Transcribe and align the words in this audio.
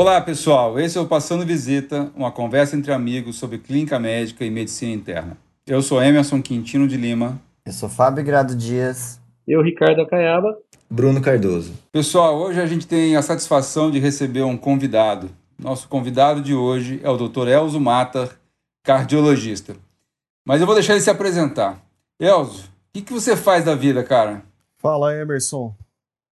Olá, 0.00 0.20
pessoal. 0.20 0.78
Esse 0.78 0.96
é 0.96 1.00
o 1.00 1.08
Passando 1.08 1.44
Visita, 1.44 2.12
uma 2.14 2.30
conversa 2.30 2.76
entre 2.76 2.92
amigos 2.92 3.34
sobre 3.34 3.58
clínica 3.58 3.98
médica 3.98 4.44
e 4.44 4.48
medicina 4.48 4.92
interna. 4.92 5.36
Eu 5.66 5.82
sou 5.82 6.00
Emerson 6.00 6.40
Quintino 6.40 6.86
de 6.86 6.96
Lima. 6.96 7.36
Eu 7.66 7.72
sou 7.72 7.88
Fábio 7.88 8.24
Grado 8.24 8.54
Dias. 8.54 9.20
Eu, 9.44 9.60
Ricardo 9.60 10.00
Acaiaba. 10.00 10.56
Bruno 10.88 11.20
Cardoso. 11.20 11.72
Pessoal, 11.90 12.38
hoje 12.38 12.60
a 12.60 12.66
gente 12.66 12.86
tem 12.86 13.16
a 13.16 13.22
satisfação 13.22 13.90
de 13.90 13.98
receber 13.98 14.42
um 14.42 14.56
convidado. 14.56 15.30
Nosso 15.58 15.88
convidado 15.88 16.40
de 16.40 16.54
hoje 16.54 17.00
é 17.02 17.10
o 17.10 17.16
Dr. 17.16 17.48
Elzo 17.48 17.80
Matar, 17.80 18.28
cardiologista. 18.84 19.74
Mas 20.46 20.60
eu 20.60 20.66
vou 20.68 20.76
deixar 20.76 20.92
ele 20.92 21.02
se 21.02 21.10
apresentar. 21.10 21.82
Elzo, 22.20 22.66
o 22.66 22.68
que, 22.92 23.02
que 23.02 23.12
você 23.12 23.36
faz 23.36 23.64
da 23.64 23.74
vida, 23.74 24.04
cara? 24.04 24.44
Fala, 24.80 25.12
Emerson. 25.12 25.74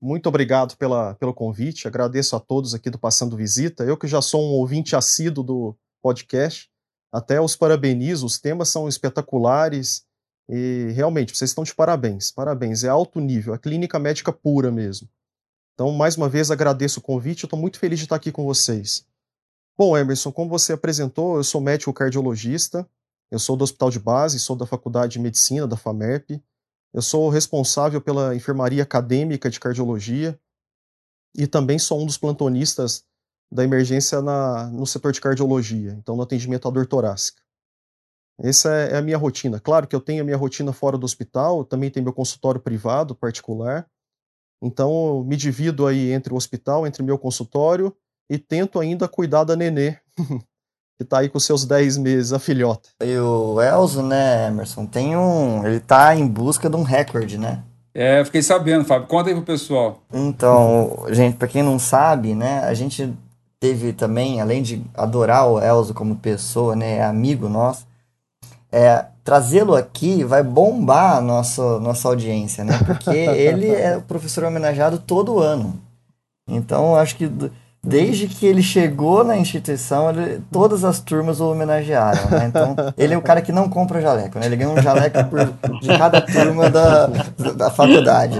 Muito 0.06 0.30
obrigado 0.30 0.78
pela, 0.78 1.16
pelo 1.16 1.34
convite. 1.34 1.88
Agradeço 1.88 2.36
a 2.36 2.40
todos 2.40 2.76
aqui 2.76 2.92
do 2.92 3.00
Passando 3.00 3.36
Visita. 3.36 3.84
Eu 3.84 3.98
que 3.98 4.06
já 4.06 4.22
sou 4.22 4.40
um 4.40 4.54
ouvinte 4.54 4.96
assíduo 4.96 5.44
do 5.44 5.76
podcast, 6.00 6.70
até 7.12 7.42
os 7.42 7.56
parabenizo. 7.56 8.24
Os 8.24 8.38
temas 8.38 8.70
são 8.70 8.88
espetaculares 8.88 10.06
e 10.48 10.92
realmente 10.94 11.36
vocês 11.36 11.50
estão 11.50 11.64
de 11.64 11.74
parabéns. 11.74 12.30
Parabéns. 12.30 12.84
É 12.84 12.88
alto 12.88 13.20
nível, 13.20 13.56
é 13.56 13.58
clínica 13.58 13.98
médica 13.98 14.32
pura 14.32 14.72
mesmo. 14.72 15.10
Então, 15.74 15.92
mais 15.92 16.16
uma 16.16 16.30
vez, 16.30 16.52
agradeço 16.52 17.00
o 17.00 17.04
convite. 17.04 17.46
Estou 17.46 17.58
muito 17.58 17.80
feliz 17.80 17.98
de 17.98 18.06
estar 18.06 18.18
aqui 18.18 18.32
com 18.32 18.46
vocês. 18.46 19.08
Bom, 19.76 19.98
Emerson, 19.98 20.32
como 20.32 20.52
você 20.52 20.74
apresentou, 20.74 21.38
eu 21.38 21.44
sou 21.44 21.60
médico 21.60 21.92
cardiologista. 21.92 22.88
Eu 23.32 23.40
sou 23.40 23.58
do 23.58 23.64
Hospital 23.64 23.90
de 23.90 24.00
Base, 24.00 24.40
sou 24.40 24.56
da 24.56 24.68
Faculdade 24.68 25.14
de 25.14 25.20
Medicina 25.20 25.66
da 25.66 25.76
FAMERP. 25.76 26.44
Eu 26.96 27.02
sou 27.02 27.28
responsável 27.28 28.00
pela 28.00 28.34
enfermaria 28.34 28.82
acadêmica 28.82 29.50
de 29.50 29.60
cardiologia 29.60 30.40
e 31.38 31.46
também 31.46 31.78
sou 31.78 32.02
um 32.02 32.06
dos 32.06 32.18
plantonistas 32.18 33.04
da 33.52 33.66
emergência 33.66 34.22
na, 34.22 34.68
no 34.68 34.88
setor 34.88 35.12
de 35.12 35.20
cardiologia, 35.20 35.92
então 35.92 36.16
no 36.16 36.22
atendimento 36.22 36.70
à 36.70 36.72
dor 36.72 36.88
torácica. 36.88 37.42
Essa 38.40 38.74
é, 38.74 38.94
é 38.94 38.98
a 38.98 39.02
minha 39.02 39.18
rotina. 39.18 39.60
Claro 39.60 39.86
que 39.88 39.94
eu 39.94 40.00
tenho 40.00 40.22
a 40.22 40.24
minha 40.24 40.38
rotina 40.38 40.72
fora 40.72 40.98
do 40.98 41.04
hospital, 41.04 41.66
também 41.66 41.92
tenho 41.92 42.06
meu 42.06 42.14
consultório 42.14 42.62
privado, 42.62 43.14
particular. 43.14 43.86
Então 44.64 45.18
eu 45.18 45.24
me 45.26 45.36
divido 45.36 45.86
aí 45.86 46.14
entre 46.14 46.34
o 46.34 46.38
hospital, 46.38 46.88
entre 46.88 47.04
meu 47.04 47.20
consultório 47.20 47.94
e 48.30 48.40
tento 48.40 48.80
ainda 48.80 49.06
cuidar 49.06 49.44
da 49.44 49.54
nenê, 49.54 50.00
que 50.98 51.04
tá 51.04 51.20
aí 51.20 51.30
com 51.30 51.40
seus 51.40 51.66
10 51.66 51.98
meses, 51.98 52.34
a 52.34 52.40
filhota. 52.40 52.90
E 53.04 53.18
o 53.18 53.62
Elzo, 53.62 54.02
né, 54.02 54.48
Emerson, 54.48 54.86
tem 54.86 55.16
um. 55.16 55.66
Ele 55.66 55.80
tá 55.80 56.16
em 56.16 56.28
busca 56.28 56.70
de 56.70 56.76
um 56.76 56.84
recorde, 56.84 57.38
né? 57.38 57.64
É, 57.94 58.24
fiquei 58.26 58.42
sabendo, 58.42 58.86
Fábio. 58.86 59.08
Conta 59.08 59.30
aí 59.30 59.36
pro 59.36 59.44
pessoal. 59.44 60.02
Então, 60.14 61.06
gente, 61.10 61.38
para 61.38 61.48
quem 61.48 61.64
não 61.64 61.80
sabe, 61.80 62.36
né, 62.36 62.60
a 62.60 62.74
gente 62.74 63.14
teve 63.60 63.94
também, 63.94 64.42
além 64.42 64.62
de 64.62 64.84
adorar 64.94 65.48
o 65.48 65.60
Elzo 65.60 65.94
como 65.94 66.18
pessoa, 66.18 66.76
né, 66.76 66.98
é 66.98 67.04
amigo 67.04 67.48
nosso, 67.48 67.88
é, 68.72 69.06
trazê-lo 69.24 69.74
aqui 69.74 70.24
vai 70.24 70.44
bombar 70.44 71.18
a 71.18 71.22
nossa, 71.22 71.80
nossa 71.80 72.10
audiência, 72.10 72.64
né? 72.64 72.78
Porque 72.86 73.10
ele 73.16 73.70
é 73.70 73.98
o 73.98 74.02
professor 74.02 74.44
homenageado 74.44 75.00
todo 75.00 75.40
ano. 75.40 75.80
Então, 76.48 76.96
acho 76.96 77.16
que 77.16 77.32
desde 77.86 78.28
que 78.28 78.46
ele 78.46 78.64
chegou 78.64 79.24
na 79.24 79.38
instituição, 79.38 80.10
ele, 80.10 80.42
todas 80.52 80.84
as 80.84 81.00
turmas 81.00 81.40
o 81.40 81.52
homenagearam, 81.52 82.30
né? 82.30 82.46
Então, 82.48 82.76
ele 82.98 83.14
é 83.14 83.18
o 83.18 83.22
cara 83.22 83.42
que 83.42 83.52
não 83.52 83.70
compra 83.70 84.02
jaleco, 84.02 84.40
né? 84.40 84.48
Ele 84.48 84.56
ganha 84.56 84.70
um 84.70 84.82
jaleco 84.82 85.24
por, 85.26 85.80
de 85.80 85.88
cada 85.88 86.22
turma 86.22 86.70
da, 86.70 87.08
da 87.56 87.70
faculdade. 87.70 88.40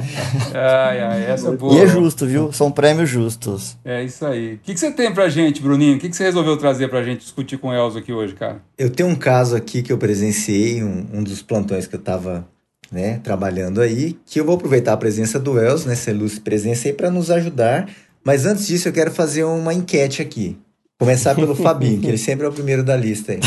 Ai, 0.54 1.00
ai, 1.02 1.26
essa 1.26 1.50
é 1.50 1.56
boa. 1.56 1.74
E 1.74 1.82
é 1.82 1.88
justo, 1.88 2.26
viu? 2.26 2.52
São 2.52 2.72
prêmios 2.72 3.10
justos. 3.10 3.78
É 3.86 4.04
isso 4.04 4.26
aí. 4.26 4.56
O 4.56 4.60
que, 4.60 4.74
que 4.74 4.80
você 4.80 4.92
tem 4.92 5.14
pra 5.14 5.30
gente, 5.30 5.62
Bruninho? 5.62 5.98
O 5.98 6.00
que, 6.00 6.10
que 6.10 6.16
você 6.16 6.24
resolveu 6.24 6.58
trazer 6.58 6.90
pra 6.90 7.04
gente 7.04 7.20
discutir 7.20 7.58
com 7.58 7.70
o 7.70 7.74
Elzo 7.74 8.00
aqui 8.00 8.12
hoje, 8.12 8.34
cara? 8.34 8.58
Eu 8.78 8.90
tenho 8.90 9.10
um 9.10 9.16
caso 9.16 9.56
aqui 9.56 9.84
que 9.84 9.94
eu 9.94 9.98
presenciei, 9.98 10.84
um, 10.84 11.06
um 11.14 11.24
dos 11.24 11.42
plantões 11.42 11.86
que 11.88 11.96
eu 11.96 12.02
tava 12.02 12.48
né, 12.92 13.20
trabalhando 13.24 13.82
aí, 13.82 14.18
que 14.26 14.40
eu 14.40 14.46
vou 14.46 14.56
aproveitar 14.56 14.94
a 14.94 14.98
presença 14.98 15.40
do 15.40 15.60
Elzo, 15.60 15.88
nessa 15.88 16.12
ilustre 16.12 16.42
presença 16.42 16.88
aí, 16.88 16.94
para 16.94 17.10
nos 17.10 17.32
ajudar 17.32 17.90
mas 18.26 18.46
antes 18.46 18.66
disso, 18.66 18.88
eu 18.88 18.94
quero 18.94 19.12
fazer 19.12 19.44
uma 19.44 19.72
enquete 19.72 20.22
aqui. 20.22 20.58
Começar 21.00 21.36
pelo 21.36 21.54
Fabinho, 21.56 22.02
que 22.02 22.08
ele 22.08 22.18
sempre 22.18 22.46
é 22.46 22.50
o 22.50 22.54
primeiro 22.54 22.84
da 22.84 22.98
lista 22.98 23.34
aí. 23.34 23.40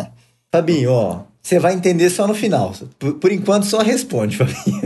Fabinho, 0.52 0.92
ó, 0.92 1.22
você 1.42 1.58
vai 1.58 1.72
entender 1.72 2.10
só 2.10 2.26
no 2.26 2.34
final. 2.34 2.74
Por, 2.98 3.14
por 3.14 3.32
enquanto, 3.32 3.64
só 3.64 3.78
responde, 3.80 4.36
Fabinho. 4.36 4.82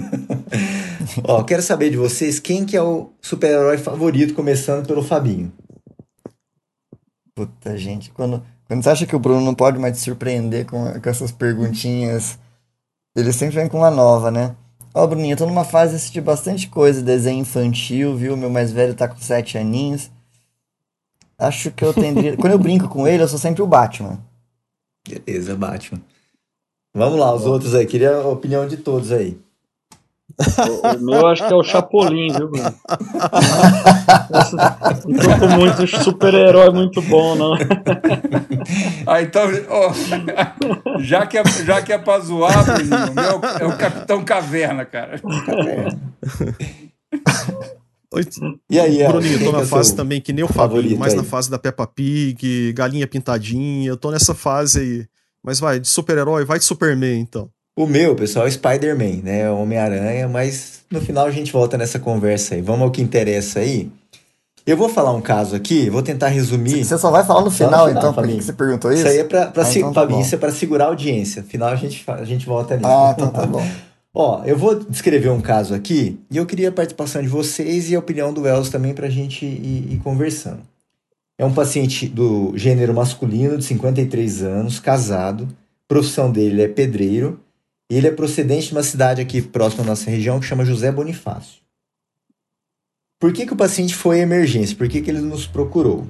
ó, 1.24 1.42
quero 1.42 1.62
saber 1.62 1.90
de 1.90 1.96
vocês 1.96 2.38
quem 2.38 2.64
que 2.64 2.76
é 2.76 2.82
o 2.82 3.10
super-herói 3.20 3.76
favorito, 3.76 4.34
começando 4.34 4.86
pelo 4.86 5.02
Fabinho. 5.02 5.52
Puta, 7.34 7.76
gente, 7.76 8.10
quando, 8.10 8.42
quando 8.68 8.84
você 8.84 8.90
acha 8.90 9.06
que 9.06 9.16
o 9.16 9.18
Bruno 9.18 9.40
não 9.40 9.54
pode 9.54 9.78
mais 9.78 9.96
te 9.96 10.02
surpreender 10.04 10.64
com, 10.66 11.00
com 11.00 11.10
essas 11.10 11.32
perguntinhas, 11.32 12.38
ele 13.16 13.32
sempre 13.32 13.56
vem 13.56 13.68
com 13.68 13.78
uma 13.78 13.90
nova, 13.90 14.30
né? 14.30 14.54
Ó, 14.92 15.04
oh, 15.04 15.06
Bruninho, 15.06 15.34
eu 15.34 15.36
tô 15.36 15.46
numa 15.46 15.64
fase 15.64 15.92
de 15.92 15.96
assistir 15.96 16.20
bastante 16.20 16.68
coisa, 16.68 17.00
desenho 17.00 17.40
infantil, 17.40 18.16
viu? 18.16 18.36
Meu 18.36 18.50
mais 18.50 18.72
velho 18.72 18.94
tá 18.94 19.06
com 19.06 19.16
sete 19.18 19.56
aninhos. 19.56 20.10
Acho 21.38 21.70
que 21.70 21.84
eu 21.84 21.94
tendria. 21.94 22.34
Quando 22.38 22.52
eu 22.52 22.58
brinco 22.58 22.88
com 22.88 23.06
ele, 23.06 23.22
eu 23.22 23.28
sou 23.28 23.38
sempre 23.38 23.62
o 23.62 23.66
Batman. 23.66 24.18
Beleza, 25.08 25.56
Batman. 25.56 26.02
Vamos 26.92 27.20
lá, 27.20 27.32
os 27.32 27.46
outros 27.46 27.74
aí. 27.74 27.86
Queria 27.86 28.16
a 28.16 28.26
opinião 28.26 28.66
de 28.66 28.76
todos 28.76 29.12
aí. 29.12 29.38
O, 30.38 30.96
o 30.96 31.00
meu 31.00 31.26
acho 31.26 31.46
que 31.46 31.52
é 31.52 31.56
o 31.56 31.62
Chapolin, 31.62 32.32
viu, 32.32 32.48
Bruno? 32.48 32.74
não 35.06 35.18
tô 35.18 35.38
com 35.38 35.48
muito 35.56 35.86
super-herói 35.86 36.70
muito 36.70 37.02
bom, 37.02 37.34
não. 37.34 37.54
Ah, 39.06 39.22
então, 39.22 39.42
ó, 39.68 39.92
já, 41.00 41.26
que 41.26 41.38
é, 41.38 41.44
já 41.64 41.82
que 41.82 41.92
é 41.92 41.98
pra 41.98 42.18
zoar, 42.20 42.64
Bruno, 42.64 43.14
meu 43.14 43.40
é 43.60 43.66
o 43.66 43.76
Capitão 43.76 44.24
Caverna, 44.24 44.84
cara. 44.84 45.20
Oi. 48.12 48.26
E 48.68 48.80
aí, 48.80 49.06
Bruninho, 49.06 49.40
eu 49.40 49.44
tô 49.44 49.52
na 49.52 49.62
é 49.62 49.66
fase 49.66 49.94
também 49.94 50.20
que 50.20 50.32
nem 50.32 50.44
o 50.44 50.48
Fabinho, 50.48 50.98
mais 50.98 51.12
aí. 51.12 51.18
na 51.18 51.24
fase 51.24 51.48
da 51.48 51.58
Peppa 51.58 51.86
Pig, 51.86 52.72
Galinha 52.72 53.06
Pintadinha, 53.06 53.88
eu 53.88 53.96
tô 53.96 54.10
nessa 54.10 54.34
fase 54.34 54.80
aí. 54.80 55.06
Mas 55.42 55.60
vai, 55.60 55.78
de 55.80 55.88
super-herói, 55.88 56.44
vai 56.44 56.58
de 56.58 56.64
Superman, 56.64 57.20
então. 57.20 57.50
O 57.80 57.86
meu, 57.86 58.14
pessoal, 58.14 58.46
é 58.46 58.50
Spider-Man, 58.50 59.22
né? 59.22 59.50
Homem-Aranha, 59.50 60.28
mas 60.28 60.82
no 60.90 61.00
final 61.00 61.24
a 61.24 61.30
gente 61.30 61.50
volta 61.50 61.78
nessa 61.78 61.98
conversa 61.98 62.54
aí. 62.54 62.60
Vamos 62.60 62.82
ao 62.82 62.90
que 62.90 63.00
interessa 63.00 63.60
aí. 63.60 63.90
Eu 64.66 64.76
vou 64.76 64.90
falar 64.90 65.14
um 65.14 65.20
caso 65.22 65.56
aqui, 65.56 65.88
vou 65.88 66.02
tentar 66.02 66.28
resumir. 66.28 66.84
Você 66.84 66.98
só 66.98 67.10
vai 67.10 67.24
falar 67.24 67.40
no 67.40 67.50
final, 67.50 67.86
no 67.86 67.88
final 67.88 68.02
então, 68.02 68.12
por 68.12 68.28
que 68.28 68.42
você 68.42 68.52
perguntou 68.52 68.92
isso? 68.92 69.00
Isso 69.00 69.08
aí 69.08 69.18
é 69.20 69.24
pra, 69.24 69.46
pra, 69.46 69.62
ah, 69.62 69.72
então 69.74 69.94
tá 69.94 70.04
isso 70.20 70.34
é 70.34 70.36
pra 70.36 70.52
segurar 70.52 70.84
a 70.84 70.88
audiência. 70.88 71.40
No 71.40 71.48
final 71.48 71.70
a 71.70 71.74
gente, 71.74 72.04
a 72.06 72.24
gente 72.24 72.44
volta 72.44 72.74
ali. 72.74 72.82
Ah, 72.84 73.14
então 73.16 73.30
tá 73.30 73.46
bom. 73.46 73.66
Ó, 74.12 74.42
eu 74.44 74.58
vou 74.58 74.74
descrever 74.74 75.30
um 75.30 75.40
caso 75.40 75.72
aqui 75.72 76.20
e 76.30 76.36
eu 76.36 76.44
queria 76.44 76.68
a 76.68 76.72
participação 76.72 77.22
de 77.22 77.28
vocês 77.28 77.90
e 77.90 77.96
a 77.96 77.98
opinião 77.98 78.30
do 78.30 78.42
Wells 78.42 78.68
também 78.68 78.92
pra 78.92 79.08
gente 79.08 79.46
ir, 79.46 79.94
ir 79.94 80.00
conversando. 80.04 80.60
É 81.38 81.46
um 81.46 81.54
paciente 81.54 82.06
do 82.06 82.52
gênero 82.56 82.92
masculino, 82.92 83.56
de 83.56 83.64
53 83.64 84.42
anos, 84.42 84.78
casado. 84.78 85.48
profissão 85.88 86.30
dele 86.30 86.60
é 86.60 86.68
pedreiro 86.68 87.40
ele 87.96 88.06
é 88.06 88.10
procedente 88.12 88.68
de 88.68 88.72
uma 88.72 88.82
cidade 88.82 89.20
aqui 89.20 89.42
próxima 89.42 89.82
da 89.82 89.90
nossa 89.90 90.08
região 90.08 90.38
que 90.38 90.46
chama 90.46 90.64
José 90.64 90.92
Bonifácio. 90.92 91.60
Por 93.18 93.32
que, 93.32 93.44
que 93.44 93.52
o 93.52 93.56
paciente 93.56 93.94
foi 93.94 94.20
à 94.20 94.22
emergência? 94.22 94.76
Por 94.76 94.88
que, 94.88 95.02
que 95.02 95.10
ele 95.10 95.20
nos 95.20 95.46
procurou? 95.46 96.06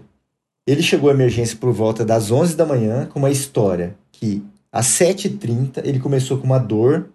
Ele 0.66 0.82
chegou 0.82 1.10
à 1.10 1.14
emergência 1.14 1.56
por 1.56 1.72
volta 1.72 2.04
das 2.04 2.30
11 2.30 2.54
da 2.54 2.66
manhã 2.66 3.06
com 3.06 3.18
uma 3.18 3.30
história 3.30 3.96
que 4.12 4.44
às 4.70 4.86
7h30 4.86 5.78
ele 5.84 5.98
começou 5.98 6.38
com 6.38 6.44
uma 6.44 6.58
dor 6.58 7.08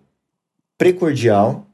precordial 0.77 1.65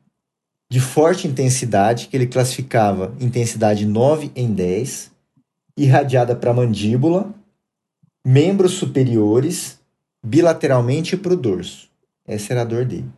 de 0.69 0.79
forte 0.79 1.27
intensidade, 1.27 2.07
que 2.07 2.15
ele 2.15 2.27
classificava 2.27 3.13
intensidade 3.19 3.85
9 3.85 4.31
em 4.35 4.53
10, 4.53 5.11
irradiada 5.75 6.35
para 6.35 6.51
a 6.51 6.53
mandíbula, 6.53 7.33
membros 8.25 8.73
superiores, 8.73 9.79
bilateralmente 10.25 11.17
para 11.17 11.33
o 11.33 11.35
dorso. 11.35 11.90
Essa 12.33 12.53
era 12.53 12.61
a 12.61 12.65
dor 12.65 12.85
dele. 12.85 13.09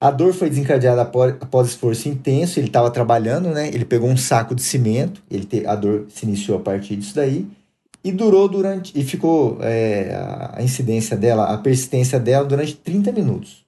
A 0.00 0.10
dor 0.10 0.32
foi 0.32 0.48
desencadeada 0.48 1.02
após, 1.02 1.34
após 1.40 1.68
esforço 1.68 2.08
intenso, 2.08 2.58
ele 2.58 2.66
estava 2.66 2.90
trabalhando, 2.90 3.50
né? 3.50 3.68
Ele 3.68 3.84
pegou 3.84 4.08
um 4.08 4.16
saco 4.16 4.54
de 4.54 4.62
cimento, 4.62 5.22
ele 5.30 5.44
te, 5.44 5.64
a 5.64 5.76
dor 5.76 6.06
se 6.08 6.26
iniciou 6.26 6.58
a 6.58 6.60
partir 6.60 6.96
disso 6.96 7.14
daí, 7.14 7.46
e 8.02 8.10
durou 8.10 8.48
durante, 8.48 8.98
e 8.98 9.04
ficou 9.04 9.58
é, 9.60 10.12
a 10.54 10.60
incidência 10.60 11.16
dela, 11.16 11.44
a 11.52 11.58
persistência 11.58 12.18
dela 12.18 12.44
durante 12.44 12.74
30 12.74 13.12
minutos. 13.12 13.64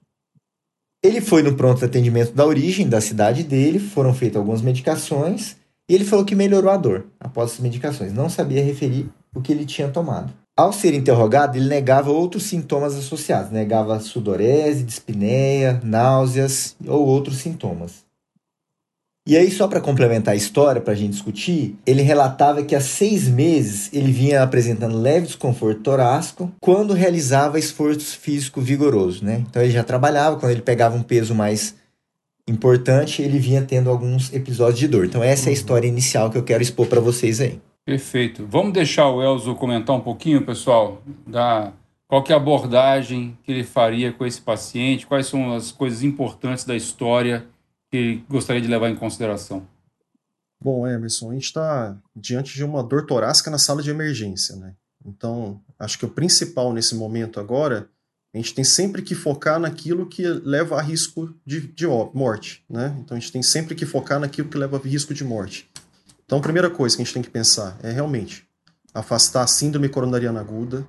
Ele 1.04 1.20
foi 1.20 1.42
no 1.42 1.54
pronto 1.54 1.84
atendimento 1.84 2.32
da 2.32 2.44
origem 2.44 2.88
da 2.88 3.00
cidade 3.00 3.44
dele, 3.44 3.78
foram 3.78 4.12
feitas 4.12 4.38
algumas 4.38 4.60
medicações, 4.60 5.56
e 5.88 5.94
ele 5.94 6.04
falou 6.04 6.24
que 6.24 6.34
melhorou 6.34 6.70
a 6.70 6.76
dor 6.76 7.06
após 7.20 7.52
as 7.52 7.60
medicações. 7.60 8.12
Não 8.12 8.28
sabia 8.28 8.64
referir 8.64 9.08
o 9.32 9.40
que 9.40 9.52
ele 9.52 9.66
tinha 9.66 9.88
tomado. 9.88 10.32
Ao 10.56 10.72
ser 10.72 10.94
interrogado, 10.94 11.58
ele 11.58 11.68
negava 11.68 12.12
outros 12.12 12.44
sintomas 12.44 12.94
associados, 12.94 13.50
negava 13.50 13.98
sudorese, 13.98 14.84
dispneia, 14.84 15.80
náuseas 15.82 16.76
ou 16.86 17.04
outros 17.06 17.38
sintomas. 17.38 18.04
E 19.26 19.36
aí, 19.36 19.50
só 19.50 19.66
para 19.66 19.80
complementar 19.80 20.34
a 20.34 20.36
história, 20.36 20.80
para 20.80 20.92
a 20.92 20.96
gente 20.96 21.12
discutir, 21.12 21.76
ele 21.84 22.02
relatava 22.02 22.62
que 22.62 22.76
há 22.76 22.80
seis 22.80 23.26
meses 23.26 23.88
ele 23.92 24.12
vinha 24.12 24.42
apresentando 24.42 24.96
leve 24.96 25.26
desconforto 25.26 25.80
torácico 25.80 26.52
quando 26.60 26.92
realizava 26.92 27.58
esforço 27.58 28.16
físico 28.18 28.60
vigoroso, 28.60 29.24
né? 29.24 29.42
Então 29.48 29.62
ele 29.62 29.72
já 29.72 29.82
trabalhava, 29.82 30.36
quando 30.36 30.52
ele 30.52 30.60
pegava 30.60 30.94
um 30.94 31.02
peso 31.02 31.34
mais 31.34 31.74
importante, 32.46 33.22
ele 33.22 33.38
vinha 33.38 33.62
tendo 33.62 33.88
alguns 33.88 34.32
episódios 34.32 34.78
de 34.78 34.86
dor. 34.86 35.06
Então 35.06 35.24
essa 35.24 35.48
é 35.48 35.50
a 35.50 35.54
história 35.54 35.88
inicial 35.88 36.30
que 36.30 36.36
eu 36.36 36.44
quero 36.44 36.62
expor 36.62 36.86
para 36.86 37.00
vocês 37.00 37.40
aí. 37.40 37.58
Perfeito. 37.84 38.46
Vamos 38.46 38.72
deixar 38.72 39.08
o 39.10 39.22
Elzo 39.22 39.54
comentar 39.54 39.94
um 39.94 40.00
pouquinho, 40.00 40.44
pessoal, 40.44 41.02
da 41.26 41.72
qual 42.06 42.22
que 42.22 42.32
é 42.32 42.34
a 42.34 42.38
abordagem 42.38 43.38
que 43.42 43.52
ele 43.52 43.64
faria 43.64 44.12
com 44.12 44.24
esse 44.24 44.40
paciente, 44.40 45.06
quais 45.06 45.26
são 45.26 45.54
as 45.54 45.72
coisas 45.72 46.02
importantes 46.02 46.64
da 46.64 46.76
história 46.76 47.46
que 47.90 48.22
gostaria 48.28 48.62
de 48.62 48.68
levar 48.68 48.88
em 48.88 48.96
consideração? 48.96 49.66
Bom, 50.62 50.86
Emerson, 50.86 51.30
a 51.30 51.34
gente 51.34 51.44
está 51.44 51.96
diante 52.16 52.54
de 52.54 52.64
uma 52.64 52.82
dor 52.82 53.04
torácica 53.04 53.50
na 53.50 53.58
sala 53.58 53.82
de 53.82 53.90
emergência, 53.90 54.56
né? 54.56 54.74
Então, 55.04 55.60
acho 55.78 55.98
que 55.98 56.06
o 56.06 56.10
principal 56.10 56.72
nesse 56.72 56.94
momento 56.94 57.38
agora, 57.38 57.90
a 58.32 58.38
gente 58.38 58.54
tem 58.54 58.64
sempre 58.64 59.02
que 59.02 59.14
focar 59.14 59.60
naquilo 59.60 60.06
que 60.06 60.22
leva 60.26 60.78
a 60.78 60.82
risco 60.82 61.34
de, 61.44 61.60
de 61.60 61.86
morte, 62.14 62.64
né? 62.68 62.96
Então, 62.98 63.14
a 63.14 63.20
gente 63.20 63.32
tem 63.32 63.42
sempre 63.42 63.74
que 63.74 63.84
focar 63.84 64.18
naquilo 64.18 64.48
que 64.48 64.56
leva 64.56 64.78
a 64.78 64.80
risco 64.80 65.12
de 65.12 65.22
morte. 65.22 65.70
Então, 66.34 66.40
a 66.40 66.42
primeira 66.42 66.68
coisa 66.68 66.96
que 66.96 67.02
a 67.02 67.04
gente 67.04 67.14
tem 67.14 67.22
que 67.22 67.30
pensar 67.30 67.78
é 67.80 67.92
realmente 67.92 68.44
afastar 68.92 69.44
a 69.44 69.46
síndrome 69.46 69.88
coronariana 69.88 70.40
aguda, 70.40 70.84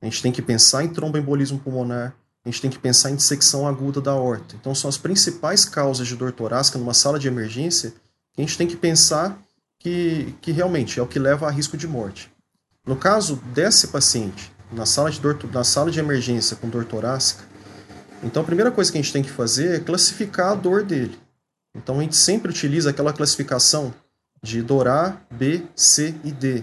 a 0.00 0.06
gente 0.06 0.22
tem 0.22 0.32
que 0.32 0.40
pensar 0.40 0.84
em 0.84 0.88
tromboembolismo 0.88 1.58
pulmonar, 1.58 2.16
a 2.42 2.48
gente 2.48 2.62
tem 2.62 2.70
que 2.70 2.78
pensar 2.78 3.10
em 3.10 3.14
dissecção 3.14 3.68
aguda 3.68 4.00
da 4.00 4.14
horta. 4.14 4.56
Então, 4.58 4.74
são 4.74 4.88
as 4.88 4.96
principais 4.96 5.66
causas 5.66 6.08
de 6.08 6.16
dor 6.16 6.32
torácica 6.32 6.78
numa 6.78 6.94
sala 6.94 7.18
de 7.18 7.28
emergência 7.28 7.90
que 8.32 8.40
a 8.40 8.42
gente 8.42 8.56
tem 8.56 8.66
que 8.66 8.74
pensar 8.74 9.38
que, 9.78 10.34
que 10.40 10.50
realmente 10.50 10.98
é 10.98 11.02
o 11.02 11.06
que 11.06 11.18
leva 11.18 11.46
a 11.46 11.50
risco 11.50 11.76
de 11.76 11.86
morte. 11.86 12.32
No 12.86 12.96
caso 12.96 13.36
desse 13.52 13.88
paciente, 13.88 14.50
na 14.72 14.86
sala 14.86 15.10
de, 15.10 15.20
dor, 15.20 15.38
na 15.52 15.62
sala 15.62 15.90
de 15.90 16.00
emergência 16.00 16.56
com 16.56 16.70
dor 16.70 16.86
torácica, 16.86 17.44
então 18.22 18.42
a 18.42 18.46
primeira 18.46 18.70
coisa 18.70 18.90
que 18.90 18.96
a 18.96 19.02
gente 19.02 19.12
tem 19.12 19.22
que 19.22 19.30
fazer 19.30 19.76
é 19.76 19.78
classificar 19.78 20.52
a 20.52 20.54
dor 20.54 20.82
dele. 20.82 21.18
Então, 21.74 21.98
a 21.98 22.02
gente 22.02 22.16
sempre 22.16 22.48
utiliza 22.50 22.88
aquela 22.88 23.12
classificação 23.12 23.92
de 24.46 24.62
dor 24.62 24.86
A, 24.86 25.20
B, 25.28 25.62
C 25.74 26.14
e 26.22 26.30
D, 26.30 26.62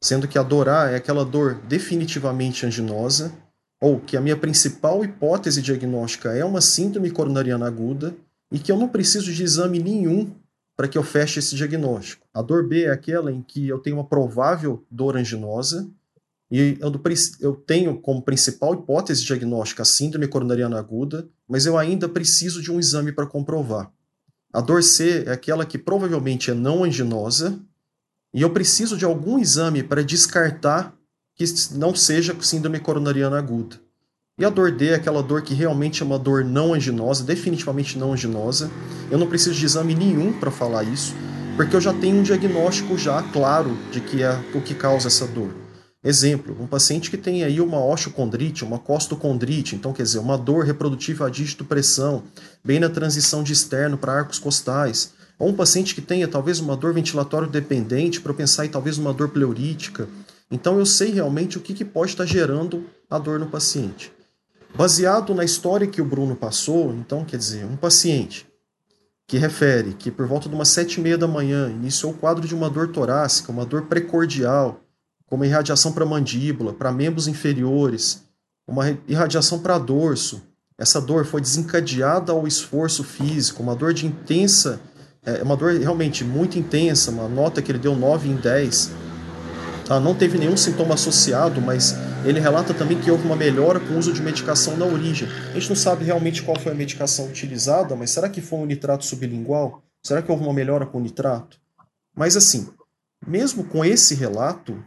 sendo 0.00 0.28
que 0.28 0.38
a 0.38 0.42
dor 0.42 0.68
A 0.68 0.92
é 0.92 0.94
aquela 0.94 1.24
dor 1.24 1.56
definitivamente 1.66 2.64
anginosa, 2.64 3.32
ou 3.80 3.98
que 3.98 4.16
a 4.16 4.20
minha 4.20 4.36
principal 4.36 5.04
hipótese 5.04 5.60
diagnóstica 5.60 6.32
é 6.32 6.44
uma 6.44 6.60
síndrome 6.60 7.10
coronariana 7.10 7.66
aguda 7.66 8.14
e 8.52 8.58
que 8.58 8.70
eu 8.70 8.78
não 8.78 8.88
preciso 8.88 9.32
de 9.32 9.42
exame 9.42 9.80
nenhum 9.80 10.32
para 10.76 10.86
que 10.86 10.96
eu 10.96 11.02
feche 11.02 11.40
esse 11.40 11.56
diagnóstico. 11.56 12.24
A 12.32 12.40
dor 12.40 12.68
B 12.68 12.84
é 12.84 12.90
aquela 12.90 13.32
em 13.32 13.42
que 13.42 13.68
eu 13.68 13.80
tenho 13.80 13.96
uma 13.96 14.06
provável 14.06 14.84
dor 14.88 15.16
anginosa 15.16 15.90
e 16.50 16.78
eu, 17.40 17.54
tenho 17.66 18.00
como 18.00 18.22
principal 18.22 18.74
hipótese 18.74 19.24
diagnóstica 19.24 19.82
a 19.82 19.84
síndrome 19.84 20.28
coronariana 20.28 20.78
aguda, 20.78 21.28
mas 21.48 21.66
eu 21.66 21.76
ainda 21.76 22.08
preciso 22.08 22.62
de 22.62 22.70
um 22.70 22.78
exame 22.78 23.10
para 23.10 23.26
comprovar. 23.26 23.90
A 24.54 24.60
dor 24.60 24.84
C 24.84 25.24
é 25.26 25.32
aquela 25.32 25.66
que 25.66 25.76
provavelmente 25.76 26.48
é 26.48 26.54
não 26.54 26.84
anginosa 26.84 27.58
e 28.32 28.40
eu 28.40 28.50
preciso 28.50 28.96
de 28.96 29.04
algum 29.04 29.36
exame 29.36 29.82
para 29.82 30.04
descartar 30.04 30.94
que 31.34 31.44
não 31.72 31.92
seja 31.92 32.36
síndrome 32.40 32.78
coronariana 32.78 33.36
aguda. 33.36 33.80
E 34.38 34.44
a 34.44 34.50
dor 34.50 34.70
D 34.70 34.90
é 34.90 34.94
aquela 34.94 35.24
dor 35.24 35.42
que 35.42 35.54
realmente 35.54 36.04
é 36.04 36.06
uma 36.06 36.20
dor 36.20 36.44
não 36.44 36.72
anginosa, 36.72 37.24
definitivamente 37.24 37.98
não 37.98 38.12
anginosa. 38.12 38.70
Eu 39.10 39.18
não 39.18 39.26
preciso 39.26 39.58
de 39.58 39.66
exame 39.66 39.92
nenhum 39.92 40.32
para 40.38 40.52
falar 40.52 40.84
isso, 40.84 41.16
porque 41.56 41.74
eu 41.74 41.80
já 41.80 41.92
tenho 41.92 42.18
um 42.18 42.22
diagnóstico 42.22 42.96
já 42.96 43.24
claro 43.24 43.76
de 43.90 44.00
que 44.00 44.22
é 44.22 44.40
o 44.54 44.60
que 44.60 44.74
causa 44.74 45.08
essa 45.08 45.26
dor. 45.26 45.63
Exemplo, 46.04 46.54
um 46.60 46.66
paciente 46.66 47.10
que 47.10 47.16
tem 47.16 47.42
aí 47.42 47.60
uma 47.60 47.82
osteocondrite, 47.82 48.62
uma 48.62 48.78
costocondrite, 48.78 49.74
então 49.74 49.92
quer 49.92 50.02
dizer, 50.02 50.18
uma 50.18 50.36
dor 50.36 50.64
reprodutiva 50.64 51.26
a 51.26 51.30
dígito 51.30 51.64
pressão, 51.64 52.24
bem 52.62 52.78
na 52.78 52.90
transição 52.90 53.42
de 53.42 53.54
externo 53.54 53.96
para 53.96 54.12
arcos 54.12 54.38
costais. 54.38 55.14
Ou 55.38 55.48
um 55.48 55.54
paciente 55.54 55.94
que 55.94 56.02
tenha 56.02 56.28
talvez 56.28 56.60
uma 56.60 56.76
dor 56.76 56.92
ventilatório 56.92 57.48
dependente, 57.48 58.20
para 58.20 58.34
pensar 58.34 58.66
em 58.66 58.68
talvez 58.68 58.98
uma 58.98 59.14
dor 59.14 59.30
pleurítica 59.30 60.06
então 60.50 60.78
eu 60.78 60.86
sei 60.86 61.10
realmente 61.10 61.58
o 61.58 61.60
que, 61.60 61.74
que 61.74 61.84
pode 61.84 62.12
estar 62.12 62.24
gerando 62.24 62.86
a 63.10 63.18
dor 63.18 63.40
no 63.40 63.46
paciente. 63.46 64.12
Baseado 64.74 65.34
na 65.34 65.44
história 65.44 65.86
que 65.86 66.00
o 66.02 66.04
Bruno 66.04 66.36
passou, 66.36 66.92
então 66.94 67.24
quer 67.24 67.36
dizer, 67.36 67.64
um 67.64 67.76
paciente 67.76 68.46
que 69.26 69.38
refere 69.38 69.94
que 69.94 70.10
por 70.10 70.26
volta 70.26 70.48
de 70.48 70.54
umas 70.54 70.68
sete 70.68 71.00
e 71.00 71.00
meia 71.00 71.18
da 71.18 71.26
manhã 71.26 71.70
iniciou 71.70 72.12
o 72.12 72.16
quadro 72.16 72.46
de 72.46 72.54
uma 72.54 72.68
dor 72.68 72.88
torácica, 72.88 73.50
uma 73.50 73.64
dor 73.64 73.86
precordial, 73.86 74.80
com 75.26 75.36
uma 75.36 75.46
irradiação 75.46 75.92
para 75.92 76.04
mandíbula, 76.04 76.72
para 76.72 76.92
membros 76.92 77.28
inferiores, 77.28 78.22
uma 78.66 78.90
irradiação 79.06 79.58
para 79.58 79.78
dorso. 79.78 80.42
Essa 80.78 81.00
dor 81.00 81.24
foi 81.24 81.40
desencadeada 81.40 82.32
ao 82.32 82.46
esforço 82.46 83.04
físico, 83.04 83.62
uma 83.62 83.76
dor 83.76 83.94
de 83.94 84.06
intensa, 84.06 84.80
é 85.24 85.42
uma 85.42 85.56
dor 85.56 85.72
realmente 85.72 86.24
muito 86.24 86.58
intensa, 86.58 87.10
uma 87.10 87.28
nota 87.28 87.62
que 87.62 87.70
ele 87.70 87.78
deu 87.78 87.96
9 87.96 88.28
em 88.28 88.36
10 88.36 89.04
Tá? 89.84 90.00
Não 90.00 90.14
teve 90.14 90.38
nenhum 90.38 90.56
sintoma 90.56 90.94
associado, 90.94 91.60
mas 91.60 91.94
ele 92.24 92.40
relata 92.40 92.72
também 92.72 92.98
que 92.98 93.10
houve 93.10 93.26
uma 93.26 93.36
melhora 93.36 93.78
com 93.78 93.94
o 93.94 93.98
uso 93.98 94.12
de 94.12 94.22
medicação 94.22 94.76
na 94.76 94.86
origem. 94.86 95.28
A 95.50 95.58
gente 95.58 95.68
não 95.68 95.76
sabe 95.76 96.04
realmente 96.04 96.42
qual 96.42 96.58
foi 96.58 96.72
a 96.72 96.74
medicação 96.74 97.26
utilizada, 97.26 97.94
mas 97.94 98.10
será 98.10 98.28
que 98.28 98.40
foi 98.40 98.58
um 98.58 98.66
nitrato 98.66 99.04
sublingual? 99.04 99.82
Será 100.02 100.22
que 100.22 100.30
houve 100.32 100.42
uma 100.42 100.54
melhora 100.54 100.86
com 100.86 100.98
o 100.98 101.00
nitrato? 101.02 101.58
Mas 102.16 102.34
assim, 102.36 102.68
mesmo 103.26 103.64
com 103.64 103.84
esse 103.84 104.14
relato, 104.14 104.82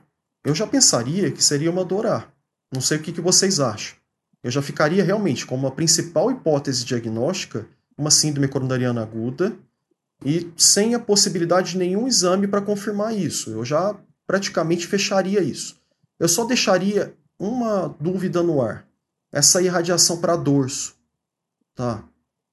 eu 0.47 0.55
já 0.55 0.65
pensaria 0.65 1.29
que 1.29 1.43
seria 1.43 1.69
uma 1.69 1.83
dor 1.83 2.07
A. 2.07 2.25
Não 2.73 2.79
sei 2.79 2.97
o 2.97 3.01
que, 3.01 3.11
que 3.11 3.19
vocês 3.19 3.59
acham. 3.59 3.97
Eu 4.41 4.49
já 4.49 4.61
ficaria 4.61 5.03
realmente 5.03 5.45
como 5.45 5.67
a 5.67 5.71
principal 5.71 6.31
hipótese 6.31 6.85
diagnóstica 6.85 7.67
uma 7.97 8.09
síndrome 8.09 8.47
coronariana 8.47 9.01
aguda 9.01 9.53
e 10.23 10.49
sem 10.55 10.95
a 10.95 10.99
possibilidade 10.99 11.71
de 11.71 11.77
nenhum 11.77 12.07
exame 12.07 12.47
para 12.47 12.61
confirmar 12.61 13.13
isso. 13.13 13.49
Eu 13.49 13.65
já 13.65 13.93
praticamente 14.25 14.87
fecharia 14.87 15.41
isso. 15.43 15.81
Eu 16.17 16.29
só 16.29 16.45
deixaria 16.45 17.13
uma 17.37 17.93
dúvida 17.99 18.41
no 18.41 18.61
ar. 18.61 18.87
Essa 19.33 19.61
irradiação 19.61 20.21
para 20.21 20.37
dorso, 20.37 20.95
tá? 21.75 22.05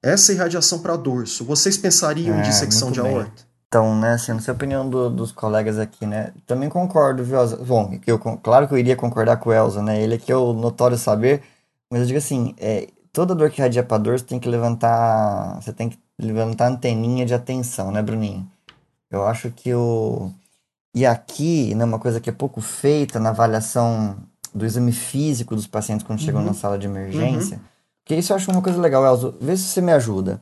Essa 0.03 0.33
irradiação 0.33 0.79
para 0.79 0.97
dorso, 0.97 1.45
vocês 1.45 1.77
pensariam 1.77 2.35
é, 2.35 2.39
em 2.39 2.43
dissecção 2.43 2.91
de 2.91 2.99
aorta? 2.99 3.47
Então, 3.67 3.99
né, 3.99 4.13
assim, 4.13 4.31
não 4.31 4.39
sei 4.39 4.51
a 4.51 4.55
opinião 4.55 4.89
do, 4.89 5.09
dos 5.09 5.31
colegas 5.31 5.77
aqui, 5.77 6.05
né? 6.05 6.31
Também 6.45 6.69
concordo, 6.69 7.23
viu? 7.23 7.37
Bom, 7.65 7.99
eu, 8.07 8.19
claro 8.19 8.67
que 8.67 8.73
eu 8.73 8.77
iria 8.77 8.95
concordar 8.95 9.37
com 9.37 9.49
o 9.49 9.53
Elza, 9.53 9.81
né? 9.81 10.01
Ele 10.01 10.15
aqui 10.15 10.31
é 10.31 10.35
o 10.35 10.53
notório 10.53 10.97
saber, 10.97 11.43
mas 11.89 12.01
eu 12.01 12.07
digo 12.07 12.19
assim, 12.19 12.55
é, 12.57 12.87
toda 13.11 13.35
dor 13.35 13.49
que 13.49 13.59
irradia 13.59 13.83
para 13.83 13.97
dorso 13.97 14.25
tem 14.25 14.39
que 14.39 14.47
levantar, 14.47 15.55
você 15.61 15.73
tem 15.73 15.89
que 15.89 15.99
levantar 16.17 16.67
anteninha 16.67 17.25
de 17.25 17.33
atenção, 17.33 17.91
né, 17.91 18.01
Bruninho? 18.01 18.47
Eu 19.11 19.25
acho 19.25 19.51
que 19.51 19.73
o 19.73 20.31
e 20.95 21.05
aqui, 21.05 21.75
né, 21.75 21.83
uma 21.83 21.99
coisa 21.99 22.21
que 22.21 22.29
é 22.29 22.33
pouco 22.33 22.61
feita 22.61 23.19
na 23.19 23.31
avaliação 23.31 24.15
do 24.53 24.65
exame 24.65 24.93
físico 24.93 25.53
dos 25.53 25.67
pacientes 25.67 26.07
quando 26.07 26.19
uhum. 26.19 26.25
chegam 26.25 26.41
na 26.41 26.53
sala 26.53 26.79
de 26.79 26.87
emergência, 26.87 27.57
uhum. 27.57 27.63
que 28.05 28.15
isso 28.15 28.31
eu 28.31 28.37
acho 28.37 28.49
uma 28.49 28.61
coisa 28.61 28.79
legal, 28.79 29.05
Elzo, 29.05 29.35
vê 29.41 29.57
se 29.57 29.63
você 29.63 29.81
me 29.81 29.91
ajuda. 29.91 30.41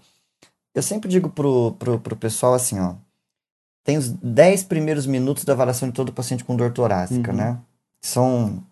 Eu 0.76 0.84
sempre 0.84 1.10
digo 1.10 1.28
pro, 1.30 1.72
pro, 1.80 2.00
pro 2.00 2.16
pessoal 2.16 2.54
assim, 2.54 2.80
ó, 2.80 2.94
tem 3.84 3.98
os 3.98 4.10
10 4.10 4.64
primeiros 4.64 5.06
minutos 5.06 5.44
da 5.44 5.54
avaliação 5.54 5.90
de 5.90 5.94
todo 5.94 6.14
paciente 6.14 6.44
com 6.44 6.56
dor 6.56 6.72
torácica, 6.72 7.32
uhum. 7.32 7.38
né? 7.38 7.60
São 8.02 8.64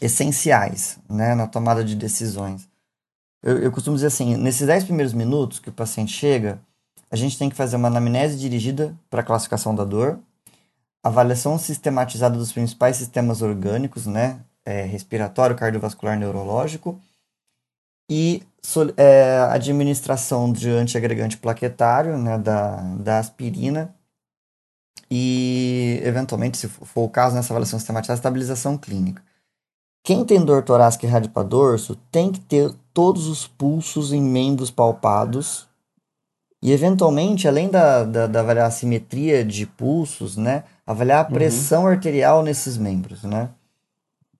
essenciais, 0.00 0.98
né, 1.08 1.34
na 1.34 1.46
tomada 1.46 1.84
de 1.84 1.94
decisões. 1.94 2.68
Eu, 3.42 3.58
eu 3.58 3.72
costumo 3.72 3.96
dizer 3.96 4.08
assim, 4.08 4.36
nesses 4.36 4.66
10 4.66 4.84
primeiros 4.84 5.12
minutos 5.12 5.58
que 5.58 5.68
o 5.68 5.72
paciente 5.72 6.12
chega, 6.12 6.60
a 7.10 7.16
gente 7.16 7.38
tem 7.38 7.50
que 7.50 7.56
fazer 7.56 7.76
uma 7.76 7.88
anamnese 7.88 8.38
dirigida 8.38 8.94
para 9.08 9.20
a 9.20 9.24
classificação 9.24 9.74
da 9.74 9.84
dor, 9.84 10.18
avaliação 11.02 11.58
sistematizada 11.58 12.36
dos 12.36 12.52
principais 12.52 12.96
sistemas 12.96 13.42
orgânicos, 13.42 14.06
né? 14.06 14.40
É, 14.64 14.82
respiratório, 14.82 15.56
cardiovascular, 15.56 16.18
neurológico, 16.18 17.00
e 18.10 18.42
é, 18.96 19.38
administração 19.50 20.52
de 20.52 20.68
antiagregante 20.68 21.38
plaquetário, 21.38 22.18
né, 22.18 22.36
da, 22.36 22.76
da 22.96 23.18
aspirina, 23.18 23.94
e, 25.10 26.00
eventualmente, 26.04 26.56
se 26.56 26.68
for 26.68 27.02
o 27.02 27.08
caso, 27.08 27.34
nessa 27.34 27.52
avaliação 27.52 27.78
sistematizada, 27.78 28.18
estabilização 28.18 28.78
clínica. 28.78 29.22
Quem 30.02 30.24
tem 30.24 30.42
dor 30.44 30.62
torácica 30.62 31.06
e 31.06 31.44
dorso 31.44 31.96
tem 32.10 32.32
que 32.32 32.40
ter 32.40 32.72
todos 32.94 33.26
os 33.26 33.46
pulsos 33.46 34.12
em 34.12 34.22
membros 34.22 34.70
palpados 34.70 35.68
e, 36.62 36.72
eventualmente, 36.72 37.48
além 37.48 37.68
da, 37.68 38.04
da, 38.04 38.26
da 38.26 38.40
avaliar 38.40 38.66
a 38.66 38.70
simetria 38.70 39.44
de 39.44 39.66
pulsos, 39.66 40.36
né, 40.36 40.64
avaliar 40.86 41.24
a 41.24 41.28
uhum. 41.28 41.34
pressão 41.34 41.82
uhum. 41.82 41.88
arterial 41.88 42.42
nesses 42.42 42.76
membros, 42.76 43.24
né? 43.24 43.50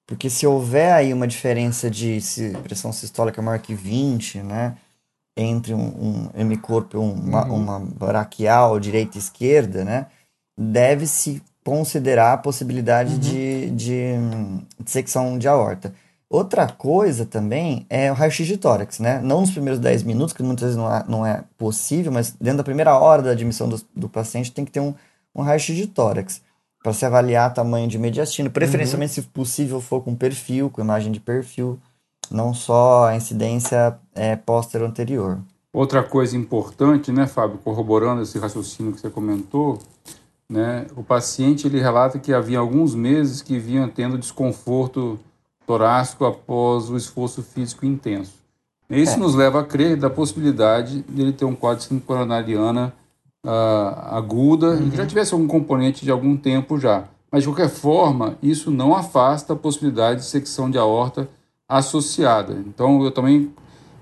Porque 0.06 0.28
se 0.28 0.46
houver 0.46 0.92
aí 0.92 1.12
uma 1.12 1.26
diferença 1.26 1.88
de 1.88 2.20
pressão 2.64 2.92
sistólica 2.92 3.40
maior 3.40 3.60
que 3.60 3.74
20, 3.74 4.42
né? 4.42 4.76
entre 5.36 5.74
um, 5.74 5.80
um 5.80 6.30
hemicorpo 6.34 6.96
e 6.96 7.00
uma, 7.00 7.46
uhum. 7.46 7.56
uma 7.56 7.80
braquial 7.80 8.78
direita 8.78 9.16
e 9.16 9.20
esquerda, 9.20 9.84
né? 9.84 10.06
Deve-se 10.62 11.42
considerar 11.64 12.34
a 12.34 12.36
possibilidade 12.36 13.14
uhum. 13.14 13.18
de, 13.20 13.70
de, 13.70 14.12
de 14.78 14.90
secção 14.90 15.38
de 15.38 15.48
aorta. 15.48 15.94
Outra 16.28 16.68
coisa 16.68 17.26
também 17.26 17.86
é 17.90 18.10
o 18.10 18.14
raio-x 18.14 18.46
de 18.46 18.56
tórax, 18.56 19.00
né? 19.00 19.20
Não 19.20 19.40
nos 19.40 19.50
primeiros 19.50 19.80
10 19.80 20.04
minutos, 20.04 20.32
que 20.32 20.42
muitas 20.42 20.62
vezes 20.62 20.76
não 20.76 20.94
é, 20.94 21.04
não 21.08 21.26
é 21.26 21.42
possível, 21.58 22.12
mas 22.12 22.32
dentro 22.40 22.58
da 22.58 22.64
primeira 22.64 22.96
hora 22.96 23.20
da 23.20 23.30
admissão 23.32 23.68
do, 23.68 23.80
do 23.96 24.08
paciente 24.08 24.52
tem 24.52 24.64
que 24.64 24.70
ter 24.70 24.80
um, 24.80 24.94
um 25.34 25.42
raio-x 25.42 25.74
de 25.74 25.88
tórax 25.88 26.40
para 26.82 26.92
se 26.92 27.04
avaliar 27.04 27.52
tamanho 27.52 27.88
de 27.88 27.98
mediastino, 27.98 28.48
preferencialmente 28.48 29.18
uhum. 29.18 29.24
se 29.24 29.30
possível 29.30 29.80
for 29.80 30.02
com 30.02 30.14
perfil, 30.14 30.70
com 30.70 30.80
imagem 30.80 31.10
de 31.10 31.20
perfil, 31.20 31.78
não 32.30 32.54
só 32.54 33.08
a 33.08 33.16
incidência 33.16 33.98
é, 34.14 34.36
póstero 34.36 34.86
anterior. 34.86 35.38
Outra 35.72 36.02
coisa 36.02 36.36
importante, 36.36 37.12
né, 37.12 37.26
Fábio, 37.26 37.58
corroborando 37.58 38.22
esse 38.22 38.38
raciocínio 38.38 38.92
que 38.92 39.00
você 39.00 39.10
comentou, 39.10 39.78
né, 40.50 40.88
o 40.96 41.04
paciente 41.04 41.68
ele 41.68 41.80
relata 41.80 42.18
que 42.18 42.34
havia 42.34 42.58
alguns 42.58 42.92
meses 42.92 43.40
que 43.40 43.56
vinha 43.56 43.86
tendo 43.86 44.18
desconforto 44.18 45.16
torácico 45.64 46.24
após 46.24 46.90
o 46.90 46.96
esforço 46.96 47.40
físico 47.40 47.86
intenso. 47.86 48.32
Isso 48.90 49.14
é. 49.14 49.16
nos 49.16 49.36
leva 49.36 49.60
a 49.60 49.64
crer 49.64 49.96
da 49.96 50.10
possibilidade 50.10 51.04
de 51.08 51.22
ele 51.22 51.32
ter 51.32 51.44
um 51.44 51.54
quadro 51.54 51.78
de 51.78 51.84
síndrome 51.84 52.04
coronariana 52.04 52.92
uh, 53.46 54.16
aguda 54.16 54.70
uhum. 54.70 54.88
e 54.88 54.90
que 54.90 54.96
já 54.96 55.06
tivesse 55.06 55.32
algum 55.32 55.46
componente 55.46 56.04
de 56.04 56.10
algum 56.10 56.36
tempo 56.36 56.80
já. 56.80 57.04
Mas, 57.30 57.44
de 57.44 57.48
qualquer 57.48 57.68
forma, 57.68 58.36
isso 58.42 58.72
não 58.72 58.92
afasta 58.92 59.52
a 59.52 59.56
possibilidade 59.56 60.22
de 60.22 60.26
secção 60.26 60.68
de 60.68 60.76
aorta 60.76 61.28
associada. 61.68 62.54
Então, 62.66 63.04
eu 63.04 63.12
também 63.12 63.54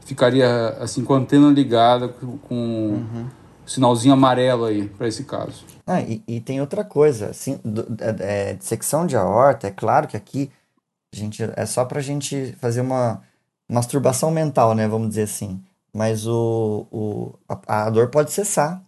ficaria 0.07 0.71
assim 0.81 1.05
com 1.05 1.13
a 1.13 1.19
antena 1.19 1.51
ligada 1.51 2.09
com 2.09 2.55
uhum. 2.55 3.27
sinalzinho 3.67 4.15
amarelo 4.15 4.65
aí 4.65 4.89
para 4.89 5.07
esse 5.07 5.25
caso. 5.25 5.63
Ah, 5.89 6.03
e, 6.03 6.23
e, 6.29 6.41
tem 6.41 6.61
outra 6.61 6.85
coisa, 6.85 7.31
assim, 7.31 7.59
do, 7.65 7.87
é, 8.01 8.53
é, 8.53 8.57
secção 8.61 9.07
de 9.07 9.17
aorta, 9.17 9.69
é 9.69 9.71
claro 9.71 10.07
que 10.07 10.17
aqui 10.17 10.51
gente, 11.13 11.43
é 11.57 11.67
só 11.67 11.85
pra 11.85 12.01
gente 12.01 12.53
fazer 12.55 12.81
uma 12.81 13.23
masturbação 13.69 14.31
mental, 14.31 14.75
né? 14.75 14.87
Vamos 14.87 15.09
dizer 15.09 15.23
assim. 15.23 15.61
Mas 15.93 16.27
o, 16.27 16.87
o, 16.91 17.35
a, 17.49 17.87
a 17.87 17.91
dor 17.91 18.11
pode 18.11 18.31
cessar. 18.31 18.83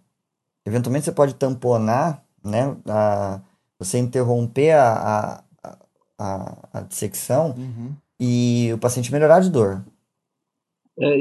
Eventualmente 0.67 1.07
você 1.07 1.13
pode 1.13 1.35
tamponar, 1.35 2.25
né? 2.45 2.77
A, 2.87 3.41
você 3.79 3.99
interromper 3.99 4.73
a, 4.73 5.43
a, 5.63 5.79
a, 6.19 6.69
a 6.75 6.81
dissecção 6.83 7.55
uhum. 7.57 7.95
e 8.19 8.71
o 8.75 8.79
paciente 8.79 9.11
melhorar 9.11 9.41
de 9.41 9.51
dor. 9.51 9.83
É, 10.99 11.17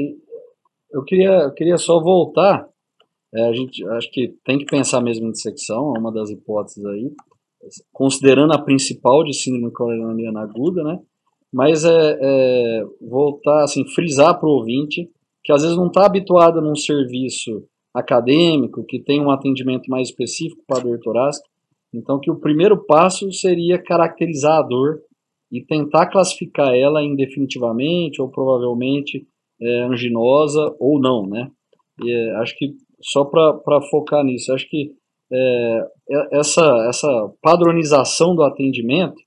eu, 0.90 1.02
queria, 1.04 1.30
eu 1.30 1.52
queria 1.52 1.78
só 1.78 2.00
voltar. 2.00 2.68
É, 3.34 3.48
a 3.48 3.52
gente 3.52 3.86
acho 3.90 4.10
que 4.10 4.34
tem 4.44 4.58
que 4.58 4.66
pensar 4.66 5.00
mesmo 5.00 5.28
em 5.28 5.32
dissecção, 5.32 5.94
é 5.96 5.98
uma 5.98 6.12
das 6.12 6.30
hipóteses 6.30 6.84
aí 6.84 7.12
considerando 7.92 8.52
a 8.52 8.62
principal 8.62 9.22
de 9.24 9.34
síndrome 9.34 9.72
coronariana 9.72 10.40
aguda, 10.40 10.82
né? 10.82 10.98
Mas 11.52 11.84
é, 11.84 12.18
é 12.20 12.84
voltar, 13.00 13.64
assim, 13.64 13.84
frisar 13.88 14.38
para 14.38 14.48
o 14.48 14.52
ouvinte 14.52 15.10
que 15.42 15.52
às 15.52 15.62
vezes 15.62 15.76
não 15.76 15.88
está 15.88 16.06
habituado 16.06 16.60
num 16.60 16.76
serviço 16.76 17.64
acadêmico 17.94 18.84
que 18.84 19.02
tem 19.02 19.20
um 19.20 19.30
atendimento 19.30 19.88
mais 19.88 20.08
específico 20.08 20.62
para 20.66 20.78
a 20.78 20.82
dor 20.82 21.00
torácica. 21.00 21.48
Então, 21.92 22.20
que 22.20 22.30
o 22.30 22.38
primeiro 22.38 22.84
passo 22.84 23.32
seria 23.32 23.82
caracterizar 23.82 24.58
a 24.58 24.62
dor 24.62 25.00
e 25.50 25.64
tentar 25.64 26.06
classificar 26.06 26.72
ela 26.74 27.02
indefinitivamente 27.02 28.22
ou 28.22 28.28
provavelmente 28.28 29.26
é, 29.60 29.82
anginosa 29.82 30.74
ou 30.78 31.00
não, 31.00 31.26
né? 31.26 31.50
E, 32.04 32.12
é, 32.12 32.36
acho 32.36 32.56
que 32.56 32.76
só 33.02 33.24
para 33.24 33.80
focar 33.90 34.24
nisso, 34.24 34.52
acho 34.52 34.68
que 34.68 34.92
é, 35.32 35.86
é, 36.10 36.38
essa, 36.38 36.64
essa 36.88 37.32
padronização 37.40 38.34
do 38.34 38.42
atendimento 38.42 39.20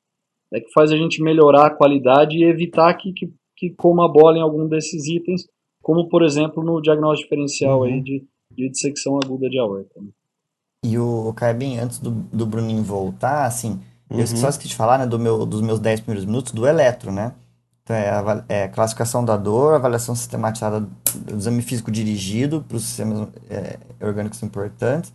é 0.54 0.60
que 0.60 0.72
faz 0.72 0.92
a 0.92 0.98
gente 0.98 1.24
melhorar 1.24 1.66
a 1.66 1.76
qualidade 1.76 2.38
e 2.38 2.44
evitar 2.44 2.94
que, 2.96 3.12
que, 3.14 3.34
que 3.58 3.70
coma 3.72 4.12
bola 4.12 4.38
em 4.38 4.42
algum 4.42 4.68
desses 4.68 5.08
itens, 5.08 5.48
como 5.82 6.08
por 6.10 6.24
exemplo 6.24 6.64
no 6.64 6.82
diagnóstico 6.82 7.30
diferencial 7.30 7.80
uhum. 7.80 7.86
aí 7.86 8.02
de, 8.02 8.24
de 8.52 8.70
dissecção 8.70 9.18
aguda 9.24 9.50
de 9.50 9.58
aorta. 9.58 10.00
Né? 10.00 10.10
E 10.86 10.98
o 10.98 11.34
Carbin, 11.34 11.78
antes 11.78 12.00
do, 12.00 12.12
do 12.12 12.46
Bruninho 12.46 12.84
voltar, 12.84 13.46
assim, 13.46 13.80
uhum. 14.12 14.20
eu 14.20 14.28
só 14.28 14.50
esqueci 14.50 14.70
de 14.70 14.76
falar 14.76 15.00
né, 15.00 15.08
do 15.08 15.18
meu, 15.18 15.46
dos 15.46 15.62
meus 15.62 15.80
10 15.80 16.02
primeiros 16.02 16.26
minutos 16.26 16.52
do 16.52 16.68
eletro, 16.68 17.12
né? 17.12 17.34
Então, 17.84 17.96
é, 17.96 18.10
a, 18.10 18.46
é 18.48 18.68
classificação 18.70 19.26
da 19.26 19.36
dor, 19.36 19.76
avaliação 19.76 20.16
sistematizada 20.16 20.80
do 20.80 21.38
exame 21.38 21.62
físico 21.62 21.92
dirigido 21.92 22.62
para 22.62 22.78
os 22.78 22.84
sistemas 22.84 23.28
é, 23.50 23.78
orgânicos 24.00 24.42
importantes, 24.42 25.14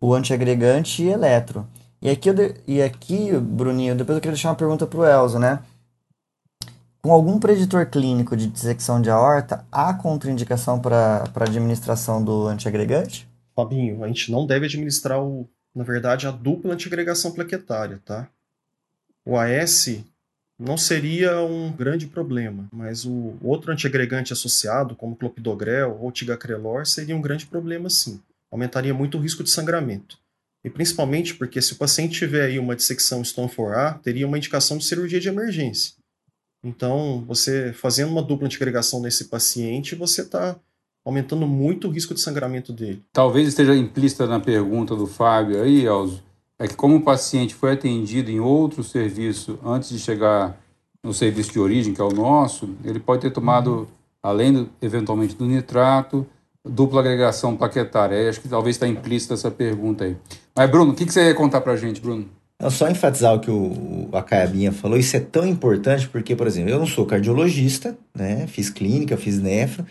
o 0.00 0.12
antiagregante 0.12 1.02
e 1.02 1.08
eletro. 1.08 1.66
E 2.02 2.10
aqui, 2.10 2.30
e 2.66 2.82
aqui, 2.82 3.32
Bruninho, 3.38 3.94
depois 3.94 4.16
eu 4.16 4.20
queria 4.20 4.34
deixar 4.34 4.48
uma 4.48 4.56
pergunta 4.56 4.86
para 4.86 4.98
o 4.98 5.04
Elzo, 5.04 5.38
né? 5.38 5.60
Com 7.02 7.12
algum 7.12 7.38
preditor 7.38 7.86
clínico 7.86 8.36
de 8.36 8.46
dissecção 8.46 9.00
de 9.00 9.10
aorta, 9.10 9.64
há 9.70 9.94
contraindicação 9.94 10.80
para 10.80 11.24
administração 11.36 12.22
do 12.22 12.46
antiagregante? 12.46 13.28
Fabinho, 13.54 14.02
a 14.02 14.08
gente 14.08 14.32
não 14.32 14.46
deve 14.46 14.66
administrar, 14.66 15.22
o, 15.22 15.48
na 15.74 15.84
verdade, 15.84 16.26
a 16.26 16.30
dupla 16.30 16.74
antiagregação 16.74 17.32
plaquetária, 17.32 18.00
tá? 18.04 18.28
O 19.24 19.36
AS 19.38 20.02
não 20.60 20.76
seria 20.76 21.40
um 21.40 21.72
grande 21.72 22.06
problema, 22.06 22.68
mas 22.70 23.04
o 23.04 23.34
outro 23.42 23.72
antiagregante 23.72 24.32
associado, 24.32 24.94
como 24.94 25.16
clopidogrel 25.16 25.98
ou 26.00 26.12
tigagrelor, 26.12 26.86
seria 26.86 27.16
um 27.16 27.22
grande 27.22 27.46
problema 27.46 27.88
sim 27.88 28.20
aumentaria 28.50 28.92
muito 28.92 29.16
o 29.16 29.20
risco 29.20 29.44
de 29.44 29.50
sangramento. 29.50 30.18
E 30.64 30.68
principalmente 30.68 31.34
porque 31.34 31.62
se 31.62 31.72
o 31.72 31.76
paciente 31.76 32.18
tiver 32.18 32.44
aí 32.44 32.58
uma 32.58 32.76
dissecção 32.76 33.24
Stone 33.24 33.48
4A, 33.48 34.00
teria 34.00 34.26
uma 34.26 34.36
indicação 34.36 34.76
de 34.76 34.84
cirurgia 34.84 35.20
de 35.20 35.28
emergência. 35.28 35.94
Então, 36.62 37.24
você 37.26 37.72
fazendo 37.72 38.10
uma 38.10 38.22
dupla 38.22 38.46
antigregação 38.46 39.00
nesse 39.00 39.26
paciente, 39.26 39.94
você 39.94 40.20
está 40.20 40.56
aumentando 41.02 41.46
muito 41.46 41.88
o 41.88 41.90
risco 41.90 42.12
de 42.12 42.20
sangramento 42.20 42.74
dele. 42.74 43.02
Talvez 43.10 43.48
esteja 43.48 43.74
implícita 43.74 44.26
na 44.26 44.38
pergunta 44.38 44.94
do 44.94 45.06
Fábio 45.06 45.62
aí, 45.62 45.86
Elzo, 45.86 46.22
é 46.60 46.68
que 46.68 46.74
como 46.74 46.96
o 46.96 47.00
paciente 47.00 47.54
foi 47.54 47.72
atendido 47.72 48.30
em 48.30 48.38
outro 48.38 48.84
serviço 48.84 49.58
antes 49.64 49.88
de 49.88 49.98
chegar 49.98 50.60
no 51.02 51.14
serviço 51.14 51.52
de 51.52 51.58
origem, 51.58 51.94
que 51.94 52.00
é 52.02 52.04
o 52.04 52.12
nosso, 52.12 52.68
ele 52.84 53.00
pode 53.00 53.22
ter 53.22 53.30
tomado, 53.30 53.88
além 54.22 54.52
do, 54.52 54.68
eventualmente 54.82 55.34
do 55.34 55.46
nitrato, 55.46 56.26
dupla 56.62 57.00
agregação 57.00 57.56
plaquetária? 57.56 58.28
Acho 58.28 58.42
que 58.42 58.48
talvez 58.48 58.76
está 58.76 58.86
implícita 58.86 59.32
essa 59.32 59.50
pergunta 59.50 60.04
aí. 60.04 60.14
Mas, 60.54 60.70
Bruno, 60.70 60.92
o 60.92 60.94
que, 60.94 61.06
que 61.06 61.12
você 61.14 61.28
ia 61.28 61.34
contar 61.34 61.62
para 61.62 61.72
a 61.72 61.76
gente, 61.76 61.98
Bruno? 61.98 62.28
Não, 62.60 62.70
só 62.70 62.90
enfatizar 62.90 63.34
o 63.34 63.40
que 63.40 63.50
o, 63.50 64.10
a 64.12 64.22
Caiabinha 64.22 64.70
falou, 64.70 64.98
isso 64.98 65.16
é 65.16 65.20
tão 65.20 65.46
importante 65.46 66.06
porque, 66.10 66.36
por 66.36 66.46
exemplo, 66.46 66.70
eu 66.70 66.78
não 66.78 66.86
sou 66.86 67.06
cardiologista, 67.06 67.96
né? 68.14 68.46
Fiz 68.46 68.68
clínica, 68.68 69.16
fiz 69.16 69.40
nefro, 69.40 69.86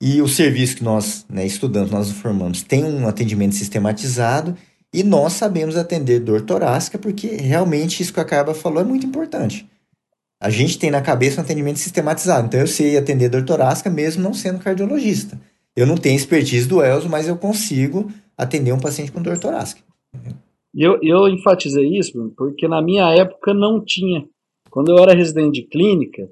e 0.00 0.22
o 0.22 0.28
serviço 0.28 0.76
que 0.76 0.82
nós 0.82 1.26
né, 1.28 1.44
estudamos, 1.44 1.90
nós 1.90 2.10
formamos, 2.10 2.62
tem 2.62 2.82
um 2.82 3.06
atendimento 3.06 3.54
sistematizado 3.54 4.56
e 4.92 5.02
nós 5.02 5.34
sabemos 5.34 5.76
atender 5.76 6.20
dor 6.20 6.42
torácica 6.42 6.98
porque 6.98 7.28
realmente 7.28 8.02
isso 8.02 8.12
que 8.12 8.20
a 8.20 8.24
Caiaba 8.24 8.54
falou 8.54 8.80
é 8.80 8.84
muito 8.84 9.06
importante. 9.06 9.68
A 10.42 10.50
gente 10.50 10.78
tem 10.78 10.90
na 10.90 11.02
cabeça 11.02 11.40
um 11.40 11.44
atendimento 11.44 11.78
sistematizado, 11.78 12.46
então 12.46 12.60
eu 12.60 12.66
sei 12.66 12.96
atender 12.96 13.28
dor 13.28 13.44
torácica 13.44 13.90
mesmo 13.90 14.22
não 14.22 14.32
sendo 14.32 14.58
cardiologista. 14.58 15.38
Eu 15.76 15.86
não 15.86 15.96
tenho 15.96 16.16
expertise 16.16 16.66
do 16.66 16.82
Elzo, 16.82 17.08
mas 17.08 17.28
eu 17.28 17.36
consigo 17.36 18.10
atender 18.36 18.72
um 18.72 18.80
paciente 18.80 19.12
com 19.12 19.22
dor 19.22 19.38
torácica. 19.38 19.82
Eu, 20.74 20.98
eu 21.02 21.28
enfatizei 21.28 21.98
isso 21.98 22.32
porque 22.36 22.66
na 22.66 22.82
minha 22.82 23.10
época 23.14 23.52
não 23.52 23.84
tinha. 23.84 24.24
Quando 24.70 24.90
eu 24.90 24.98
era 24.98 25.14
residente 25.14 25.60
de 25.60 25.68
clínica, 25.68 26.28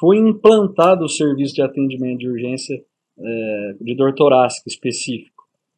foi 0.00 0.18
implantado 0.18 1.04
o 1.04 1.08
serviço 1.08 1.54
de 1.54 1.62
atendimento 1.62 2.18
de 2.18 2.28
urgência 2.28 2.82
é, 3.18 3.74
de 3.80 3.94
dor 3.94 4.14
torácica 4.14 4.68
específico. 4.68 5.31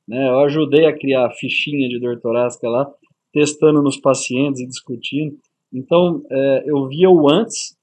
Né? 0.08 0.28
Eu 0.28 0.40
ajudei 0.40 0.86
a 0.86 0.96
criar 0.96 1.26
a 1.26 1.30
fichinha 1.30 1.88
de 1.88 1.98
dor 1.98 2.20
torácica 2.20 2.68
lá, 2.68 2.90
testando 3.32 3.82
nos 3.82 3.96
pacientes 3.96 4.60
e 4.60 4.66
discutindo. 4.66 5.36
Então, 5.72 6.22
é, 6.30 6.64
eu 6.66 6.86
via 6.86 7.10
o 7.10 7.28
antes, 7.28 7.76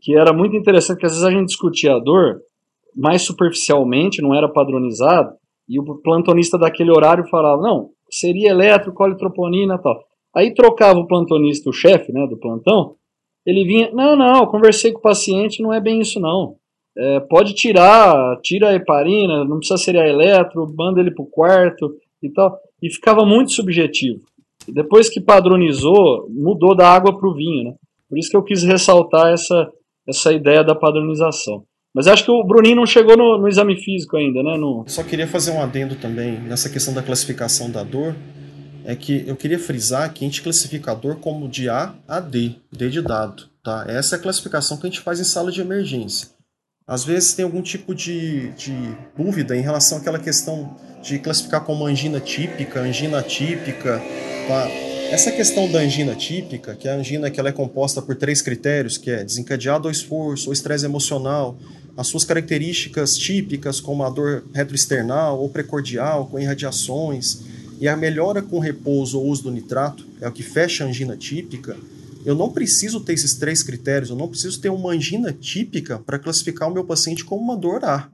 que 0.00 0.16
era 0.16 0.32
muito 0.32 0.54
interessante, 0.56 0.96
porque 0.96 1.06
às 1.06 1.12
vezes 1.12 1.26
a 1.26 1.30
gente 1.30 1.46
discutia 1.46 1.94
a 1.94 1.98
dor, 1.98 2.40
mais 2.94 3.22
superficialmente, 3.22 4.20
não 4.20 4.34
era 4.34 4.48
padronizado, 4.48 5.32
e 5.68 5.78
o 5.78 5.84
plantonista 6.02 6.58
daquele 6.58 6.90
horário 6.90 7.28
falava, 7.28 7.62
não, 7.62 7.90
seria 8.10 8.50
eletro, 8.50 8.92
colitroponina 8.92 9.76
e 9.76 9.78
tal. 9.78 10.04
Aí 10.34 10.54
trocava 10.54 10.98
o 10.98 11.06
plantonista, 11.06 11.70
o 11.70 11.72
chefe 11.72 12.12
né, 12.12 12.26
do 12.26 12.36
plantão, 12.36 12.96
ele 13.46 13.64
vinha, 13.64 13.90
não, 13.92 14.16
não, 14.16 14.46
conversei 14.46 14.92
com 14.92 14.98
o 14.98 15.02
paciente, 15.02 15.62
não 15.62 15.72
é 15.72 15.80
bem 15.80 16.00
isso 16.00 16.20
não. 16.20 16.56
É, 16.96 17.20
pode 17.20 17.54
tirar, 17.54 18.38
tira 18.42 18.70
a 18.70 18.74
heparina, 18.74 19.44
não 19.44 19.58
precisa 19.58 19.78
ser 19.78 19.96
a 19.96 20.08
eletro, 20.08 20.72
manda 20.76 21.00
ele 21.00 21.10
para 21.10 21.22
o 21.22 21.26
quarto 21.26 21.94
e 22.22 22.28
tal. 22.30 22.58
E 22.82 22.92
ficava 22.92 23.24
muito 23.24 23.52
subjetivo. 23.52 24.20
E 24.66 24.72
depois 24.72 25.08
que 25.08 25.20
padronizou, 25.20 26.26
mudou 26.28 26.74
da 26.74 26.88
água 26.88 27.16
para 27.16 27.28
o 27.28 27.34
vinho, 27.34 27.64
né? 27.64 27.74
Por 28.08 28.18
isso 28.18 28.30
que 28.30 28.36
eu 28.36 28.42
quis 28.42 28.62
ressaltar 28.62 29.32
essa, 29.32 29.70
essa 30.06 30.32
ideia 30.32 30.64
da 30.64 30.74
padronização. 30.74 31.64
Mas 31.94 32.06
acho 32.06 32.24
que 32.24 32.30
o 32.30 32.44
Bruninho 32.44 32.76
não 32.76 32.86
chegou 32.86 33.16
no, 33.16 33.38
no 33.38 33.48
exame 33.48 33.76
físico 33.76 34.16
ainda, 34.16 34.42
né? 34.42 34.56
No... 34.56 34.84
Só 34.86 35.02
queria 35.02 35.26
fazer 35.26 35.50
um 35.52 35.60
adendo 35.60 35.96
também 35.96 36.38
nessa 36.40 36.68
questão 36.68 36.94
da 36.94 37.02
classificação 37.02 37.70
da 37.70 37.82
dor. 37.82 38.14
É 38.84 38.96
que 38.96 39.24
eu 39.26 39.36
queria 39.36 39.58
frisar 39.58 40.12
que 40.12 40.24
a 40.24 40.28
gente 40.28 40.42
classifica 40.42 40.92
a 40.92 40.94
dor 40.94 41.16
como 41.16 41.48
de 41.48 41.68
A 41.68 41.94
a 42.08 42.18
D, 42.18 42.52
D 42.72 42.88
de 42.88 43.02
dado. 43.02 43.44
Tá? 43.62 43.84
Essa 43.88 44.16
é 44.16 44.18
a 44.18 44.22
classificação 44.22 44.76
que 44.76 44.86
a 44.86 44.90
gente 44.90 45.00
faz 45.00 45.20
em 45.20 45.24
sala 45.24 45.52
de 45.52 45.60
emergência. 45.60 46.28
Às 46.90 47.04
vezes 47.04 47.34
tem 47.34 47.44
algum 47.44 47.62
tipo 47.62 47.94
de, 47.94 48.48
de 48.54 48.74
dúvida 49.16 49.56
em 49.56 49.60
relação 49.60 49.98
àquela 49.98 50.18
questão 50.18 50.76
de 51.00 51.20
classificar 51.20 51.60
como 51.60 51.86
angina 51.86 52.18
típica, 52.18 52.80
angina 52.80 53.20
atípica. 53.20 54.02
Tá? 54.48 54.68
Essa 55.12 55.30
questão 55.30 55.70
da 55.70 55.78
angina 55.78 56.16
típica, 56.16 56.74
que 56.74 56.88
é 56.88 56.90
a 56.90 56.96
angina 56.96 57.30
que 57.30 57.38
ela 57.38 57.50
é 57.50 57.52
composta 57.52 58.02
por 58.02 58.16
três 58.16 58.42
critérios, 58.42 58.98
que 58.98 59.08
é 59.08 59.22
desencadeado 59.22 59.86
ou 59.86 59.92
esforço, 59.92 60.48
ou 60.48 60.52
estresse 60.52 60.84
emocional, 60.84 61.56
as 61.96 62.08
suas 62.08 62.24
características 62.24 63.16
típicas, 63.16 63.78
como 63.78 64.02
a 64.02 64.10
dor 64.10 64.42
retroesternal 64.52 65.40
ou 65.40 65.48
precordial, 65.48 66.26
com 66.26 66.40
irradiações, 66.40 67.42
e 67.80 67.86
a 67.86 67.96
melhora 67.96 68.42
com 68.42 68.58
repouso 68.58 69.16
ou 69.16 69.26
uso 69.28 69.44
do 69.44 69.52
nitrato, 69.52 70.04
é 70.20 70.26
o 70.26 70.32
que 70.32 70.42
fecha 70.42 70.82
a 70.82 70.88
angina 70.88 71.16
típica, 71.16 71.76
eu 72.24 72.34
não 72.34 72.52
preciso 72.52 73.00
ter 73.00 73.14
esses 73.14 73.34
três 73.34 73.62
critérios, 73.62 74.10
eu 74.10 74.16
não 74.16 74.28
preciso 74.28 74.60
ter 74.60 74.68
uma 74.68 74.92
angina 74.92 75.32
típica 75.32 75.98
para 75.98 76.18
classificar 76.18 76.68
o 76.68 76.72
meu 76.72 76.84
paciente 76.84 77.24
como 77.24 77.42
uma 77.42 77.56
dor 77.56 77.84
A. 77.84 78.10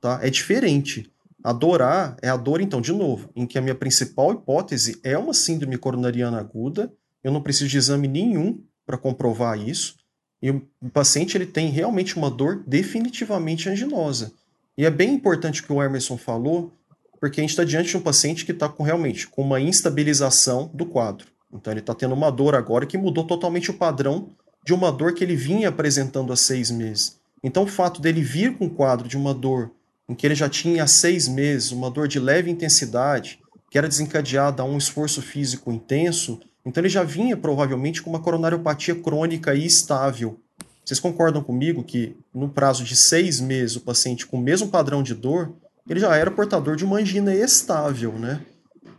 Tá? 0.00 0.20
É 0.22 0.30
diferente. 0.30 1.10
A 1.42 1.52
dor 1.52 1.82
A 1.82 2.16
é 2.22 2.28
a 2.28 2.36
dor, 2.36 2.60
então, 2.60 2.80
de 2.80 2.92
novo, 2.92 3.30
em 3.34 3.46
que 3.46 3.58
a 3.58 3.62
minha 3.62 3.74
principal 3.74 4.32
hipótese 4.32 4.98
é 5.02 5.16
uma 5.18 5.34
síndrome 5.34 5.76
coronariana 5.76 6.38
aguda, 6.38 6.92
eu 7.22 7.32
não 7.32 7.42
preciso 7.42 7.68
de 7.68 7.78
exame 7.78 8.06
nenhum 8.06 8.60
para 8.86 8.98
comprovar 8.98 9.58
isso, 9.58 9.96
e 10.40 10.50
o 10.50 10.90
paciente 10.92 11.36
ele 11.36 11.46
tem 11.46 11.70
realmente 11.70 12.16
uma 12.16 12.30
dor 12.30 12.62
definitivamente 12.66 13.68
anginosa. 13.68 14.32
E 14.76 14.84
é 14.84 14.90
bem 14.90 15.14
importante 15.14 15.60
o 15.60 15.64
que 15.64 15.72
o 15.72 15.82
Emerson 15.82 16.16
falou, 16.16 16.72
porque 17.20 17.40
a 17.40 17.42
gente 17.42 17.50
está 17.50 17.62
diante 17.62 17.90
de 17.90 17.96
um 17.96 18.00
paciente 18.00 18.44
que 18.44 18.50
está 18.50 18.68
com, 18.68 18.82
realmente 18.82 19.28
com 19.28 19.42
uma 19.42 19.60
instabilização 19.60 20.68
do 20.74 20.84
quadro. 20.84 21.28
Então 21.52 21.72
ele 21.72 21.80
está 21.80 21.94
tendo 21.94 22.14
uma 22.14 22.30
dor 22.30 22.54
agora 22.54 22.86
que 22.86 22.96
mudou 22.96 23.24
totalmente 23.24 23.70
o 23.70 23.74
padrão 23.74 24.30
de 24.64 24.72
uma 24.72 24.90
dor 24.90 25.12
que 25.12 25.22
ele 25.22 25.36
vinha 25.36 25.68
apresentando 25.68 26.32
há 26.32 26.36
seis 26.36 26.70
meses. 26.70 27.20
Então 27.42 27.64
o 27.64 27.68
fato 27.68 28.00
dele 28.00 28.22
vir 28.22 28.56
com 28.56 28.66
um 28.66 28.70
quadro 28.70 29.08
de 29.08 29.16
uma 29.16 29.34
dor 29.34 29.70
em 30.08 30.14
que 30.14 30.26
ele 30.26 30.34
já 30.34 30.48
tinha 30.48 30.84
há 30.84 30.86
seis 30.86 31.28
meses, 31.28 31.72
uma 31.72 31.90
dor 31.90 32.08
de 32.08 32.18
leve 32.18 32.50
intensidade, 32.50 33.40
que 33.70 33.78
era 33.78 33.88
desencadeada 33.88 34.62
a 34.62 34.66
um 34.66 34.76
esforço 34.76 35.22
físico 35.22 35.72
intenso, 35.72 36.40
então 36.64 36.80
ele 36.80 36.88
já 36.88 37.02
vinha 37.02 37.36
provavelmente 37.36 38.02
com 38.02 38.10
uma 38.10 38.20
coronariopatia 38.20 38.94
crônica 38.94 39.54
e 39.54 39.64
estável. 39.64 40.38
Vocês 40.84 41.00
concordam 41.00 41.42
comigo 41.42 41.82
que 41.82 42.16
no 42.34 42.48
prazo 42.48 42.84
de 42.84 42.96
seis 42.96 43.40
meses 43.40 43.76
o 43.76 43.80
paciente 43.80 44.26
com 44.26 44.36
o 44.36 44.42
mesmo 44.42 44.68
padrão 44.68 45.02
de 45.02 45.14
dor, 45.14 45.52
ele 45.88 46.00
já 46.00 46.14
era 46.16 46.30
portador 46.30 46.76
de 46.76 46.84
uma 46.84 46.98
angina 46.98 47.34
estável, 47.34 48.12
né? 48.12 48.40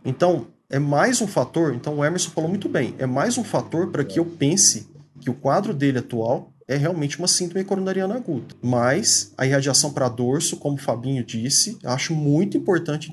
Então, 0.04 0.48
é 0.74 0.78
mais 0.80 1.20
um 1.20 1.28
fator, 1.28 1.72
então 1.72 1.98
o 1.98 2.04
Emerson 2.04 2.30
falou 2.30 2.50
muito 2.50 2.68
bem, 2.68 2.96
é 2.98 3.06
mais 3.06 3.38
um 3.38 3.44
fator 3.44 3.92
para 3.92 4.02
que 4.02 4.18
eu 4.18 4.24
pense 4.24 4.88
que 5.20 5.30
o 5.30 5.34
quadro 5.34 5.72
dele 5.72 6.00
atual 6.00 6.50
é 6.66 6.76
realmente 6.76 7.16
uma 7.16 7.28
síndrome 7.28 7.64
coronariana 7.64 8.16
aguda. 8.16 8.56
Mas 8.60 9.32
a 9.38 9.46
irradiação 9.46 9.92
para 9.92 10.08
dorso, 10.08 10.56
como 10.56 10.74
o 10.74 10.80
Fabinho 10.80 11.22
disse, 11.24 11.78
acho 11.84 12.12
muito 12.12 12.56
importante 12.56 13.12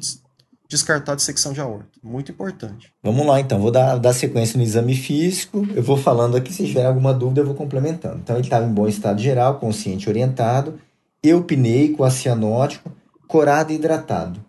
descartar 0.67 1.11
a 1.11 1.15
dissecção 1.15 1.53
de 1.53 1.61
aorta. 1.61 1.85
Muito 2.01 2.31
importante. 2.31 2.91
Vamos 3.03 3.27
lá, 3.27 3.39
então. 3.39 3.59
Vou 3.59 3.69
dar, 3.69 3.97
dar 3.97 4.13
sequência 4.13 4.57
no 4.57 4.63
exame 4.63 4.95
físico. 4.95 5.67
Eu 5.75 5.83
vou 5.83 5.97
falando 5.97 6.35
aqui, 6.35 6.51
se 6.51 6.65
tiver 6.65 6.87
alguma 6.87 7.13
dúvida, 7.13 7.41
eu 7.41 7.45
vou 7.45 7.53
complementando. 7.53 8.21
Então, 8.23 8.37
ele 8.37 8.45
estava 8.45 8.65
em 8.65 8.73
bom 8.73 8.87
estado 8.87 9.21
geral, 9.21 9.59
consciente 9.59 10.09
orientado, 10.09 10.79
eupineico, 11.21 12.03
acianótico, 12.03 12.91
corado 13.27 13.71
e 13.71 13.75
hidratado. 13.75 14.43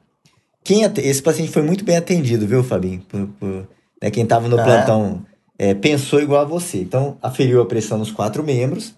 Quem, 0.65 0.83
esse 0.99 1.23
paciente 1.23 1.51
foi 1.51 1.63
muito 1.63 1.85
bem 1.85 1.97
atendido, 1.97 2.47
viu, 2.47 2.63
Fabinho? 2.63 3.01
Por, 3.09 3.27
por, 3.39 3.69
né, 4.01 4.11
quem 4.11 4.23
estava 4.23 4.49
no 4.49 4.59
ah, 4.59 4.65
plantão 4.65 5.27
é, 5.59 5.75
pensou 5.75 6.21
igual 6.21 6.43
a 6.43 6.45
você. 6.45 6.79
Então, 6.79 7.19
aferiu 7.21 7.61
a 7.61 7.67
pressão 7.67 7.99
nos 7.99 8.13
quatro 8.13 8.43
membros. 8.45 8.95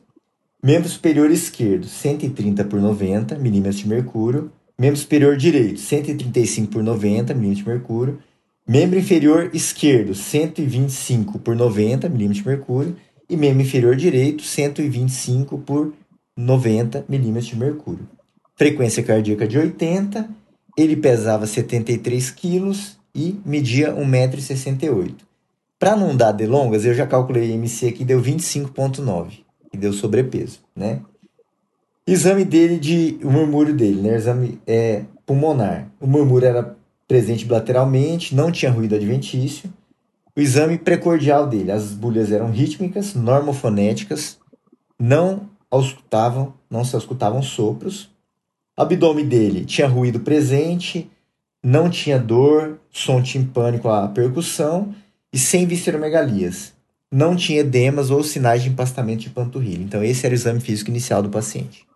Membro 0.62 0.88
superior 0.88 1.30
esquerdo, 1.30 1.86
130 1.86 2.64
por 2.64 2.80
90 2.80 3.36
milímetros 3.36 3.78
de 3.78 3.88
mercúrio. 3.88 4.50
Membro 4.78 4.98
superior 4.98 5.36
direito, 5.36 5.78
135 5.78 6.72
por 6.72 6.82
90 6.82 7.34
milímetros 7.34 7.64
de 7.64 7.70
mercúrio. 7.70 8.18
Membro 8.66 8.98
inferior 8.98 9.50
esquerdo, 9.52 10.14
125 10.14 11.38
por 11.38 11.54
90 11.54 12.08
milímetros 12.08 12.42
de 12.42 12.48
mercúrio. 12.48 12.96
E 13.28 13.36
membro 13.36 13.62
inferior 13.62 13.96
direito, 13.96 14.42
125 14.42 15.58
por 15.58 15.92
90 16.36 17.04
milímetros 17.08 17.46
de 17.46 17.56
mercúrio. 17.56 18.08
Frequência 18.56 19.02
cardíaca 19.02 19.46
de 19.46 19.58
80 19.58 20.28
ele 20.76 20.96
pesava 20.96 21.46
73 21.46 22.30
quilos 22.30 22.98
e 23.14 23.38
media 23.44 23.94
1,68m. 23.94 25.14
Para 25.78 25.96
não 25.96 26.16
dar 26.16 26.32
delongas, 26.32 26.84
eu 26.84 26.94
já 26.94 27.06
calculei 27.06 27.52
MC 27.52 27.88
aqui, 27.88 28.04
deu 28.04 28.20
25,9, 28.20 29.40
que 29.70 29.76
deu 29.76 29.92
sobrepeso, 29.92 30.60
né? 30.74 31.00
Exame 32.06 32.44
dele 32.44 32.78
de 32.78 33.18
o 33.22 33.30
murmúrio 33.30 33.74
dele, 33.74 34.00
né? 34.02 34.16
Exame 34.16 34.60
é, 34.66 35.04
pulmonar. 35.24 35.88
O 36.00 36.06
murmúrio 36.06 36.48
era 36.48 36.76
presente 37.06 37.44
bilateralmente, 37.44 38.34
não 38.34 38.50
tinha 38.50 38.70
ruído 38.70 38.94
adventício. 38.94 39.72
O 40.36 40.40
exame 40.40 40.76
precordial 40.78 41.46
dele, 41.46 41.70
as 41.70 41.92
bolhas 41.92 42.32
eram 42.32 42.50
rítmicas, 42.50 43.14
normofonéticas, 43.14 44.38
não 44.98 45.48
auscultavam, 45.70 46.54
não 46.68 46.84
se 46.84 46.94
auscultavam 46.94 47.42
sopros 47.42 48.10
abdômen 48.76 49.26
dele 49.26 49.64
tinha 49.64 49.86
ruído 49.86 50.20
presente, 50.20 51.10
não 51.62 51.88
tinha 51.88 52.18
dor, 52.18 52.78
som 52.90 53.22
timpânico 53.22 53.88
à 53.88 54.08
percussão 54.08 54.94
e 55.32 55.38
sem 55.38 55.66
visceromegalias. 55.66 56.74
Não 57.10 57.36
tinha 57.36 57.60
edemas 57.60 58.10
ou 58.10 58.22
sinais 58.22 58.62
de 58.62 58.68
empastamento 58.68 59.22
de 59.22 59.30
panturrilha. 59.30 59.82
Então, 59.82 60.02
esse 60.02 60.26
era 60.26 60.32
o 60.32 60.36
exame 60.36 60.60
físico 60.60 60.90
inicial 60.90 61.22
do 61.22 61.30
paciente. 61.30 61.86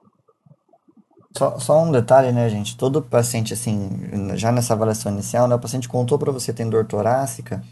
Só, 1.36 1.58
só 1.58 1.84
um 1.84 1.92
detalhe, 1.92 2.32
né, 2.32 2.48
gente? 2.48 2.76
Todo 2.76 3.02
paciente, 3.02 3.52
assim, 3.52 3.90
já 4.34 4.50
nessa 4.50 4.74
avaliação 4.74 5.12
inicial, 5.12 5.46
né, 5.46 5.54
o 5.54 5.58
paciente 5.58 5.88
contou 5.88 6.18
para 6.18 6.32
você 6.32 6.52
tem 6.52 6.68
dor 6.68 6.84
torácica, 6.86 7.62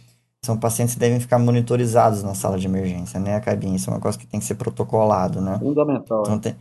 são 0.45 0.57
pacientes 0.57 0.95
que 0.95 1.01
devem 1.01 1.19
ficar 1.19 1.39
monitorizados 1.39 2.23
na 2.23 2.35
sala 2.35 2.59
de 2.59 2.67
emergência, 2.67 3.19
né, 3.19 3.35
a 3.35 3.41
cabine. 3.41 3.77
Isso 3.77 3.91
é 3.91 3.93
uma 3.93 4.01
coisa 4.01 4.19
que 4.19 4.27
tem 4.27 4.39
que 4.39 4.47
ser 4.47 4.55
protocolado, 4.55 5.41
né? 5.41 5.59
Fundamental. 5.59 6.23
Então, 6.23 6.39
tem, 6.39 6.55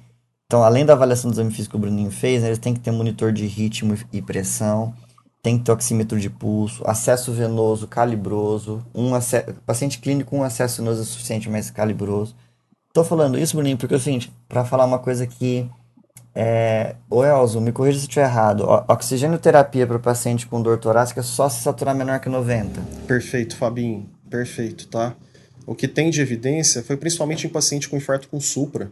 então, 0.47 0.63
além 0.63 0.85
da 0.85 0.93
avaliação 0.93 1.29
do 1.29 1.33
exame 1.33 1.51
físico 1.51 1.71
que 1.71 1.77
o 1.77 1.79
Bruninho 1.79 2.11
fez, 2.11 2.41
né, 2.41 2.49
eles 2.49 2.59
têm 2.59 2.73
que 2.73 2.79
ter 2.79 2.91
monitor 2.91 3.31
de 3.31 3.45
ritmo 3.47 3.97
e 4.13 4.21
pressão, 4.21 4.93
tem 5.41 5.57
que 5.57 5.63
ter 5.63 5.71
oxímetro 5.71 6.19
de 6.19 6.29
pulso, 6.29 6.83
acesso 6.85 7.31
venoso 7.31 7.87
calibroso, 7.87 8.85
um 8.93 9.11
paciente 9.65 9.99
clínico 9.99 10.31
com 10.31 10.39
um 10.39 10.43
acesso 10.43 10.81
venoso 10.81 11.01
é 11.01 11.05
suficiente, 11.05 11.49
mas 11.49 11.69
calibroso. 11.71 12.35
Tô 12.93 13.03
falando 13.03 13.37
isso, 13.37 13.55
Bruninho, 13.55 13.77
porque 13.77 13.93
é 13.93 13.97
o 13.97 13.99
seguinte, 13.99 14.31
para 14.47 14.63
falar 14.63 14.85
uma 14.85 14.99
coisa 14.99 15.27
que 15.27 15.69
é, 16.33 16.95
o 17.09 17.23
Elzo, 17.23 17.61
me 17.61 17.71
corrija 17.71 17.97
se 17.97 18.05
estiver 18.05 18.25
errado. 18.25 18.65
Oxigênio 18.87 19.39
terapia 19.39 19.87
para 19.87 19.97
o 19.97 19.99
paciente 19.99 20.45
com 20.45 20.61
dor 20.61 20.77
torácica 20.77 21.23
só 21.23 21.47
se 21.47 21.61
saturar 21.61 21.95
menor 21.95 22.19
que 22.19 22.29
90. 22.29 22.81
Perfeito, 23.07 23.55
Fabinho. 23.55 24.09
Perfeito, 24.29 24.87
tá? 24.87 25.15
O 25.65 25.73
que 25.73 25.87
tem 25.87 26.09
de 26.09 26.21
evidência 26.21 26.83
foi 26.83 26.97
principalmente 26.97 27.47
em 27.47 27.49
paciente 27.49 27.87
com 27.89 27.97
infarto 27.97 28.27
com 28.27 28.39
supra, 28.39 28.91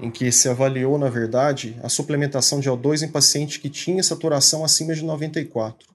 em 0.00 0.10
que 0.10 0.32
se 0.32 0.48
avaliou, 0.48 0.98
na 0.98 1.10
verdade, 1.10 1.78
a 1.82 1.88
suplementação 1.88 2.58
de 2.58 2.70
O2 2.70 3.02
em 3.02 3.08
paciente 3.08 3.60
que 3.60 3.68
tinha 3.68 4.02
saturação 4.02 4.64
acima 4.64 4.94
de 4.94 5.04
94. 5.04 5.88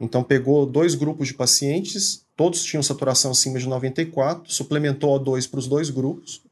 Então 0.00 0.22
pegou 0.22 0.66
dois 0.66 0.94
grupos 0.94 1.28
de 1.28 1.34
pacientes, 1.34 2.24
todos 2.34 2.62
tinham 2.62 2.82
saturação 2.82 3.30
acima 3.30 3.58
de 3.58 3.68
94, 3.68 4.50
suplementou 4.50 5.18
O2 5.18 5.48
para 5.50 5.58
os 5.58 5.66
dois 5.66 5.90
grupos. 5.90 6.42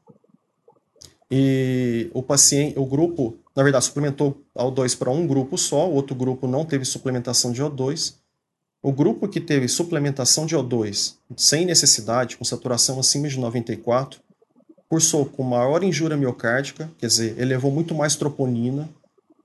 E 1.29 2.09
o 2.13 2.21
paciente, 2.21 2.77
o 2.77 2.85
grupo, 2.85 3.37
na 3.55 3.63
verdade, 3.63 3.85
suplementou 3.85 4.41
O2 4.55 4.97
para 4.97 5.09
um 5.09 5.25
grupo 5.25 5.57
só, 5.57 5.89
o 5.89 5.93
outro 5.93 6.15
grupo 6.15 6.47
não 6.47 6.63
teve 6.65 6.85
suplementação 6.85 7.51
de 7.51 7.63
O2. 7.63 8.15
O 8.81 8.91
grupo 8.91 9.27
que 9.27 9.41
teve 9.41 9.67
suplementação 9.67 10.45
de 10.45 10.55
O2 10.55 11.15
sem 11.35 11.65
necessidade, 11.65 12.37
com 12.37 12.45
saturação 12.45 12.99
acima 12.99 13.27
de 13.27 13.39
94, 13.39 14.21
cursou 14.89 15.25
com 15.25 15.43
maior 15.43 15.83
injúria 15.83 16.17
miocárdica, 16.17 16.89
quer 16.97 17.07
dizer, 17.07 17.33
ele 17.37 17.45
levou 17.45 17.71
muito 17.71 17.95
mais 17.95 18.15
troponina, 18.15 18.89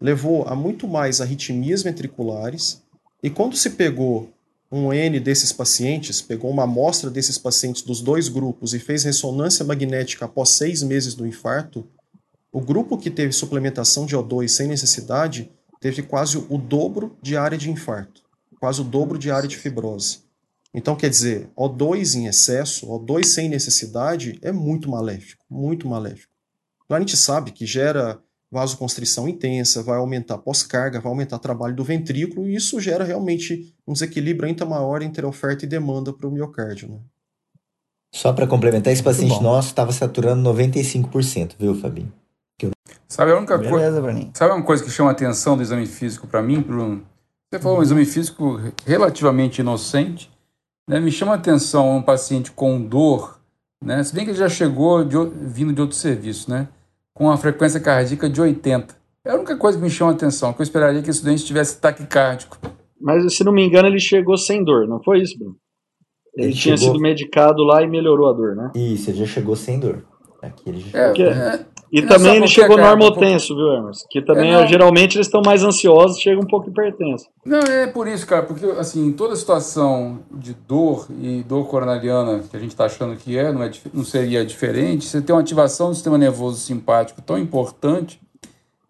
levou 0.00 0.46
a 0.46 0.54
muito 0.54 0.86
mais 0.86 1.20
arritmias 1.20 1.82
ventriculares, 1.82 2.82
e 3.22 3.28
quando 3.28 3.56
se 3.56 3.70
pegou 3.70 4.30
um 4.72 4.92
N 4.92 5.18
desses 5.18 5.52
pacientes, 5.52 6.22
pegou 6.22 6.50
uma 6.50 6.62
amostra 6.62 7.10
desses 7.10 7.36
pacientes 7.36 7.82
dos 7.82 8.00
dois 8.00 8.28
grupos 8.28 8.72
e 8.72 8.78
fez 8.78 9.02
ressonância 9.02 9.64
magnética 9.64 10.26
após 10.26 10.50
seis 10.50 10.82
meses 10.82 11.14
do 11.14 11.26
infarto, 11.26 11.84
o 12.52 12.60
grupo 12.60 12.96
que 12.96 13.10
teve 13.10 13.32
suplementação 13.32 14.06
de 14.06 14.16
O2 14.16 14.48
sem 14.48 14.68
necessidade 14.68 15.50
teve 15.80 16.02
quase 16.02 16.38
o 16.38 16.58
dobro 16.58 17.16
de 17.22 17.36
área 17.36 17.58
de 17.58 17.70
infarto, 17.70 18.22
quase 18.58 18.80
o 18.80 18.84
dobro 18.84 19.18
de 19.18 19.30
área 19.30 19.48
de 19.48 19.56
fibrose. 19.56 20.29
Então, 20.72 20.94
quer 20.94 21.10
dizer, 21.10 21.50
O2 21.56 22.14
em 22.14 22.26
excesso, 22.26 22.86
O2 22.86 23.24
sem 23.24 23.48
necessidade, 23.48 24.38
é 24.40 24.52
muito 24.52 24.88
maléfico, 24.88 25.44
muito 25.50 25.88
maléfico. 25.88 26.32
Então, 26.84 26.96
a 26.96 27.00
gente 27.00 27.16
sabe 27.16 27.50
que 27.50 27.66
gera 27.66 28.20
vasoconstrição 28.50 29.28
intensa, 29.28 29.82
vai 29.82 29.96
aumentar 29.96 30.38
pós-carga, 30.38 31.00
vai 31.00 31.10
aumentar 31.10 31.36
o 31.36 31.40
trabalho 31.40 31.74
do 31.74 31.84
ventrículo, 31.84 32.48
e 32.48 32.54
isso 32.54 32.80
gera 32.80 33.04
realmente 33.04 33.74
um 33.86 33.92
desequilíbrio 33.92 34.48
ainda 34.48 34.66
maior 34.66 35.02
entre 35.02 35.24
oferta 35.24 35.64
e 35.64 35.68
demanda 35.68 36.12
para 36.12 36.26
o 36.26 36.32
miocárdio. 36.32 36.88
Né? 36.88 36.98
Só 38.12 38.32
para 38.32 38.46
complementar, 38.46 38.92
esse 38.92 39.02
paciente 39.02 39.40
nosso 39.40 39.68
estava 39.68 39.92
saturando 39.92 40.50
95%, 40.52 41.54
viu, 41.58 41.76
Fabinho? 41.76 42.12
Eu... 42.60 42.70
Sabe 43.08 43.32
a 43.32 43.36
única 43.36 43.56
coisa. 43.56 44.02
Sabe 44.34 44.52
uma 44.52 44.64
coisa 44.64 44.82
que 44.82 44.90
chama 44.90 45.10
a 45.10 45.12
atenção 45.12 45.56
do 45.56 45.62
exame 45.62 45.86
físico 45.86 46.26
para 46.26 46.42
mim, 46.42 46.60
Bruno? 46.60 47.06
Você 47.52 47.60
falou 47.60 47.78
um 47.78 47.82
exame 47.82 48.04
físico 48.04 48.60
relativamente 48.84 49.60
inocente, 49.60 50.30
né? 50.90 50.98
Me 50.98 51.12
chama 51.12 51.32
a 51.32 51.36
atenção 51.36 51.96
um 51.96 52.02
paciente 52.02 52.50
com 52.50 52.82
dor, 52.82 53.38
né? 53.82 54.02
Se 54.02 54.12
bem 54.12 54.24
que 54.24 54.32
ele 54.32 54.38
já 54.38 54.48
chegou 54.48 55.04
de, 55.04 55.16
vindo 55.40 55.72
de 55.72 55.80
outro 55.80 55.96
serviço, 55.96 56.50
né? 56.50 56.68
Com 57.14 57.26
uma 57.26 57.36
frequência 57.36 57.78
cardíaca 57.78 58.28
de 58.28 58.40
80. 58.40 58.96
É 59.24 59.30
a 59.30 59.36
única 59.36 59.56
coisa 59.56 59.78
que 59.78 59.84
me 59.84 59.90
chama 59.90 60.10
a 60.10 60.14
atenção, 60.14 60.52
que 60.52 60.60
eu 60.60 60.64
esperaria 60.64 61.00
que 61.00 61.08
esse 61.08 61.22
doente 61.22 61.44
tivesse 61.44 61.80
taquicárdico. 61.80 62.58
Mas, 63.00 63.34
se 63.34 63.44
não 63.44 63.52
me 63.52 63.64
engano, 63.64 63.86
ele 63.86 64.00
chegou 64.00 64.36
sem 64.36 64.64
dor, 64.64 64.88
não 64.88 65.00
foi 65.00 65.20
isso, 65.20 65.38
Bruno? 65.38 65.56
Ele, 66.34 66.48
ele 66.48 66.54
tinha 66.54 66.76
chegou... 66.76 66.94
sido 66.94 67.02
medicado 67.02 67.62
lá 67.62 67.82
e 67.82 67.86
melhorou 67.88 68.28
a 68.28 68.32
dor, 68.32 68.56
né? 68.56 68.72
Isso, 68.74 69.10
ele 69.10 69.18
já 69.18 69.26
chegou 69.26 69.54
sem 69.54 69.78
dor. 69.78 70.04
Aqui 70.42 70.68
ele 70.68 70.80
já 70.80 70.98
é, 70.98 71.14
chegou. 71.14 71.32
É, 71.32 71.66
e 71.92 72.02
também 72.02 72.36
ele 72.36 72.46
chegou 72.46 72.78
é, 72.78 72.82
normotenso, 72.82 73.54
viu, 73.54 73.72
Emerson? 73.72 74.06
Que 74.08 74.22
também, 74.22 74.54
é, 74.54 74.66
geralmente, 74.66 75.16
eles 75.16 75.26
estão 75.26 75.42
mais 75.44 75.64
ansiosos, 75.64 76.20
chega 76.20 76.40
um 76.40 76.46
pouco 76.46 76.70
hipertenso. 76.70 77.26
Não, 77.44 77.58
é 77.58 77.86
por 77.88 78.06
isso, 78.06 78.26
cara, 78.26 78.44
porque, 78.44 78.64
assim, 78.78 79.10
toda 79.12 79.34
situação 79.34 80.20
de 80.30 80.54
dor 80.54 81.06
e 81.20 81.42
dor 81.42 81.66
coronariana 81.66 82.44
que 82.48 82.56
a 82.56 82.60
gente 82.60 82.70
está 82.70 82.84
achando 82.84 83.16
que 83.16 83.36
é 83.36 83.52
não, 83.52 83.62
é, 83.62 83.70
não 83.92 84.04
seria 84.04 84.44
diferente, 84.44 85.04
você 85.06 85.20
tem 85.20 85.34
uma 85.34 85.42
ativação 85.42 85.88
do 85.88 85.94
sistema 85.94 86.16
nervoso 86.16 86.58
simpático 86.58 87.20
tão 87.20 87.36
importante, 87.36 88.20